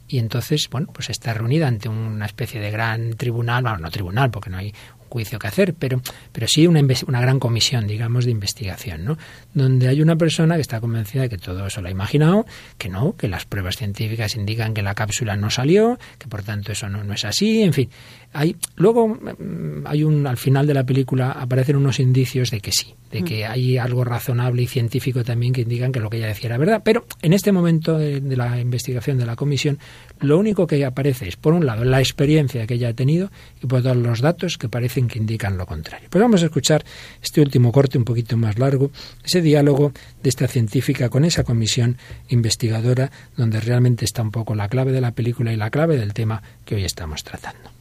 y 0.06 0.18
entonces, 0.18 0.68
bueno, 0.70 0.88
pues 0.92 1.10
está 1.10 1.34
reunida 1.34 1.68
ante 1.68 1.88
una 1.88 2.24
especie 2.24 2.60
de 2.60 2.70
gran 2.70 3.14
tribunal, 3.14 3.62
bueno, 3.62 3.78
no 3.78 3.90
tribunal, 3.90 4.30
porque 4.30 4.48
no 4.48 4.56
hay 4.56 4.72
juicio 5.08 5.38
que 5.38 5.46
hacer, 5.46 5.74
pero, 5.74 6.00
pero 6.32 6.46
sí 6.48 6.66
una, 6.66 6.80
una 7.06 7.20
gran 7.20 7.38
comisión, 7.40 7.86
digamos, 7.86 8.24
de 8.24 8.30
investigación, 8.30 9.04
¿no? 9.04 9.18
Donde 9.54 9.88
hay 9.88 10.02
una 10.02 10.16
persona 10.16 10.54
que 10.56 10.60
está 10.60 10.80
convencida 10.80 11.22
de 11.22 11.28
que 11.28 11.38
todo 11.38 11.66
eso 11.66 11.80
lo 11.80 11.88
ha 11.88 11.90
imaginado, 11.90 12.46
que 12.76 12.88
no, 12.88 13.16
que 13.16 13.28
las 13.28 13.44
pruebas 13.44 13.76
científicas 13.76 14.36
indican 14.36 14.74
que 14.74 14.82
la 14.82 14.94
cápsula 14.94 15.36
no 15.36 15.50
salió, 15.50 15.98
que 16.18 16.28
por 16.28 16.42
tanto 16.42 16.72
eso 16.72 16.88
no, 16.88 17.04
no 17.04 17.14
es 17.14 17.24
así, 17.24 17.62
en 17.62 17.72
fin. 17.72 17.90
Hay, 18.32 18.56
luego 18.76 19.08
mm, 19.08 19.86
hay 19.86 20.04
un, 20.04 20.26
al 20.26 20.36
final 20.36 20.66
de 20.66 20.74
la 20.74 20.84
película 20.84 21.32
aparecen 21.32 21.76
unos 21.76 21.98
indicios 21.98 22.50
de 22.50 22.60
que 22.60 22.72
sí, 22.72 22.94
de 23.10 23.22
que 23.22 23.46
mm. 23.46 23.50
hay 23.50 23.78
algo 23.78 24.04
razonable 24.04 24.62
y 24.62 24.66
científico 24.66 25.24
también 25.24 25.52
que 25.52 25.62
indican 25.62 25.92
que 25.92 26.00
lo 26.00 26.10
que 26.10 26.18
ella 26.18 26.26
decía 26.26 26.48
era 26.48 26.58
verdad. 26.58 26.82
Pero 26.84 27.06
en 27.22 27.32
este 27.32 27.52
momento 27.52 27.96
de, 27.96 28.20
de 28.20 28.36
la 28.36 28.60
investigación 28.60 29.18
de 29.18 29.26
la 29.26 29.36
comisión, 29.36 29.78
lo 30.20 30.38
único 30.38 30.66
que 30.66 30.84
aparece 30.84 31.28
es, 31.28 31.36
por 31.36 31.54
un 31.54 31.64
lado, 31.64 31.84
la 31.84 32.00
experiencia 32.00 32.66
que 32.66 32.74
ella 32.74 32.90
ha 32.90 32.94
tenido 32.94 33.30
y 33.62 33.66
por 33.66 33.80
otro 33.80 33.94
los 33.94 34.20
datos 34.20 34.58
que 34.58 34.68
parecen 34.68 35.08
que 35.08 35.18
indican 35.18 35.56
lo 35.56 35.66
contrario. 35.66 36.08
Pues 36.10 36.20
vamos 36.20 36.42
a 36.42 36.46
escuchar 36.46 36.84
este 37.22 37.40
último 37.40 37.72
corte 37.72 37.98
un 37.98 38.04
poquito 38.04 38.36
más 38.36 38.58
largo, 38.58 38.90
ese 39.24 39.42
diálogo 39.42 39.92
de 40.22 40.28
esta 40.28 40.48
científica 40.48 41.08
con 41.08 41.24
esa 41.24 41.44
comisión 41.44 41.96
investigadora 42.28 43.10
donde 43.36 43.60
realmente 43.60 44.04
está 44.04 44.22
un 44.22 44.30
poco 44.30 44.54
la 44.54 44.68
clave 44.68 44.92
de 44.92 45.00
la 45.00 45.12
película 45.12 45.52
y 45.52 45.56
la 45.56 45.70
clave 45.70 45.96
del 45.96 46.14
tema 46.14 46.42
que 46.64 46.74
hoy 46.74 46.84
estamos 46.84 47.24
tratando. 47.24 47.77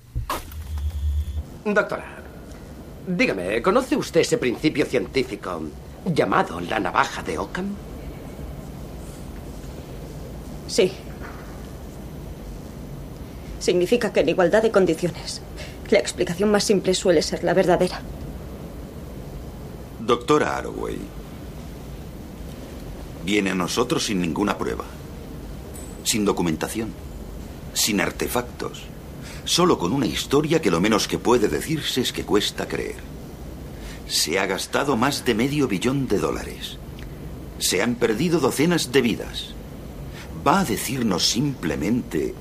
Doctora, 1.66 2.06
dígame, 3.06 3.62
¿conoce 3.62 3.96
usted 3.96 4.22
ese 4.22 4.38
principio 4.38 4.86
científico 4.86 5.64
llamado 6.06 6.60
la 6.62 6.80
navaja 6.80 7.22
de 7.24 7.38
Ockham? 7.38 7.76
Sí. 10.68 10.92
Significa 13.60 14.14
que 14.14 14.22
en 14.22 14.30
igualdad 14.30 14.62
de 14.62 14.72
condiciones, 14.72 15.42
la 15.90 16.00
explicación 16.00 16.52
más 16.52 16.64
simple 16.64 16.94
suele 16.94 17.22
ser 17.22 17.44
la 17.44 17.54
verdadera. 17.54 18.02
Doctora 20.00 20.58
Arroway, 20.58 20.98
viene 23.26 23.50
a 23.50 23.56
nosotros 23.56 24.06
sin 24.06 24.22
ninguna 24.22 24.58
prueba, 24.58 24.86
sin 26.06 26.24
documentación, 26.24 26.94
sin 27.74 28.00
artefactos, 28.00 28.84
solo 29.48 29.80
con 29.80 29.94
una 29.94 30.06
historia 30.06 30.62
que 30.62 30.70
lo 30.70 30.82
menos 30.82 31.08
que 31.08 31.18
puede 31.18 31.48
decirse 31.48 32.02
es 32.02 32.12
que 32.12 32.26
cuesta 32.26 32.68
creer. 32.68 32.98
Se 34.06 34.40
ha 34.40 34.46
gastado 34.46 34.98
más 34.98 35.24
de 35.24 35.36
medio 35.36 35.70
billón 35.70 36.08
de 36.08 36.20
dólares. 36.20 36.78
Se 37.58 37.82
han 37.82 37.96
perdido 37.96 38.42
docenas 38.42 38.92
de 38.92 39.02
vidas. 39.02 39.56
Va 40.46 40.60
a 40.60 40.66
decirnos 40.66 41.26
simplemente 41.26 42.36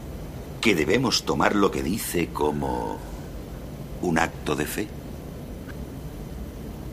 que 0.61 0.75
debemos 0.75 1.23
tomar 1.23 1.55
lo 1.55 1.71
que 1.71 1.85
dice 1.85 2.29
como 2.33 2.99
un 4.03 4.19
acto 4.19 4.57
de 4.57 4.67
fe. 4.67 4.89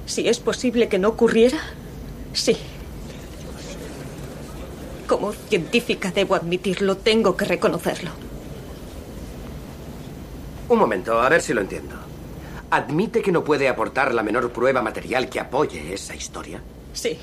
Si 0.05 0.27
es 0.27 0.39
posible 0.39 0.89
que 0.89 0.99
no 0.99 1.09
ocurriera, 1.09 1.57
sí. 2.33 2.55
Como 5.07 5.33
científica 5.33 6.11
debo 6.11 6.35
admitirlo, 6.35 6.97
tengo 6.97 7.35
que 7.35 7.45
reconocerlo. 7.45 8.11
Un 10.73 10.79
momento, 10.79 11.21
a 11.21 11.29
ver 11.29 11.39
si 11.39 11.53
lo 11.53 11.61
entiendo. 11.61 11.93
¿Admite 12.71 13.21
que 13.21 13.31
no 13.31 13.43
puede 13.43 13.69
aportar 13.69 14.11
la 14.11 14.23
menor 14.23 14.51
prueba 14.51 14.81
material 14.81 15.29
que 15.29 15.39
apoye 15.39 15.93
esa 15.93 16.15
historia? 16.15 16.63
Sí. 16.93 17.15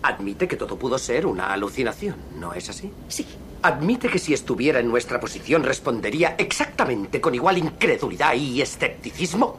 Admite 0.00 0.46
que 0.46 0.54
todo 0.54 0.78
pudo 0.78 0.96
ser 0.96 1.26
una 1.26 1.52
alucinación, 1.52 2.14
¿no 2.36 2.54
es 2.54 2.68
así? 2.68 2.92
Sí. 3.08 3.26
Admite 3.62 4.08
que 4.08 4.20
si 4.20 4.32
estuviera 4.32 4.78
en 4.78 4.86
nuestra 4.86 5.18
posición 5.18 5.64
respondería 5.64 6.36
exactamente 6.38 7.20
con 7.20 7.34
igual 7.34 7.58
incredulidad 7.58 8.34
y 8.34 8.62
escepticismo. 8.62 9.58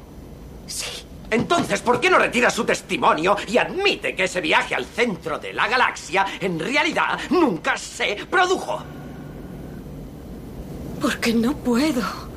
Sí. 0.65 1.03
Entonces, 1.29 1.81
¿por 1.81 1.99
qué 1.99 2.09
no 2.09 2.19
retira 2.19 2.49
su 2.49 2.63
testimonio 2.63 3.35
y 3.49 3.57
admite 3.57 4.15
que 4.15 4.23
ese 4.23 4.39
viaje 4.39 4.75
al 4.75 4.85
centro 4.85 5.37
de 5.39 5.51
la 5.51 5.67
galaxia 5.67 6.25
en 6.39 6.57
realidad 6.57 7.19
nunca 7.31 7.75
se 7.75 8.15
produjo? 8.29 8.81
Porque 11.01 11.33
no 11.33 11.53
puedo. 11.57 12.28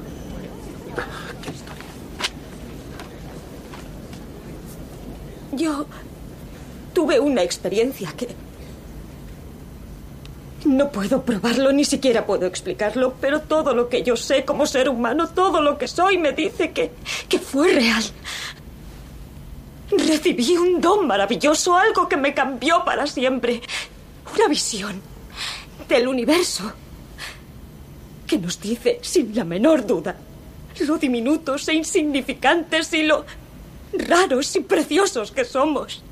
Yo 5.52 5.86
tuve 6.94 7.20
una 7.20 7.42
experiencia 7.42 8.12
que 8.16 8.28
no 10.64 10.90
puedo 10.90 11.22
probarlo, 11.22 11.72
ni 11.72 11.84
siquiera 11.84 12.24
puedo 12.24 12.46
explicarlo, 12.46 13.14
pero 13.20 13.40
todo 13.40 13.74
lo 13.74 13.88
que 13.88 14.02
yo 14.02 14.16
sé 14.16 14.44
como 14.44 14.66
ser 14.66 14.88
humano, 14.88 15.28
todo 15.28 15.60
lo 15.60 15.76
que 15.76 15.88
soy, 15.88 16.18
me 16.18 16.32
dice 16.32 16.72
que, 16.72 16.92
que 17.28 17.38
fue 17.38 17.72
real. 17.72 18.02
Recibí 19.90 20.56
un 20.56 20.80
don 20.80 21.06
maravilloso, 21.06 21.76
algo 21.76 22.08
que 22.08 22.16
me 22.16 22.32
cambió 22.32 22.84
para 22.84 23.06
siempre. 23.06 23.60
Una 24.34 24.48
visión 24.48 25.02
del 25.88 26.08
universo 26.08 26.72
que 28.26 28.38
nos 28.38 28.58
dice, 28.60 28.98
sin 29.02 29.34
la 29.34 29.44
menor 29.44 29.86
duda, 29.86 30.16
lo 30.86 30.98
diminutos 30.98 31.68
e 31.68 31.74
insignificantes 31.74 32.92
y 32.92 33.04
lo 33.04 33.24
raros 33.92 34.54
y 34.56 34.60
preciosos 34.60 35.30
que 35.32 35.44
somos. 35.44 36.02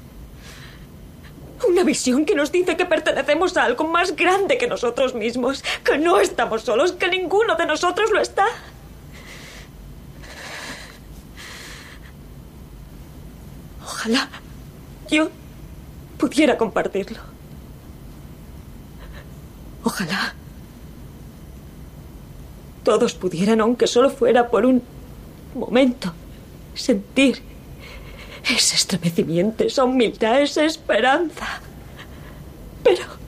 Una 1.68 1.82
visión 1.82 2.24
que 2.24 2.34
nos 2.34 2.50
dice 2.50 2.76
que 2.76 2.86
pertenecemos 2.86 3.56
a 3.56 3.64
algo 3.64 3.84
más 3.84 4.16
grande 4.16 4.56
que 4.56 4.66
nosotros 4.66 5.14
mismos, 5.14 5.62
que 5.84 5.98
no 5.98 6.18
estamos 6.18 6.62
solos, 6.62 6.92
que 6.92 7.08
ninguno 7.08 7.54
de 7.56 7.66
nosotros 7.66 8.10
lo 8.10 8.20
está. 8.20 8.46
Ojalá 13.82 14.28
yo 15.10 15.28
pudiera 16.16 16.56
compartirlo. 16.56 17.18
Ojalá 19.84 20.34
todos 22.82 23.14
pudieran, 23.14 23.60
aunque 23.60 23.86
solo 23.86 24.10
fuera 24.10 24.48
por 24.48 24.66
un 24.66 24.82
momento, 25.54 26.12
sentir 26.74 27.42
ese 28.48 28.76
estremecimiento, 28.76 29.64
esa 29.64 29.84
humildad, 29.84 30.40
esa 30.40 30.64
esperanza. 30.64 31.60
Pero... 32.82 33.20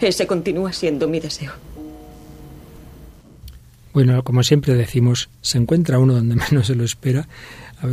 Ese 0.00 0.26
continúa 0.26 0.72
siendo 0.72 1.08
mi 1.08 1.20
deseo. 1.20 1.52
Bueno, 3.92 4.22
como 4.22 4.42
siempre 4.42 4.74
decimos, 4.74 5.30
se 5.40 5.58
encuentra 5.58 5.98
uno 5.98 6.14
donde 6.14 6.36
menos 6.50 6.66
se 6.66 6.74
lo 6.74 6.84
espera 6.84 7.26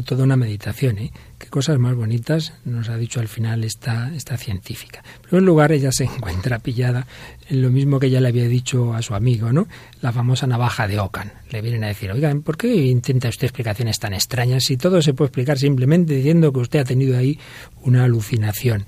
toda 0.04 0.24
una 0.24 0.36
meditación. 0.36 0.98
¿eh? 0.98 1.12
Qué 1.38 1.48
cosas 1.48 1.80
más 1.80 1.95
bonitas 1.95 2.54
nos 2.66 2.89
ha 2.89 2.98
dicho 2.98 3.20
al 3.20 3.28
final 3.28 3.64
esta, 3.64 4.14
esta 4.14 4.38
científica. 4.38 5.04
En 5.16 5.22
primer 5.22 5.43
lugar, 5.43 5.72
ella 5.72 5.91
se 5.91 6.04
encuentra 6.16 6.60
pillada 6.60 7.08
en 7.50 7.62
lo 7.62 7.70
mismo 7.70 8.00
que 8.00 8.08
ella 8.08 8.22
le 8.22 8.28
había 8.28 8.48
dicho 8.48 8.93
a 8.93 9.02
su 9.02 9.16
amigo, 9.16 9.52
¿no? 9.52 9.68
La 10.02 10.12
famosa 10.12 10.48
navaja 10.48 10.88
de 10.88 11.00
Ocan. 11.00 11.32
Le 11.50 11.62
vienen 11.62 11.84
a 11.84 11.88
decir, 11.88 12.12
oigan, 12.12 12.41
¿por 12.41 12.58
qué 12.58 12.68
intenta 12.68 13.30
usted 13.30 13.45
explicaciones 13.45 14.00
tan 14.00 14.14
extrañas 14.14 14.66
si 14.66 14.78
todo 14.78 15.02
se 15.02 15.14
puede 15.14 15.28
explicar 15.28 15.58
simplemente 15.58 16.16
diciendo 16.16 16.52
que 16.52 16.60
usted 16.60 16.80
ha 16.80 16.86
tenido 16.86 17.18
ahí 17.18 17.39
una 17.82 18.04
alucinación? 18.04 18.86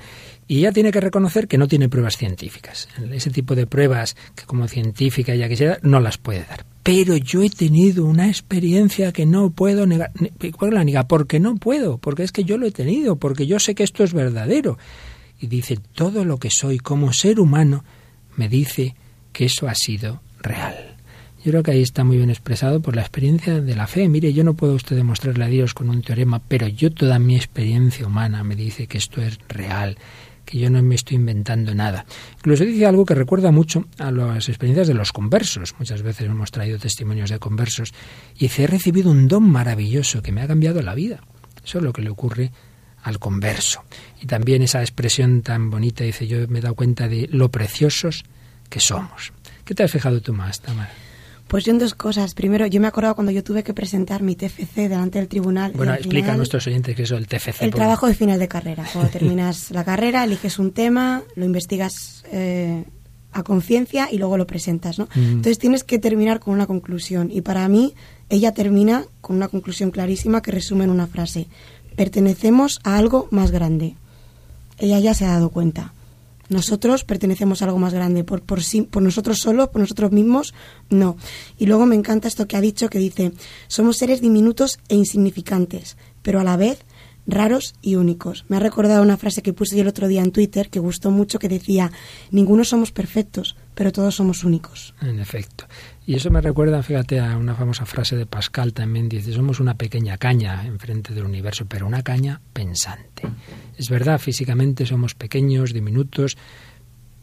Y 0.48 0.60
ella 0.60 0.72
tiene 0.72 0.92
que 0.92 1.00
reconocer 1.00 1.48
que 1.48 1.60
no 1.60 1.68
tiene 1.68 1.90
pruebas 1.90 2.18
científicas. 2.18 2.90
Ese 3.12 3.30
tipo 3.30 3.56
de 3.56 3.68
pruebas 3.68 4.18
que 4.36 4.46
como 4.46 4.68
científica 4.68 5.34
ella 5.34 5.48
quisiera, 5.48 5.78
no 5.84 6.00
las 6.00 6.18
puede 6.18 6.40
dar. 6.40 6.66
Pero 6.84 7.18
yo 7.18 7.44
he 7.44 7.50
tenido 7.50 8.06
una 8.06 8.28
experiencia 8.28 9.12
que 9.12 9.26
no 9.26 9.50
puedo 9.52 9.86
negar. 9.86 10.12
¿Por 10.58 10.74
la 10.74 10.84
niega? 10.84 11.08
Porque 11.08 11.40
no 11.40 11.56
puedo, 11.58 11.98
porque 11.98 12.24
es 12.24 12.32
que 12.32 12.44
yo 12.44 12.58
lo 12.58 12.66
he 12.66 12.72
tenido, 12.72 13.18
porque 13.18 13.48
yo 13.48 13.60
sé 13.60 13.76
que 13.76 13.84
esto 13.84 14.04
es 14.04 14.14
verdadero. 14.14 14.78
Y 15.40 15.48
dice, 15.48 15.78
todo 15.94 16.26
lo 16.26 16.38
que 16.38 16.50
soy 16.50 16.80
como 16.80 17.14
ser 17.14 17.40
humano 17.40 17.84
me 18.36 18.50
dice 18.50 18.96
que 19.32 19.46
eso 19.46 19.68
ha 19.68 19.76
sido 19.76 20.22
real. 20.42 20.96
Yo 21.44 21.52
creo 21.52 21.64
que 21.64 21.72
ahí 21.72 21.82
está 21.82 22.04
muy 22.04 22.18
bien 22.18 22.30
expresado 22.30 22.82
por 22.82 22.96
la 22.96 23.02
experiencia 23.02 23.62
de 23.62 23.76
la 23.76 23.88
fe. 23.88 24.10
Mire, 24.10 24.34
yo 24.34 24.44
no 24.44 24.56
puedo 24.56 24.74
usted 24.74 24.98
demostrarle 24.98 25.46
a 25.46 25.48
Dios 25.48 25.74
con 25.74 25.90
un 25.90 26.02
teorema, 26.02 26.42
pero 26.46 26.68
yo 26.68 26.92
toda 26.92 27.18
mi 27.18 27.36
experiencia 27.36 28.06
humana 28.06 28.44
me 28.44 28.58
dice 28.58 28.88
que 28.88 28.98
esto 28.98 29.22
es 29.22 29.40
real, 29.48 29.98
que 30.50 30.58
yo 30.58 30.72
no 30.72 30.82
me 30.82 30.96
estoy 30.96 31.18
inventando 31.18 31.76
nada. 31.76 32.08
Incluso 32.38 32.66
dice 32.66 32.88
algo 32.88 33.06
que 33.06 33.14
recuerda 33.14 33.52
mucho 33.52 33.86
a 34.00 34.10
las 34.10 34.50
experiencias 34.50 34.88
de 34.88 34.96
los 34.96 35.12
conversos. 35.12 35.76
Muchas 35.78 36.02
veces 36.02 36.26
hemos 36.26 36.50
traído 36.50 36.80
testimonios 36.80 37.30
de 37.30 37.38
conversos 37.38 37.94
y 38.36 38.46
dice, 38.46 38.64
he 38.64 38.68
recibido 38.68 39.12
un 39.12 39.28
don 39.28 39.44
maravilloso 39.44 40.24
que 40.24 40.32
me 40.32 40.42
ha 40.42 40.48
cambiado 40.48 40.82
la 40.82 40.96
vida. 40.96 41.22
Eso 41.64 41.78
es 41.78 41.84
lo 41.84 41.94
que 41.94 42.02
le 42.02 42.10
ocurre 42.10 42.52
al 43.04 43.20
converso. 43.20 43.84
Y 44.24 44.26
también 44.26 44.64
esa 44.64 44.82
expresión 44.82 45.44
tan 45.44 45.70
bonita, 45.70 46.04
dice, 46.04 46.26
yo 46.26 46.48
me 46.48 46.58
he 46.58 46.62
dado 46.64 46.74
cuenta 46.74 47.08
de 47.08 47.30
lo 47.32 47.52
preciosos 47.52 48.24
que 48.70 48.80
somos. 48.80 49.34
¿Qué 49.66 49.76
te 49.76 49.84
has 49.84 49.92
fijado 49.92 50.20
tú 50.20 50.34
más, 50.34 50.62
Tamara? 50.62 50.92
Pues 51.50 51.66
yo 51.66 51.72
en 51.72 51.80
dos 51.80 51.96
cosas. 51.96 52.36
Primero, 52.36 52.68
yo 52.68 52.80
me 52.80 52.86
acordaba 52.86 53.16
cuando 53.16 53.32
yo 53.32 53.44
tuve 53.44 53.64
que 53.64 53.74
presentar 53.74 54.22
mi 54.22 54.36
TFC 54.36 54.88
delante 54.88 55.18
del 55.18 55.28
tribunal. 55.28 55.72
Bueno, 55.74 55.96
explica 55.96 56.34
a 56.34 56.38
nuestros 56.38 56.68
oyentes 56.68 56.96
qué 56.96 57.04
es 57.04 57.12
el 57.12 57.28
TFC. 57.28 57.64
El 57.64 57.72
trabajo 57.72 58.06
de 58.06 58.14
final 58.14 58.38
de 58.38 58.48
carrera. 58.48 58.86
Cuando 58.94 59.10
terminas 59.18 59.72
la 59.72 59.84
carrera, 59.84 60.24
eliges 60.24 60.60
un 60.60 60.72
tema, 60.74 61.24
lo 61.36 61.46
investigas 61.46 62.24
eh, 62.32 62.84
a 63.32 63.42
conciencia 63.42 64.10
y 64.12 64.20
luego 64.20 64.38
lo 64.38 64.46
presentas, 64.46 65.00
¿no? 65.00 65.06
Mm. 65.16 65.20
Entonces 65.20 65.58
tienes 65.58 65.84
que 65.84 65.98
terminar 65.98 66.40
con 66.40 66.54
una 66.54 66.68
conclusión. 66.68 67.32
Y 67.32 67.42
para 67.42 67.68
mí, 67.68 67.96
ella 68.30 68.54
termina 68.54 69.06
con 69.20 69.36
una 69.36 69.48
conclusión 69.48 69.90
clarísima 69.90 70.44
que 70.44 70.52
resume 70.52 70.84
en 70.84 70.92
una 70.92 71.08
frase. 71.08 71.48
Pertenecemos 71.96 72.80
a 72.84 72.98
algo 72.98 73.28
más 73.32 73.50
grande. 73.50 73.96
Ella 74.78 75.00
ya 75.00 75.16
se 75.16 75.26
ha 75.26 75.30
dado 75.30 75.50
cuenta. 75.50 75.94
Nosotros 76.50 77.04
pertenecemos 77.04 77.62
a 77.62 77.66
algo 77.66 77.78
más 77.78 77.94
grande, 77.94 78.24
por, 78.24 78.42
por, 78.42 78.64
sí, 78.64 78.82
por 78.82 79.04
nosotros 79.04 79.40
solos, 79.40 79.70
por 79.70 79.82
nosotros 79.82 80.12
mismos, 80.12 80.54
no. 80.90 81.16
Y 81.58 81.68
luego 81.68 81.86
me 81.86 81.96
encanta 81.96 82.28
esto 82.28 82.48
que 82.48 82.58
ha 82.58 82.62
dicho, 82.62 82.90
que 82.90 83.00
dice, 83.00 83.32
somos 83.68 83.98
seres 83.98 84.20
diminutos 84.20 84.80
e 84.90 84.96
insignificantes, 84.96 85.98
pero 86.22 86.40
a 86.40 86.44
la 86.44 86.58
vez 86.58 86.84
raros 87.30 87.76
y 87.82 87.96
únicos. 87.96 88.46
Me 88.48 88.58
ha 88.58 88.60
recordado 88.60 89.04
una 89.04 89.18
frase 89.18 89.42
que 89.42 89.54
puse 89.54 89.76
yo 89.76 89.84
el 89.84 89.88
otro 89.88 90.08
día 90.08 90.22
en 90.22 90.32
Twitter 90.32 90.70
que 90.70 90.80
gustó 90.80 91.12
mucho 91.12 91.40
que 91.40 91.48
decía, 91.48 91.92
ninguno 92.32 92.64
somos 92.64 92.92
perfectos, 92.92 93.56
pero 93.76 93.92
todos 93.92 94.16
somos 94.16 94.44
únicos. 94.44 94.96
En 95.02 95.20
efecto. 95.20 95.66
Y 96.10 96.16
eso 96.16 96.32
me 96.32 96.42
recuerda, 96.42 96.82
fíjate, 96.82 97.20
a 97.20 97.38
una 97.38 97.54
famosa 97.54 97.86
frase 97.86 98.16
de 98.16 98.26
Pascal 98.26 98.74
también, 98.74 99.08
dice, 99.08 99.32
somos 99.32 99.60
una 99.60 99.76
pequeña 99.76 100.18
caña 100.18 100.66
enfrente 100.66 101.14
del 101.14 101.24
universo, 101.24 101.68
pero 101.70 101.86
una 101.86 102.02
caña 102.02 102.42
pensante. 102.52 103.28
Es 103.78 103.92
verdad, 103.92 104.18
físicamente 104.18 104.88
somos 104.88 105.14
pequeños, 105.14 105.72
diminutos, 105.72 106.36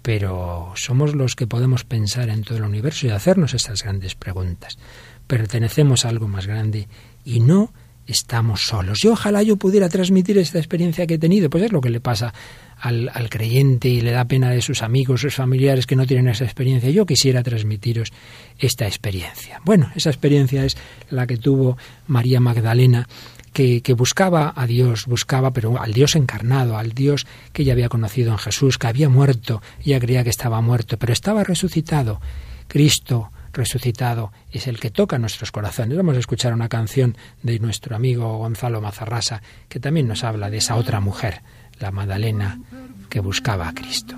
pero 0.03 0.73
somos 0.77 1.17
los 1.17 1.35
que 1.35 1.49
podemos 1.49 1.83
pensar 1.83 2.29
en 2.29 2.45
todo 2.45 2.59
el 2.59 2.63
universo 2.63 3.09
y 3.09 3.11
hacernos 3.11 3.55
estas 3.55 3.83
grandes 3.83 4.15
preguntas. 4.15 4.79
Pertenecemos 5.27 6.05
a 6.05 6.11
algo 6.11 6.29
más 6.29 6.47
grande 6.47 6.87
y 7.25 7.41
no 7.41 7.73
estamos 8.07 8.67
solos. 8.67 9.05
Y 9.05 9.09
ojalá 9.09 9.43
yo 9.43 9.57
pudiera 9.57 9.89
transmitir 9.89 10.39
esta 10.39 10.59
experiencia 10.59 11.09
que 11.09 11.15
he 11.15 11.19
tenido, 11.19 11.51
pues 11.51 11.65
es 11.65 11.73
lo 11.73 11.81
que 11.81 11.91
le 11.91 11.99
pasa 11.99 12.33
al, 12.79 13.29
creyente 13.31 13.89
y 13.89 14.01
le 14.01 14.13
da 14.13 14.25
pena 14.27 14.51
de 14.51 14.63
sus 14.63 14.83
amigos, 14.83 15.21
sus 15.21 15.35
familiares 15.35 15.87
que 15.87 15.97
no 15.97 16.07
tienen 16.07 16.29
esa 16.29 16.45
experiencia. 16.45 16.91
Yo 16.91 17.07
quisiera 17.07 17.43
transmitiros 17.43 18.13
esta 18.59 18.87
experiencia. 18.87 19.61
Bueno, 19.65 19.91
esa 19.95 20.11
experiencia 20.11 20.65
es 20.65 20.77
la 21.11 21.27
que 21.27 21.37
tuvo 21.37 21.77
María 22.07 22.41
Magdalena. 22.41 23.09
Que, 23.53 23.81
que, 23.81 23.95
buscaba 23.95 24.53
a 24.55 24.67
Dios, 24.67 25.07
buscaba, 25.07 25.51
pero 25.51 25.81
al 25.81 25.95
Dios 25.95 26.15
encarnado, 26.15 26.77
al 26.77 26.93
Dios 26.93 27.27
que 27.55 27.63
ella 27.63 27.73
había 27.73 27.89
conocido 27.89 28.33
en 28.33 28.37
Jesús, 28.37 28.77
que 28.77 28.87
había 28.87 29.09
muerto, 29.09 29.63
ella 29.83 29.99
creía 29.99 30.25
que 30.25 30.29
estaba 30.29 30.61
muerto, 30.61 30.99
pero 30.99 31.15
estaba 31.15 31.43
resucitado. 31.43 32.21
Cristo 32.69 33.31
resucitado 33.57 34.33
es 34.53 34.67
el 34.67 34.79
que 34.79 34.91
toca 34.91 35.19
nuestros 35.19 35.51
corazones. 35.51 35.97
Vamos 35.97 36.17
a 36.17 36.21
escuchar 36.21 36.53
una 36.53 36.69
canción 36.69 37.17
de 37.43 37.59
nuestro 37.59 37.97
amigo 37.97 38.39
Gonzalo 38.39 38.81
Mazarrasa, 38.81 39.43
que 39.69 39.81
también 39.81 40.07
nos 40.07 40.23
habla 40.23 40.51
de 40.51 40.59
esa 40.59 40.77
otra 40.77 41.01
mujer, 41.01 41.43
la 41.81 41.91
Magdalena, 41.91 42.61
que 43.09 43.21
buscaba 43.21 43.69
a 43.69 43.75
Cristo. 43.75 44.17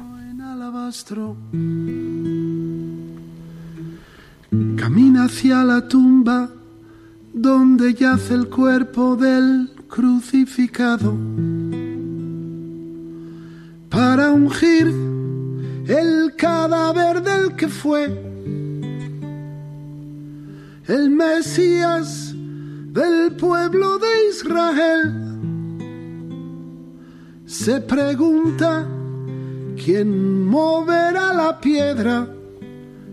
Camina 4.77 5.25
hacia 5.25 5.63
la 5.65 5.87
tumba 5.87 6.51
donde 7.33 7.95
yace 7.95 8.35
el 8.35 8.49
cuerpo 8.49 9.17
del 9.17 9.71
crucificado 9.89 11.17
para 13.89 14.31
ungir 14.33 14.87
el 15.87 16.35
cadáver 16.37 17.23
del 17.23 17.55
que 17.57 17.69
fue 17.69 18.07
el 20.87 21.11
Mesías 21.11 22.35
del 22.35 23.33
pueblo 23.37 23.99
de 23.99 24.29
Israel. 24.31 25.28
Se 27.49 27.81
pregunta 27.81 28.87
quién 29.83 30.45
moverá 30.47 31.33
la 31.33 31.59
piedra 31.59 32.29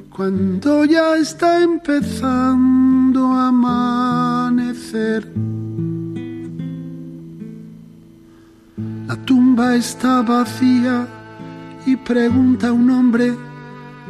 cuando 0.10 0.84
ya 0.84 1.16
está 1.16 1.64
empezando 1.64 3.32
a 3.32 3.48
amanecer. 3.48 5.32
La 9.08 9.16
tumba 9.26 9.76
está 9.76 10.22
vacía 10.22 11.08
y 11.86 11.96
pregunta 11.96 12.74
un 12.74 12.90
hombre 12.90 13.34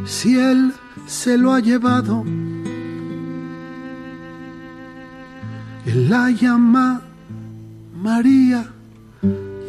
si 0.05 0.39
él 0.39 0.73
se 1.05 1.37
lo 1.37 1.53
ha 1.53 1.59
llevado 1.59 2.23
Él 5.85 6.09
la 6.09 6.31
llama 6.31 7.03
María 8.01 8.74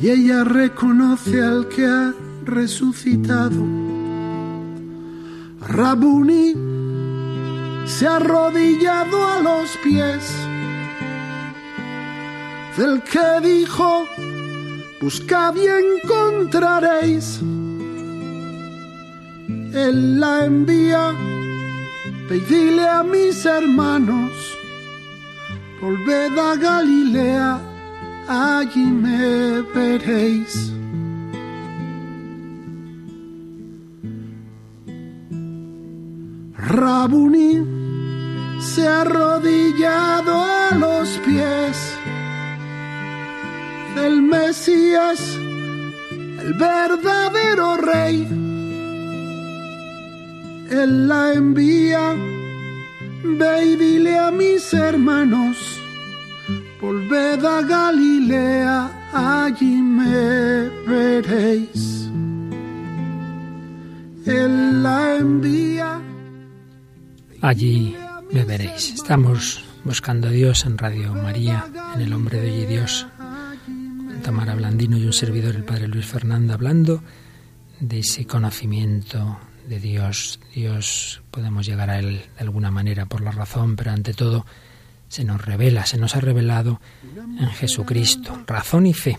y 0.01 0.11
ella 0.11 0.45
reconoce 0.45 1.43
al 1.43 1.69
que 1.69 1.87
ha 1.87 2.15
resucitado. 2.45 3.65
Rabuni 5.61 6.55
se 7.87 8.07
ha 8.07 8.17
arrodillado 8.17 9.29
a 9.29 9.41
los 9.41 9.77
pies 9.83 10.33
del 12.77 13.03
que 13.03 13.41
dijo, 13.43 14.05
buscad 15.01 15.55
y 15.57 15.67
encontraréis. 15.67 17.41
Él 19.73 20.21
la 20.21 20.45
envía. 20.45 21.13
Ve 22.29 22.39
y 22.39 22.41
dile 22.41 22.89
a 22.89 23.03
mis 23.03 23.47
hermanos, 23.47 24.33
volved 25.81 26.37
a 26.39 26.57
Galilea, 26.57 27.61
allí 28.29 28.87
me 28.87 29.63
veréis. 29.75 30.73
Rabuní 36.57 37.65
se 38.61 38.87
ha 38.89 39.03
arrodillado 39.03 40.35
a 40.35 40.75
los 40.75 41.09
pies 41.25 41.97
del 43.95 44.21
Mesías, 44.23 45.39
el 46.41 46.53
verdadero 46.55 47.77
rey. 47.77 48.27
Él 50.71 51.09
la 51.09 51.33
envía, 51.33 52.15
ve 53.23 53.65
y 53.65 53.77
dile 53.77 54.19
a 54.19 54.31
mis 54.31 54.75
hermanos, 54.75 55.76
volved 56.81 57.45
a 57.45 57.63
Galilea, 57.63 59.09
allí 59.13 59.77
me 59.83 60.69
veréis. 60.87 62.11
Él 64.27 64.83
la 64.83 65.17
envía. 65.17 66.01
Allí 67.41 67.97
me 68.33 68.45
veréis. 68.45 68.95
Estamos 68.95 69.65
buscando 69.85 70.29
a 70.29 70.31
Dios 70.31 70.67
en 70.67 70.79
Radio 70.79 71.15
María, 71.15 71.67
en 71.95 72.01
el 72.01 72.13
Hombre 72.13 72.41
de 72.41 72.51
Hoy 72.51 72.67
Dios. 72.67 73.07
Tamara 74.23 74.57
Blandino 74.57 74.99
y 74.99 75.07
un 75.07 75.13
servidor, 75.13 75.55
el 75.55 75.65
Padre 75.65 75.87
Luis 75.87 76.07
Fernando, 76.07 76.55
hablando 76.55 77.03
de 77.79 78.01
ese 78.01 78.27
conocimiento 78.27 79.39
de 79.69 79.79
Dios. 79.79 80.41
Dios 80.53 81.23
podemos 81.31 81.67
llegar 81.67 81.91
a 81.91 81.99
Él 82.01 82.25
de 82.37 82.41
alguna 82.41 82.73
manera 82.73 83.07
por 83.07 83.21
la 83.21 83.31
razón, 83.31 83.77
pero 83.77 83.93
ante 83.93 84.15
todo 84.15 84.45
se 85.09 85.25
nos 85.25 85.45
revela, 85.45 85.87
se 85.87 85.99
nos 85.99 86.17
ha 86.17 86.21
revelado 86.21 86.81
en 87.39 87.49
Jesucristo, 87.49 88.43
razón 88.47 88.87
y 88.87 88.95
fe. 88.95 89.19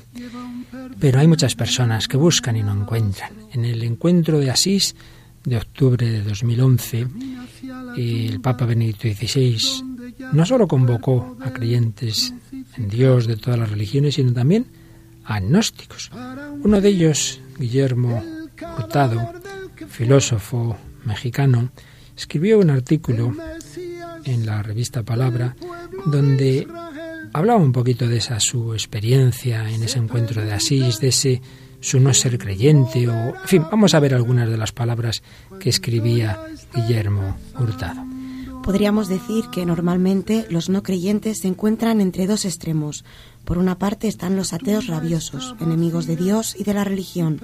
Pero 0.99 1.19
hay 1.19 1.27
muchas 1.27 1.55
personas 1.55 2.07
que 2.07 2.17
buscan 2.17 2.55
y 2.57 2.63
no 2.63 2.73
encuentran. 2.73 3.31
En 3.53 3.65
el 3.65 3.83
encuentro 3.83 4.39
de 4.39 4.51
Asís 4.51 4.95
de 5.43 5.57
octubre 5.57 6.09
de 6.09 6.23
2011, 6.23 7.07
el 7.97 8.41
Papa 8.41 8.65
Benedicto 8.65 9.07
XVI 9.07 9.57
no 10.33 10.45
solo 10.45 10.67
convocó 10.67 11.38
a 11.41 11.51
creyentes 11.51 12.33
en 12.75 12.89
Dios 12.89 13.27
de 13.27 13.38
todas 13.38 13.59
las 13.59 13.69
religiones, 13.69 14.15
sino 14.15 14.33
también 14.33 14.67
a 15.23 15.35
agnósticos. 15.35 16.11
Uno 16.63 16.81
de 16.81 16.89
ellos, 16.89 17.39
Guillermo 17.57 18.23
Hurtado, 18.77 19.33
filósofo 19.88 20.77
mexicano, 21.05 21.69
escribió 22.15 22.59
un 22.59 22.69
artículo 22.69 23.33
en 24.28 24.45
la 24.45 24.61
revista 24.61 25.03
Palabra 25.03 25.55
donde 26.05 26.67
hablaba 27.34 27.59
un 27.59 27.71
poquito 27.71 28.07
de 28.07 28.17
esa 28.17 28.39
su 28.39 28.73
experiencia 28.73 29.69
en 29.69 29.84
ese 29.84 29.99
encuentro 29.99 30.41
de 30.41 30.53
Asís, 30.53 30.99
de 30.99 31.09
ese 31.09 31.41
su 31.80 31.99
no 31.99 32.13
ser 32.13 32.38
creyente 32.38 33.07
o 33.07 33.36
en 33.36 33.47
fin, 33.47 33.63
vamos 33.69 33.93
a 33.93 33.99
ver 33.99 34.13
algunas 34.13 34.49
de 34.49 34.57
las 34.57 34.71
palabras 34.71 35.21
que 35.59 35.69
escribía 35.69 36.39
Guillermo 36.73 37.38
Hurtado. 37.59 38.03
Podríamos 38.63 39.07
decir 39.07 39.45
que 39.51 39.65
normalmente 39.65 40.45
los 40.49 40.67
no 40.69 40.84
creyentes 40.84 41.39
se 41.39 41.47
encuentran 41.47 42.01
entre 42.01 42.28
dos 42.28 42.43
extremos. 42.43 43.05
Por 43.48 43.60
una 43.60 43.80
parte 43.80 44.10
están 44.10 44.36
los 44.36 44.52
ateos 44.52 44.88
rabiosos, 44.88 45.56
enemigos 45.62 46.06
de 46.06 46.18
Dios 46.18 46.54
y 46.60 46.66
de 46.66 46.74
la 46.74 46.84
religión. 46.84 47.41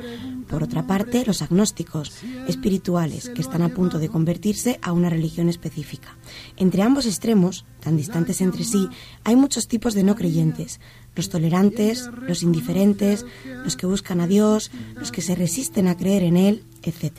Por 0.49 0.61
otra 0.61 0.85
parte, 0.85 1.23
los 1.25 1.41
agnósticos, 1.41 2.11
espirituales, 2.45 3.29
que 3.29 3.41
están 3.41 3.61
a 3.61 3.69
punto 3.69 3.99
de 3.99 4.09
convertirse 4.09 4.79
a 4.81 4.91
una 4.91 5.09
religión 5.09 5.47
específica. 5.47 6.17
Entre 6.57 6.81
ambos 6.81 7.05
extremos, 7.05 7.63
tan 7.79 7.95
distantes 7.95 8.41
entre 8.41 8.65
sí, 8.65 8.89
hay 9.23 9.37
muchos 9.37 9.69
tipos 9.69 9.93
de 9.93 10.03
no 10.03 10.15
creyentes. 10.15 10.81
Los 11.15 11.29
tolerantes, 11.29 12.09
los 12.27 12.43
indiferentes, 12.43 13.25
los 13.63 13.77
que 13.77 13.85
buscan 13.85 14.19
a 14.19 14.27
Dios, 14.27 14.71
los 14.95 15.09
que 15.09 15.21
se 15.21 15.35
resisten 15.35 15.87
a 15.87 15.95
creer 15.95 16.23
en 16.23 16.35
Él, 16.35 16.63
etc. 16.81 17.13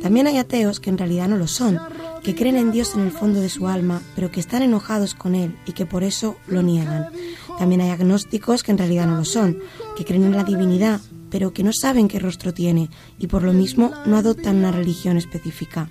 También 0.00 0.28
hay 0.28 0.38
ateos 0.38 0.78
que 0.78 0.90
en 0.90 0.98
realidad 0.98 1.26
no 1.26 1.38
lo 1.38 1.48
son, 1.48 1.80
que 2.22 2.36
creen 2.36 2.56
en 2.56 2.70
Dios 2.70 2.94
en 2.94 3.00
el 3.00 3.10
fondo 3.10 3.40
de 3.40 3.48
su 3.48 3.66
alma, 3.66 4.00
pero 4.14 4.30
que 4.30 4.38
están 4.38 4.62
enojados 4.62 5.14
con 5.14 5.34
Él 5.34 5.56
y 5.66 5.72
que 5.72 5.86
por 5.86 6.04
eso 6.04 6.36
lo 6.46 6.62
niegan. 6.62 7.08
También 7.58 7.80
hay 7.80 7.90
agnósticos 7.90 8.62
que 8.62 8.72
en 8.72 8.78
realidad 8.78 9.06
no 9.06 9.16
lo 9.16 9.24
son, 9.24 9.58
que 9.96 10.04
creen 10.04 10.24
en 10.24 10.36
la 10.36 10.44
divinidad, 10.44 11.00
pero 11.30 11.52
que 11.52 11.62
no 11.62 11.72
saben 11.72 12.08
qué 12.08 12.18
rostro 12.18 12.54
tiene 12.54 12.88
y 13.18 13.26
por 13.26 13.42
lo 13.42 13.52
mismo 13.52 13.92
no 14.06 14.16
adoptan 14.16 14.56
una 14.56 14.72
religión 14.72 15.16
específica. 15.16 15.88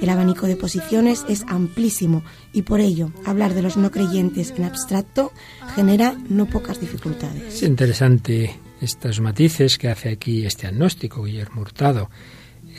El 0.00 0.08
abanico 0.08 0.46
de 0.46 0.56
posiciones 0.56 1.24
es 1.28 1.44
amplísimo 1.48 2.22
y 2.52 2.62
por 2.62 2.80
ello 2.80 3.12
hablar 3.24 3.54
de 3.54 3.62
los 3.62 3.76
no 3.76 3.90
creyentes 3.90 4.52
en 4.56 4.64
abstracto 4.64 5.32
genera 5.74 6.16
no 6.28 6.46
pocas 6.46 6.80
dificultades. 6.80 7.54
Es 7.54 7.62
interesante 7.62 8.56
estos 8.80 9.20
matices 9.20 9.78
que 9.78 9.88
hace 9.88 10.10
aquí 10.10 10.46
este 10.46 10.66
agnóstico, 10.66 11.24
Guillermo 11.24 11.60
Hurtado. 11.60 12.10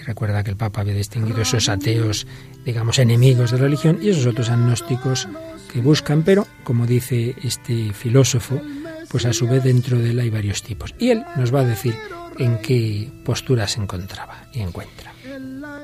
Recuerda 0.05 0.43
que 0.43 0.51
el 0.51 0.57
Papa 0.57 0.81
había 0.81 0.93
distinguido 0.93 1.41
esos 1.41 1.67
ateos, 1.67 2.25
digamos, 2.65 2.99
enemigos 2.99 3.51
de 3.51 3.57
la 3.57 3.65
religión 3.65 3.99
y 4.01 4.09
esos 4.09 4.25
otros 4.25 4.49
agnósticos 4.49 5.27
que 5.71 5.81
buscan, 5.81 6.23
pero, 6.23 6.47
como 6.63 6.85
dice 6.85 7.35
este 7.43 7.93
filósofo, 7.93 8.61
pues 9.09 9.25
a 9.25 9.33
su 9.33 9.47
vez 9.47 9.63
dentro 9.63 9.97
de 9.97 10.11
él 10.11 10.19
hay 10.19 10.29
varios 10.29 10.63
tipos. 10.63 10.93
Y 10.99 11.11
él 11.11 11.23
nos 11.37 11.53
va 11.53 11.61
a 11.61 11.65
decir 11.65 11.95
en 12.39 12.57
qué 12.59 13.11
postura 13.23 13.67
se 13.67 13.81
encontraba 13.81 14.47
y 14.53 14.61
encuentra. 14.61 15.13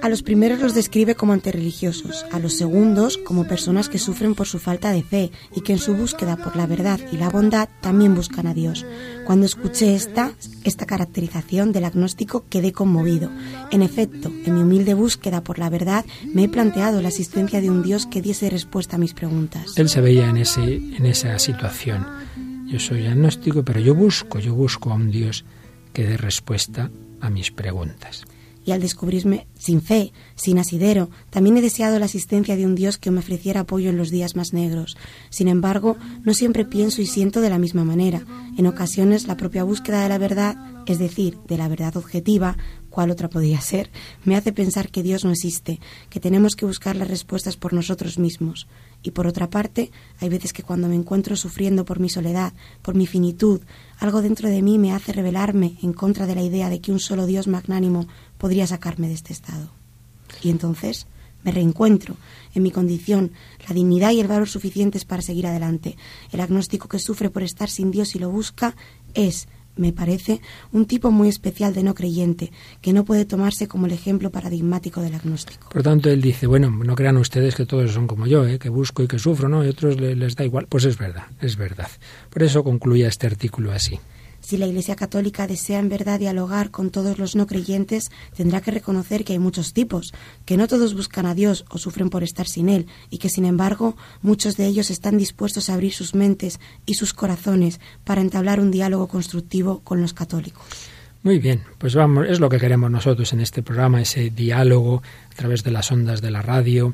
A 0.01 0.09
los 0.09 0.23
primeros 0.23 0.59
los 0.59 0.75
describe 0.75 1.15
como 1.15 1.33
antirreligiosos, 1.33 2.25
a 2.31 2.39
los 2.39 2.53
segundos 2.57 3.17
como 3.17 3.47
personas 3.47 3.89
que 3.89 3.97
sufren 3.97 4.35
por 4.35 4.47
su 4.47 4.59
falta 4.59 4.91
de 4.91 5.03
fe 5.03 5.31
y 5.55 5.61
que 5.61 5.73
en 5.73 5.79
su 5.79 5.95
búsqueda 5.95 6.37
por 6.37 6.55
la 6.55 6.67
verdad 6.67 6.99
y 7.11 7.17
la 7.17 7.29
bondad 7.29 7.69
también 7.81 8.13
buscan 8.13 8.47
a 8.47 8.53
Dios. 8.53 8.85
Cuando 9.25 9.45
escuché 9.45 9.95
esta, 9.95 10.33
esta 10.63 10.85
caracterización 10.85 11.71
del 11.71 11.85
agnóstico 11.85 12.45
quedé 12.49 12.71
conmovido. 12.71 13.31
En 13.71 13.81
efecto, 13.81 14.31
en 14.45 14.55
mi 14.55 14.61
humilde 14.61 14.93
búsqueda 14.93 15.43
por 15.43 15.59
la 15.59 15.69
verdad 15.69 16.05
me 16.33 16.43
he 16.43 16.49
planteado 16.49 17.01
la 17.01 17.09
existencia 17.09 17.61
de 17.61 17.69
un 17.69 17.81
Dios 17.81 18.05
que 18.05 18.21
diese 18.21 18.49
respuesta 18.49 18.97
a 18.97 18.99
mis 18.99 19.13
preguntas. 19.13 19.77
Él 19.77 19.89
se 19.89 20.01
veía 20.01 20.29
en, 20.29 20.37
ese, 20.37 20.75
en 20.75 21.05
esa 21.05 21.37
situación. 21.39 22.05
Yo 22.67 22.79
soy 22.79 23.07
agnóstico, 23.07 23.63
pero 23.63 23.79
yo 23.79 23.95
busco, 23.95 24.39
yo 24.39 24.53
busco 24.53 24.91
a 24.91 24.95
un 24.95 25.09
Dios 25.11 25.45
que 25.95 26.05
dé 26.05 26.17
respuesta 26.17 26.91
a 27.21 27.29
mis 27.29 27.51
preguntas 27.51 28.25
y 28.65 28.71
al 28.71 28.81
descubrirme 28.81 29.47
sin 29.57 29.81
fe, 29.81 30.11
sin 30.35 30.57
asidero, 30.57 31.09
también 31.29 31.55
he 31.57 31.61
deseado 31.61 31.99
la 31.99 32.05
asistencia 32.05 32.55
de 32.55 32.65
un 32.65 32.75
Dios 32.75 32.97
que 32.97 33.11
me 33.11 33.19
ofreciera 33.19 33.61
apoyo 33.61 33.91
en 33.91 33.97
los 33.97 34.09
días 34.09 34.35
más 34.35 34.53
negros. 34.53 34.97
Sin 35.29 35.47
embargo, 35.47 35.97
no 36.23 36.33
siempre 36.33 36.65
pienso 36.65 37.01
y 37.01 37.05
siento 37.05 37.41
de 37.41 37.51
la 37.51 37.59
misma 37.59 37.85
manera. 37.85 38.25
En 38.57 38.65
ocasiones 38.65 39.27
la 39.27 39.37
propia 39.37 39.63
búsqueda 39.63 40.01
de 40.01 40.09
la 40.09 40.17
verdad, 40.17 40.57
es 40.87 40.97
decir, 40.97 41.37
de 41.47 41.57
la 41.57 41.67
verdad 41.67 41.95
objetiva, 41.95 42.57
cuál 42.89 43.11
otra 43.11 43.29
podría 43.29 43.61
ser, 43.61 43.91
me 44.23 44.35
hace 44.35 44.51
pensar 44.51 44.89
que 44.89 45.03
Dios 45.03 45.25
no 45.25 45.31
existe, 45.31 45.79
que 46.09 46.19
tenemos 46.19 46.55
que 46.55 46.65
buscar 46.65 46.95
las 46.95 47.09
respuestas 47.09 47.57
por 47.57 47.73
nosotros 47.73 48.17
mismos. 48.17 48.67
Y 49.03 49.11
por 49.11 49.27
otra 49.27 49.49
parte, 49.49 49.91
hay 50.19 50.29
veces 50.29 50.53
que 50.53 50.63
cuando 50.63 50.87
me 50.87 50.95
encuentro 50.95 51.35
sufriendo 51.35 51.85
por 51.85 51.99
mi 51.99 52.09
soledad, 52.09 52.53
por 52.81 52.95
mi 52.95 53.05
finitud, 53.05 53.61
algo 53.99 54.21
dentro 54.21 54.49
de 54.49 54.61
mí 54.61 54.77
me 54.77 54.93
hace 54.93 55.13
rebelarme 55.13 55.77
en 55.81 55.93
contra 55.93 56.25
de 56.25 56.35
la 56.35 56.43
idea 56.43 56.69
de 56.69 56.81
que 56.81 56.91
un 56.91 56.99
solo 56.99 57.25
Dios 57.25 57.47
magnánimo 57.47 58.07
podría 58.37 58.67
sacarme 58.67 59.07
de 59.07 59.13
este 59.13 59.33
estado. 59.33 59.69
Y 60.43 60.49
entonces 60.49 61.07
me 61.43 61.51
reencuentro 61.51 62.17
en 62.53 62.63
mi 62.63 62.71
condición, 62.71 63.31
la 63.67 63.75
dignidad 63.75 64.11
y 64.11 64.19
el 64.19 64.27
valor 64.27 64.49
suficientes 64.49 65.05
para 65.05 65.21
seguir 65.21 65.47
adelante. 65.47 65.95
El 66.31 66.41
agnóstico 66.41 66.87
que 66.87 66.99
sufre 66.99 67.29
por 67.29 67.43
estar 67.43 67.69
sin 67.69 67.91
Dios 67.91 68.15
y 68.15 68.19
lo 68.19 68.31
busca 68.31 68.75
es, 69.13 69.47
me 69.77 69.93
parece, 69.93 70.41
un 70.71 70.85
tipo 70.85 71.11
muy 71.11 71.29
especial 71.29 71.73
de 71.73 71.83
no 71.83 71.93
creyente, 71.93 72.51
que 72.81 72.93
no 72.93 73.05
puede 73.05 73.25
tomarse 73.25 73.67
como 73.67 73.85
el 73.85 73.93
ejemplo 73.93 74.31
paradigmático 74.31 75.01
del 75.01 75.15
agnóstico. 75.15 75.69
Por 75.69 75.83
tanto, 75.83 76.09
él 76.09 76.21
dice, 76.21 76.47
bueno, 76.47 76.69
no 76.69 76.95
crean 76.95 77.17
ustedes 77.17 77.55
que 77.55 77.65
todos 77.65 77.91
son 77.91 78.07
como 78.07 78.27
yo, 78.27 78.45
¿eh? 78.47 78.59
que 78.59 78.69
busco 78.69 79.03
y 79.03 79.07
que 79.07 79.19
sufro, 79.19 79.49
¿no? 79.49 79.63
Y 79.63 79.67
otros 79.67 79.99
les 79.99 80.35
da 80.35 80.45
igual. 80.45 80.67
Pues 80.67 80.85
es 80.85 80.97
verdad, 80.97 81.25
es 81.41 81.55
verdad. 81.57 81.89
Por 82.29 82.43
eso 82.43 82.63
concluye 82.63 83.05
este 83.05 83.27
artículo 83.27 83.71
así. 83.71 83.99
Si 84.45 84.57
la 84.57 84.67
Iglesia 84.67 84.95
Católica 84.95 85.47
desea 85.47 85.79
en 85.79 85.89
verdad 85.89 86.19
dialogar 86.19 86.69
con 86.69 86.91
todos 86.91 87.17
los 87.17 87.35
no 87.35 87.47
creyentes, 87.47 88.11
tendrá 88.37 88.61
que 88.61 88.69
reconocer 88.69 89.25
que 89.25 89.33
hay 89.33 89.39
muchos 89.39 89.73
tipos, 89.73 90.13
que 90.45 90.55
no 90.55 90.67
todos 90.67 90.93
buscan 90.93 91.25
a 91.25 91.33
Dios 91.33 91.65
o 91.71 91.79
sufren 91.79 92.11
por 92.11 92.21
estar 92.21 92.45
sin 92.45 92.69
Él, 92.69 92.85
y 93.09 93.17
que 93.17 93.29
sin 93.29 93.45
embargo 93.45 93.97
muchos 94.21 94.55
de 94.55 94.67
ellos 94.67 94.91
están 94.91 95.17
dispuestos 95.17 95.67
a 95.67 95.73
abrir 95.73 95.93
sus 95.93 96.13
mentes 96.13 96.59
y 96.85 96.93
sus 96.93 97.15
corazones 97.15 97.79
para 98.03 98.21
entablar 98.21 98.59
un 98.59 98.69
diálogo 98.69 99.07
constructivo 99.07 99.79
con 99.79 99.99
los 99.99 100.13
católicos. 100.13 100.94
Muy 101.25 101.39
bien, 101.39 101.63
pues 101.79 101.95
vamos, 101.95 102.27
es 102.29 102.39
lo 102.39 102.49
que 102.49 102.59
queremos 102.59 102.91
nosotros 102.91 103.33
en 103.33 103.39
este 103.39 103.63
programa, 103.63 103.99
ese 103.99 104.29
diálogo 104.29 105.01
a 105.31 105.35
través 105.35 105.63
de 105.63 105.71
las 105.71 105.91
ondas 105.91 106.21
de 106.21 106.29
la 106.29 106.43
radio. 106.43 106.93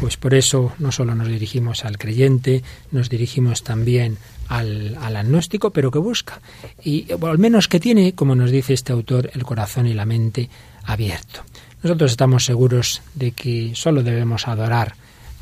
Pues 0.00 0.16
por 0.16 0.32
eso 0.32 0.72
no 0.78 0.92
solo 0.92 1.14
nos 1.14 1.28
dirigimos 1.28 1.84
al 1.84 1.98
creyente, 1.98 2.62
nos 2.90 3.10
dirigimos 3.10 3.62
también 3.62 4.16
al, 4.48 4.96
agnóstico, 4.96 5.72
pero 5.74 5.90
que 5.90 5.98
busca. 5.98 6.40
Y 6.82 7.06
al 7.12 7.36
menos 7.36 7.68
que 7.68 7.78
tiene, 7.78 8.14
como 8.14 8.34
nos 8.34 8.50
dice 8.50 8.72
este 8.72 8.94
autor, 8.94 9.30
el 9.34 9.42
corazón 9.42 9.86
y 9.86 9.92
la 9.92 10.06
mente 10.06 10.48
abierto. 10.84 11.42
Nosotros 11.82 12.12
estamos 12.12 12.46
seguros 12.46 13.02
de 13.12 13.32
que 13.32 13.72
solo 13.74 14.02
debemos 14.02 14.48
adorar 14.48 14.94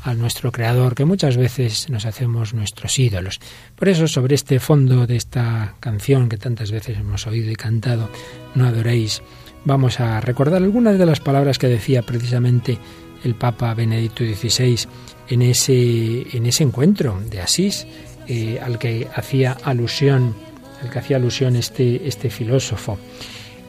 a 0.05 0.13
nuestro 0.13 0.51
Creador, 0.51 0.93
que 0.93 1.03
muchas 1.03 1.35
veces 1.35 1.89
nos 1.89 2.05
hacemos 2.05 2.53
nuestros 2.53 2.97
ídolos. 2.99 3.39
Por 3.75 3.89
eso, 3.89 4.07
sobre 4.07 4.35
este 4.35 4.59
fondo 4.59 5.07
de 5.07 5.15
esta 5.15 5.75
canción 5.79 6.29
que 6.29 6.37
tantas 6.37 6.71
veces 6.71 6.99
hemos 6.99 7.25
oído 7.25 7.49
y 7.49 7.55
cantado, 7.55 8.09
No 8.53 8.67
adoréis, 8.67 9.23
vamos 9.65 9.99
a 9.99 10.21
recordar 10.21 10.61
algunas 10.61 10.99
de 10.99 11.07
las 11.07 11.19
palabras 11.19 11.57
que 11.57 11.67
decía 11.67 12.03
precisamente 12.03 12.77
el 13.23 13.33
Papa 13.33 13.73
Benedicto 13.73 14.23
XVI 14.23 14.87
en 15.27 15.41
ese, 15.41 16.37
en 16.37 16.45
ese 16.45 16.63
encuentro 16.63 17.19
de 17.27 17.41
Asís, 17.41 17.87
eh, 18.27 18.59
al 18.63 18.77
que 18.77 19.07
hacía 19.13 19.57
alusión, 19.63 20.35
al 20.83 20.91
que 20.91 20.99
hacía 20.99 21.17
alusión 21.17 21.55
este, 21.55 22.07
este 22.07 22.29
filósofo. 22.29 22.99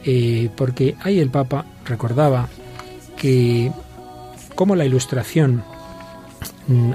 Eh, 0.05 0.51
porque 0.55 0.97
ahí 1.03 1.19
el 1.19 1.31
Papa 1.31 1.65
recordaba 1.87 2.51
que 3.17 3.73
como 4.55 4.77
la 4.77 4.85
ilustración 4.85 5.65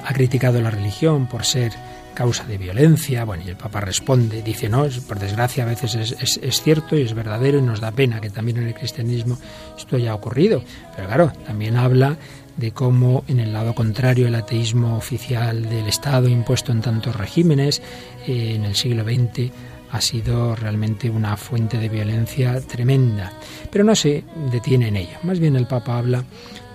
ha 0.03 0.13
criticado 0.13 0.61
la 0.61 0.71
religión 0.71 1.27
por 1.27 1.45
ser 1.45 1.71
causa 2.13 2.43
de 2.43 2.57
violencia, 2.57 3.23
bueno, 3.23 3.43
y 3.45 3.49
el 3.49 3.55
Papa 3.55 3.79
responde, 3.79 4.41
dice, 4.41 4.67
no, 4.67 4.85
por 5.07 5.19
desgracia 5.19 5.63
a 5.63 5.67
veces 5.67 5.95
es, 5.95 6.39
es, 6.41 6.61
cierto 6.61 6.97
y 6.97 7.03
es 7.03 7.13
verdadero 7.13 7.59
y 7.59 7.61
nos 7.61 7.79
da 7.79 7.91
pena 7.91 8.19
que 8.19 8.29
también 8.29 8.57
en 8.57 8.67
el 8.67 8.73
cristianismo 8.73 9.37
esto 9.77 9.95
haya 9.95 10.13
ocurrido, 10.13 10.61
pero 10.95 11.07
claro, 11.07 11.31
también 11.45 11.77
habla 11.77 12.17
de 12.57 12.71
cómo 12.71 13.23
en 13.27 13.39
el 13.39 13.53
lado 13.53 13.73
contrario 13.73 14.27
el 14.27 14.35
ateísmo 14.35 14.97
oficial 14.97 15.69
del 15.69 15.87
Estado 15.87 16.27
impuesto 16.27 16.71
en 16.71 16.81
tantos 16.81 17.15
regímenes 17.15 17.81
eh, 18.27 18.55
en 18.55 18.65
el 18.65 18.75
siglo 18.75 19.03
XX 19.03 19.51
ha 19.91 20.01
sido 20.01 20.55
realmente 20.55 21.09
una 21.09 21.35
fuente 21.35 21.77
de 21.77 21.89
violencia 21.89 22.61
tremenda. 22.61 23.33
Pero 23.69 23.83
no 23.83 23.93
se 23.93 24.23
detiene 24.49 24.87
en 24.87 24.95
ello. 24.95 25.17
Más 25.23 25.39
bien 25.39 25.55
el 25.55 25.67
Papa 25.67 25.97
habla 25.97 26.23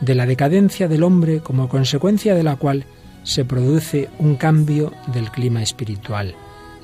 de 0.00 0.14
la 0.14 0.26
decadencia 0.26 0.88
del 0.88 1.02
hombre 1.02 1.40
como 1.40 1.68
consecuencia 1.68 2.34
de 2.34 2.42
la 2.42 2.56
cual 2.56 2.84
se 3.22 3.44
produce 3.44 4.08
un 4.18 4.36
cambio 4.36 4.92
del 5.12 5.30
clima 5.30 5.62
espiritual. 5.62 6.34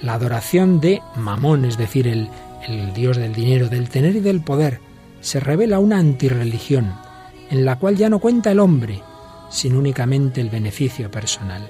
La 0.00 0.14
adoración 0.14 0.80
de 0.80 1.00
Mamón, 1.16 1.64
es 1.64 1.78
decir, 1.78 2.08
el, 2.08 2.28
el 2.66 2.92
dios 2.92 3.16
del 3.16 3.34
dinero, 3.34 3.68
del 3.68 3.88
tener 3.88 4.16
y 4.16 4.20
del 4.20 4.40
poder, 4.40 4.80
se 5.20 5.38
revela 5.38 5.78
una 5.78 5.98
antirreligión 5.98 6.92
en 7.50 7.64
la 7.64 7.78
cual 7.78 7.96
ya 7.96 8.08
no 8.08 8.18
cuenta 8.18 8.50
el 8.50 8.60
hombre, 8.60 9.02
sino 9.50 9.78
únicamente 9.78 10.40
el 10.40 10.48
beneficio 10.50 11.10
personal. 11.10 11.68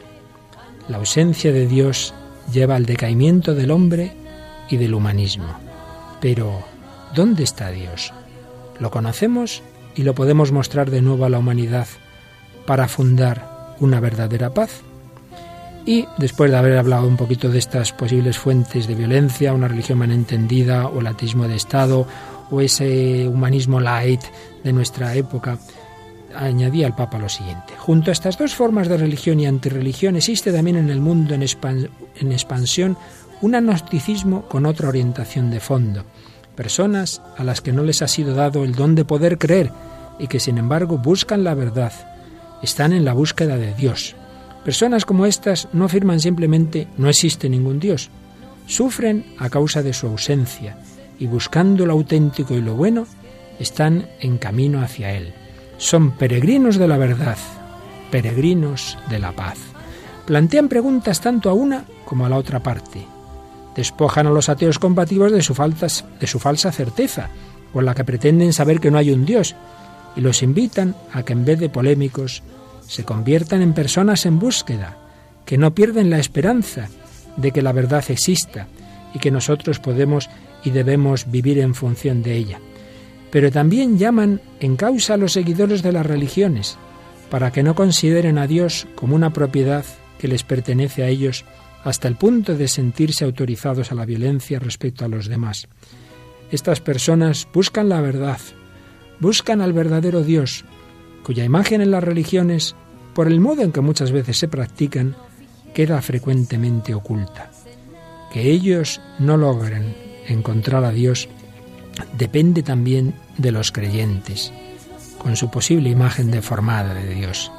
La 0.89 0.99
ausencia 0.99 1.53
de 1.53 1.67
Dios 1.67 2.15
lleva 2.53 2.77
al 2.77 2.87
decaimiento 2.87 3.55
del 3.55 3.73
hombre 3.73 4.13
y 4.71 4.77
del 4.77 4.95
humanismo. 4.95 5.55
Pero, 6.21 6.63
¿dónde 7.15 7.43
está 7.43 7.71
Dios? 7.71 8.13
Lo 8.79 8.91
conocemos 8.91 9.63
y 9.95 10.03
lo 10.03 10.15
podemos 10.15 10.53
mostrar 10.53 10.91
de 10.91 11.03
nuevo 11.03 11.25
a 11.25 11.29
la 11.29 11.39
humanidad 11.39 11.87
para 12.67 12.89
fundar 12.89 13.77
una 13.81 14.01
verdadera 14.01 14.51
paz. 14.51 14.83
Y 15.85 16.07
después 16.19 16.51
de 16.51 16.57
haber 16.57 16.79
hablado 16.79 17.09
un 17.09 17.17
poquito 17.17 17.49
de 17.49 17.59
estas 17.59 17.93
posibles 17.93 18.39
fuentes 18.39 18.87
de 18.87 18.95
violencia, 18.95 19.53
una 19.53 19.69
religión 19.69 19.99
mal 19.99 20.13
entendida 20.13 20.87
o 20.87 21.01
el 21.01 21.09
ateísmo 21.09 21.49
de 21.49 21.57
Estado 21.57 22.07
o 22.51 22.61
ese 22.61 23.27
humanismo 23.27 23.81
light 23.81 24.23
de 24.63 24.73
nuestra 24.73 25.15
época, 25.15 25.59
añadía 26.37 26.87
el 26.87 26.95
Papa 26.95 27.19
lo 27.19 27.29
siguiente. 27.29 27.75
Junto 27.79 28.11
a 28.11 28.13
estas 28.13 28.39
dos 28.39 28.55
formas 28.55 28.89
de 28.89 28.97
religión 28.97 29.41
y 29.41 29.47
antirreligión 29.47 30.17
existe 30.17 30.53
también 30.53 30.77
en 30.77 30.91
el 30.91 31.01
mundo 31.01 31.35
en 31.35 32.33
expansión 32.33 32.97
un 33.41 33.55
agnosticismo 33.57 34.43
con 34.43 34.67
otra 34.67 34.89
orientación 34.89 35.51
de 35.51 35.61
fondo. 35.61 36.05
Personas 36.55 37.23
a 37.39 37.45
las 37.45 37.61
que 37.61 37.73
no 37.73 37.83
les 37.83 38.03
ha 38.03 38.09
sido 38.09 38.35
dado 38.35 38.65
el 38.65 38.75
don 38.75 38.95
de 38.95 39.05
poder 39.05 39.39
creer 39.39 39.71
y 40.19 40.27
que 40.27 40.41
sin 40.41 40.59
embargo 40.59 40.99
buscan 40.99 41.45
la 41.45 41.55
verdad. 41.55 41.93
Están 42.63 42.93
en 42.93 43.05
la 43.05 43.15
búsqueda 43.15 43.57
de 43.57 43.75
Dios. 43.75 44.15
Personas 44.65 45.05
como 45.05 45.27
estas 45.27 45.69
no 45.73 45.87
afirman 45.87 46.21
simplemente 46.21 46.89
no 46.99 47.09
existe 47.09 47.49
ningún 47.49 47.81
Dios. 47.81 48.11
Sufren 48.67 49.35
a 49.39 49.49
causa 49.49 49.83
de 49.83 49.93
su 49.93 50.07
ausencia 50.07 50.77
y 51.19 51.27
buscando 51.27 51.87
lo 51.87 51.95
auténtico 51.95 52.55
y 52.55 52.61
lo 52.61 52.75
bueno, 52.75 53.07
están 53.59 54.07
en 54.21 54.39
camino 54.39 54.83
hacia 54.83 55.13
Él. 55.13 55.33
Son 55.79 56.13
peregrinos 56.13 56.77
de 56.77 56.87
la 56.87 56.99
verdad, 56.99 57.39
peregrinos 58.11 58.99
de 59.09 59.19
la 59.19 59.33
paz. 59.33 59.59
Plantean 60.27 60.69
preguntas 60.69 61.21
tanto 61.21 61.51
a 61.51 61.55
una 61.55 61.85
como 62.05 62.27
a 62.27 62.29
la 62.29 62.37
otra 62.37 62.63
parte 62.63 63.07
despojan 63.77 64.27
a 64.27 64.31
los 64.31 64.49
ateos 64.49 64.79
combativos 64.79 65.33
de 65.33 65.43
su, 65.43 65.55
falsa 65.55 66.73
certeza, 66.73 67.29
con 67.73 67.85
la 67.85 67.95
que 67.95 68.05
pretenden 68.05 68.53
saber 68.53 68.81
que 68.81 68.91
no 68.91 68.99
hay 68.99 69.11
un 69.11 69.25
Dios, 69.25 69.55
y 70.17 70.21
los 70.21 70.43
invitan 70.43 70.95
a 71.13 71.23
que 71.23 71.33
en 71.33 71.45
vez 71.45 71.59
de 71.59 71.69
polémicos 71.69 72.43
se 72.87 73.05
conviertan 73.05 73.63
en 73.63 73.73
personas 73.73 74.27
en 74.27 74.39
búsqueda, 74.39 74.97
que 75.47 75.59
no 75.59 75.75
pierden 75.75 76.11
la 76.11 76.19
esperanza 76.19 76.89
de 77.37 77.51
que 77.51 77.63
la 77.63 77.73
verdad 77.73 78.05
exista 78.09 78.67
y 79.15 79.19
que 79.19 79.31
nosotros 79.31 79.79
podemos 79.79 80.29
y 80.65 80.71
debemos 80.71 81.31
vivir 81.31 81.59
en 81.59 81.75
función 81.75 82.23
de 82.23 82.37
ella. 82.37 82.61
Pero 83.31 83.51
también 83.51 83.99
llaman 83.99 84.41
en 84.61 84.77
causa 84.77 85.15
a 85.15 85.17
los 85.17 85.33
seguidores 85.33 85.83
de 85.83 85.93
las 85.93 86.05
religiones, 86.05 86.77
para 87.31 87.51
que 87.51 87.63
no 87.63 87.75
consideren 87.75 88.37
a 88.37 88.47
Dios 88.47 88.87
como 88.95 89.17
una 89.17 89.33
propiedad 89.33 89.85
que 90.19 90.29
les 90.29 90.43
pertenece 90.43 91.03
a 91.03 91.09
ellos 91.09 91.45
hasta 91.85 92.09
el 92.09 92.17
punto 92.17 92.55
de 92.55 92.69
sentirse 92.69 93.25
autorizados 93.25 93.93
a 93.93 93.95
la 93.95 94.05
violencia 94.05 94.59
respecto 94.59 95.05
a 95.05 95.09
los 95.09 95.29
demás. 95.29 95.69
Estas 96.51 96.81
personas 96.81 97.49
buscan 97.53 97.89
la 97.89 98.01
verdad, 98.01 98.39
buscan 99.21 99.61
al 99.61 99.73
verdadero 99.73 100.23
Dios, 100.23 100.65
cuya 101.25 101.45
imagen 101.45 101.81
en 101.81 101.91
las 101.91 102.05
religiones, 102.05 102.75
por 103.15 103.27
el 103.27 103.41
modo 103.41 103.63
en 103.63 103.73
que 103.73 103.81
muchas 103.81 104.13
veces 104.13 104.39
se 104.39 104.49
practican, 104.49 105.17
queda 105.75 106.01
frecuentemente 106.03 106.95
oculta. 106.95 107.51
Que 108.33 108.51
ellos 108.51 109.01
no 109.19 109.37
logren 109.37 109.95
encontrar 110.29 110.85
a 110.85 110.93
Dios 110.93 111.29
depende 112.17 112.63
también 112.63 113.15
de 113.39 113.53
los 113.53 113.73
creyentes, 113.73 114.53
con 115.19 115.37
su 115.37 115.51
posible 115.51 115.91
imagen 115.91 116.31
deformada 116.31 116.95
de 116.95 117.15
Dios. 117.15 117.53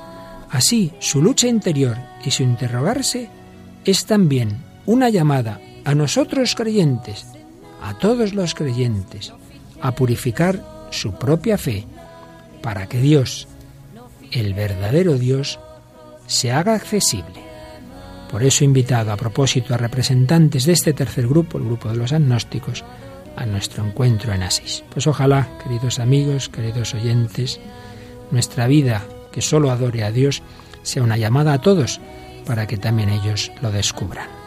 Así, 0.50 0.94
su 1.00 1.22
lucha 1.22 1.48
interior 1.48 1.98
y 2.24 2.32
su 2.32 2.44
interrogarse 2.44 3.30
es 3.86 4.06
también 4.06 4.58
una 4.86 5.10
llamada 5.10 5.60
a 5.86 5.96
nosotros 5.96 6.56
creyentes, 6.56 7.26
a 7.82 7.98
todos 7.98 8.34
los 8.34 8.56
creyentes, 8.56 9.34
a 9.82 9.94
purificar 9.94 10.64
su 10.92 11.14
propia 11.14 11.58
fe 11.58 11.86
para 12.62 12.88
que 12.88 13.00
Dios, 13.00 13.48
el 14.32 14.54
verdadero 14.54 15.18
Dios, 15.18 15.60
se 16.28 16.52
haga 16.52 16.76
accesible. 16.76 17.44
Por 18.32 18.44
eso 18.44 18.64
he 18.64 18.66
invitado 18.66 19.12
a 19.12 19.18
propósito 19.18 19.74
a 19.74 19.78
representantes 19.78 20.66
de 20.66 20.74
este 20.74 20.94
tercer 20.94 21.28
grupo, 21.28 21.58
el 21.58 21.66
grupo 21.66 21.90
de 21.90 21.98
los 21.98 22.14
agnósticos, 22.14 22.84
a 23.36 23.46
nuestro 23.46 23.86
encuentro 23.86 24.34
en 24.34 24.44
Asís. 24.44 24.84
Pues 24.92 25.08
ojalá, 25.08 25.58
queridos 25.64 26.00
amigos, 26.00 26.50
queridos 26.50 26.94
oyentes, 26.94 27.60
nuestra 28.32 28.68
vida 28.68 29.04
que 29.32 29.42
solo 29.42 29.72
adore 29.72 30.04
a 30.04 30.12
Dios 30.12 30.42
sea 30.84 31.04
una 31.04 31.18
llamada 31.18 31.54
a 31.54 31.62
todos 31.62 32.00
para 32.46 32.68
que 32.68 32.78
también 32.78 33.10
ellos 33.10 33.52
lo 33.62 33.72
descubran. 33.72 34.43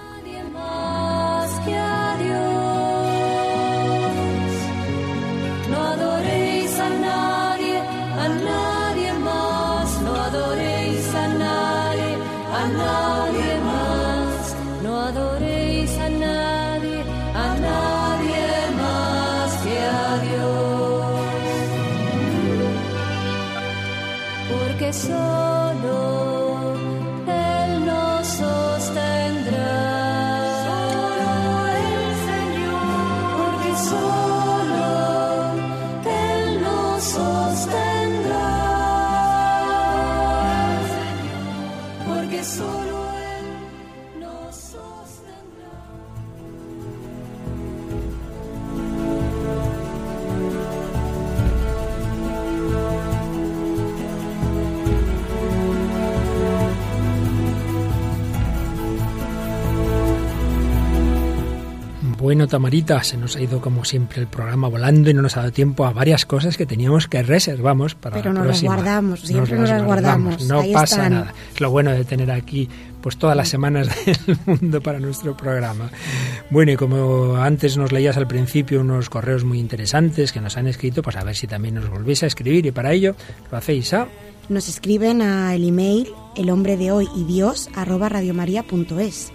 Bueno, 62.27 62.49
Tamarita, 62.49 63.05
se 63.05 63.17
nos 63.17 63.37
ha 63.37 63.41
ido 63.41 63.61
como 63.61 63.85
siempre 63.85 64.21
el 64.21 64.27
programa 64.27 64.67
volando 64.67 65.09
y 65.09 65.15
no 65.15 65.23
nos 65.23 65.37
ha 65.37 65.43
dado 65.43 65.53
tiempo 65.53 65.87
a 65.87 65.93
varias 65.93 66.27
cosas 66.27 66.57
que 66.57 66.67
teníamos 66.67 67.07
que 67.07 67.23
reservamos 67.23 67.95
para 67.95 68.17
Pero 68.17 68.33
la 68.33 68.41
nos 68.41 68.49
las 68.49 68.63
guardamos, 68.65 69.21
siempre 69.21 69.57
nos 69.57 69.71
las 69.71 69.85
guardamos. 69.85 70.45
No 70.49 70.59
Ahí 70.59 70.73
pasa 70.73 70.97
están. 70.97 71.13
nada. 71.13 71.35
Es 71.55 71.61
lo 71.61 71.71
bueno 71.71 71.93
de 71.93 72.05
tener 72.05 72.33
aquí 72.33 72.69
pues 73.01 73.17
todas 73.17 73.37
las 73.37 73.49
semanas 73.49 73.89
del 74.27 74.39
mundo 74.45 74.81
para 74.81 74.99
nuestro 74.99 75.37
programa. 75.37 75.89
Bueno, 76.51 76.73
y 76.73 76.77
como 76.77 77.37
antes 77.37 77.77
nos 77.77 77.93
leías 77.93 78.17
al 78.17 78.27
principio 78.27 78.81
unos 78.81 79.09
correos 79.09 79.45
muy 79.45 79.61
interesantes 79.61 80.33
que 80.33 80.41
nos 80.41 80.57
han 80.57 80.67
escrito, 80.67 81.03
pues 81.05 81.15
a 81.15 81.23
ver 81.23 81.37
si 81.37 81.47
también 81.47 81.77
nos 81.77 81.89
volvéis 81.89 82.25
a 82.25 82.27
escribir 82.27 82.67
y 82.67 82.73
para 82.73 82.93
ello 82.93 83.15
lo 83.53 83.57
hacéis 83.57 83.95
a 83.95 84.09
Nos 84.49 84.69
escriben 84.69 85.23
al 85.23 85.63
email 85.63 86.09
el 86.37 86.51
hombre 86.51 86.77
de 86.77 86.91
hoy 86.91 87.07
y 87.15 87.23
Dios 87.23 87.71
arroba 87.77 88.09
radiomaria.es. 88.09 89.33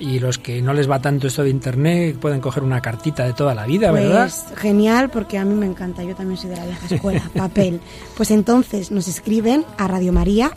y 0.00 0.18
los 0.18 0.38
que 0.38 0.60
no 0.62 0.72
les 0.72 0.90
va 0.90 1.00
tanto 1.00 1.28
esto 1.28 1.44
de 1.44 1.50
internet 1.50 2.16
pueden 2.16 2.40
coger 2.40 2.64
una 2.64 2.80
cartita 2.80 3.24
de 3.24 3.34
toda 3.34 3.54
la 3.54 3.66
vida, 3.66 3.92
¿verdad? 3.92 4.22
Pues 4.22 4.58
genial, 4.58 5.10
porque 5.10 5.38
a 5.38 5.44
mí 5.44 5.54
me 5.54 5.66
encanta, 5.66 6.02
yo 6.02 6.16
también 6.16 6.38
soy 6.38 6.50
de 6.50 6.56
la 6.56 6.64
vieja 6.66 6.92
escuela, 6.92 7.30
papel. 7.36 7.80
Pues 8.16 8.30
entonces 8.30 8.90
nos 8.90 9.06
escriben 9.06 9.64
a 9.76 9.86
Radio 9.86 10.12
María, 10.12 10.52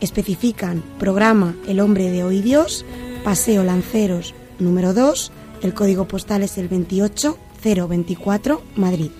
especifican 0.00 0.82
programa 0.98 1.54
El 1.68 1.80
hombre 1.80 2.10
de 2.10 2.24
hoy 2.24 2.42
Dios, 2.42 2.84
Paseo 3.24 3.62
Lanceros 3.62 4.34
número 4.58 4.92
2, 4.92 5.32
el 5.62 5.72
código 5.72 6.06
postal 6.06 6.42
es 6.42 6.58
el 6.58 6.68
28024, 6.68 8.62
Madrid. 8.76 9.10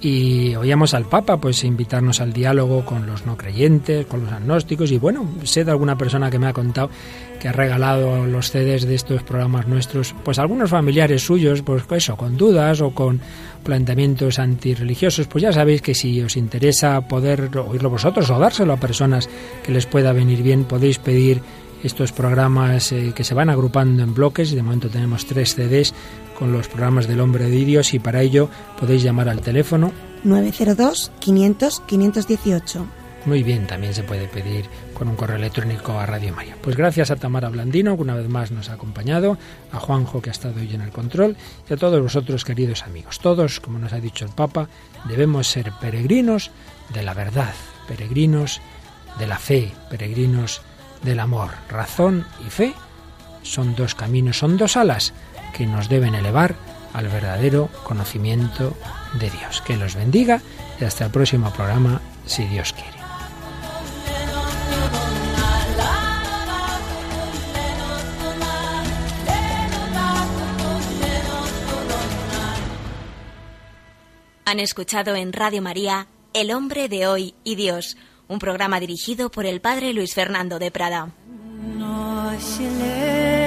Y 0.00 0.54
oíamos 0.54 0.94
al 0.94 1.06
Papa 1.06 1.38
pues 1.38 1.64
invitarnos 1.64 2.20
al 2.20 2.32
diálogo 2.32 2.84
con 2.84 3.06
los 3.06 3.26
no 3.26 3.36
creyentes, 3.36 4.06
con 4.06 4.24
los 4.24 4.32
agnósticos. 4.32 4.92
Y 4.92 4.98
bueno, 4.98 5.28
sé 5.42 5.64
de 5.64 5.72
alguna 5.72 5.98
persona 5.98 6.30
que 6.30 6.38
me 6.38 6.46
ha 6.46 6.52
contado 6.52 6.90
que 7.38 7.48
ha 7.48 7.52
regalado 7.52 8.26
los 8.26 8.50
CDs 8.50 8.86
de 8.86 8.94
estos 8.94 9.22
programas 9.22 9.66
nuestros, 9.66 10.14
pues 10.24 10.38
algunos 10.38 10.70
familiares 10.70 11.22
suyos, 11.22 11.62
pues 11.62 11.84
eso, 11.90 12.16
con 12.16 12.36
dudas 12.36 12.80
o 12.80 12.90
con 12.90 13.20
planteamientos 13.62 14.38
antirreligiosos, 14.38 15.26
pues 15.26 15.42
ya 15.42 15.52
sabéis 15.52 15.82
que 15.82 15.94
si 15.94 16.20
os 16.20 16.36
interesa 16.36 17.00
poder 17.02 17.50
oírlo 17.56 17.90
vosotros 17.90 18.28
o 18.30 18.38
dárselo 18.38 18.72
a 18.72 18.80
personas 18.80 19.28
que 19.62 19.72
les 19.72 19.86
pueda 19.86 20.12
venir 20.12 20.42
bien, 20.42 20.64
podéis 20.64 20.98
pedir 20.98 21.40
estos 21.82 22.12
programas 22.12 22.90
eh, 22.92 23.12
que 23.14 23.24
se 23.24 23.34
van 23.34 23.50
agrupando 23.50 24.02
en 24.02 24.14
bloques. 24.14 24.50
De 24.50 24.62
momento 24.62 24.88
tenemos 24.88 25.26
tres 25.26 25.54
CDs 25.54 25.94
con 26.38 26.52
los 26.52 26.68
programas 26.68 27.08
del 27.08 27.20
hombre 27.20 27.50
de 27.50 27.64
Dios 27.64 27.92
y 27.94 27.98
para 27.98 28.22
ello 28.22 28.48
podéis 28.78 29.02
llamar 29.02 29.28
al 29.28 29.40
teléfono 29.40 29.92
902 30.22 31.10
500 31.18 31.80
518. 31.80 32.86
muy 33.26 33.42
bien, 33.42 33.66
también 33.66 33.92
se 33.92 34.04
puede 34.04 34.28
pedir 34.28 34.66
con 34.94 35.08
un 35.08 35.16
correo 35.16 35.36
electrónico 35.36 35.98
a 35.98 36.06
Radio 36.06 36.32
María. 36.34 36.56
Pues 36.62 36.76
gracias 36.76 37.10
a 37.10 37.16
Tamara 37.16 37.48
Blandino, 37.48 37.96
que 37.96 38.02
una 38.02 38.14
vez 38.14 38.28
más 38.28 38.50
nos 38.50 38.68
ha 38.68 38.74
acompañado, 38.74 39.36
a 39.72 39.80
Juanjo, 39.80 40.22
que 40.22 40.30
ha 40.30 40.32
estado 40.32 40.60
hoy 40.60 40.72
en 40.74 40.80
el 40.80 40.90
control, 40.90 41.36
y 41.68 41.72
a 41.72 41.76
todos 41.76 42.00
vosotros, 42.00 42.44
queridos 42.44 42.82
amigos. 42.84 43.18
Todos, 43.18 43.60
como 43.60 43.78
nos 43.78 43.92
ha 43.92 44.00
dicho 44.00 44.24
el 44.24 44.32
Papa, 44.32 44.68
debemos 45.08 45.48
ser 45.48 45.72
peregrinos 45.80 46.50
de 46.94 47.02
la 47.02 47.14
verdad, 47.14 47.54
peregrinos 47.86 48.60
de 49.18 49.26
la 49.26 49.38
fe, 49.38 49.72
peregrinos 49.90 50.62
del 51.02 51.20
amor. 51.20 51.50
Razón 51.68 52.26
y 52.46 52.50
fe 52.50 52.74
son 53.42 53.74
dos 53.76 53.94
caminos, 53.94 54.38
son 54.38 54.56
dos 54.56 54.76
alas 54.76 55.12
que 55.52 55.66
nos 55.66 55.88
deben 55.88 56.14
elevar 56.14 56.56
al 56.92 57.08
verdadero 57.08 57.68
conocimiento 57.84 58.76
de 59.14 59.30
Dios. 59.30 59.62
Que 59.62 59.76
los 59.76 59.94
bendiga 59.94 60.40
y 60.80 60.84
hasta 60.84 61.06
el 61.06 61.10
próximo 61.10 61.52
programa, 61.52 62.00
si 62.26 62.44
Dios 62.44 62.72
quiere. 62.72 62.98
Han 74.44 74.60
escuchado 74.60 75.14
en 75.14 75.34
Radio 75.34 75.60
María 75.60 76.06
El 76.32 76.52
hombre 76.52 76.88
de 76.88 77.06
hoy 77.06 77.34
y 77.44 77.54
Dios, 77.54 77.98
un 78.28 78.38
programa 78.38 78.80
dirigido 78.80 79.30
por 79.30 79.44
el 79.44 79.60
padre 79.60 79.92
Luis 79.92 80.14
Fernando 80.14 80.58
de 80.58 80.70
Prada. 80.70 81.10
Noche 81.76 83.37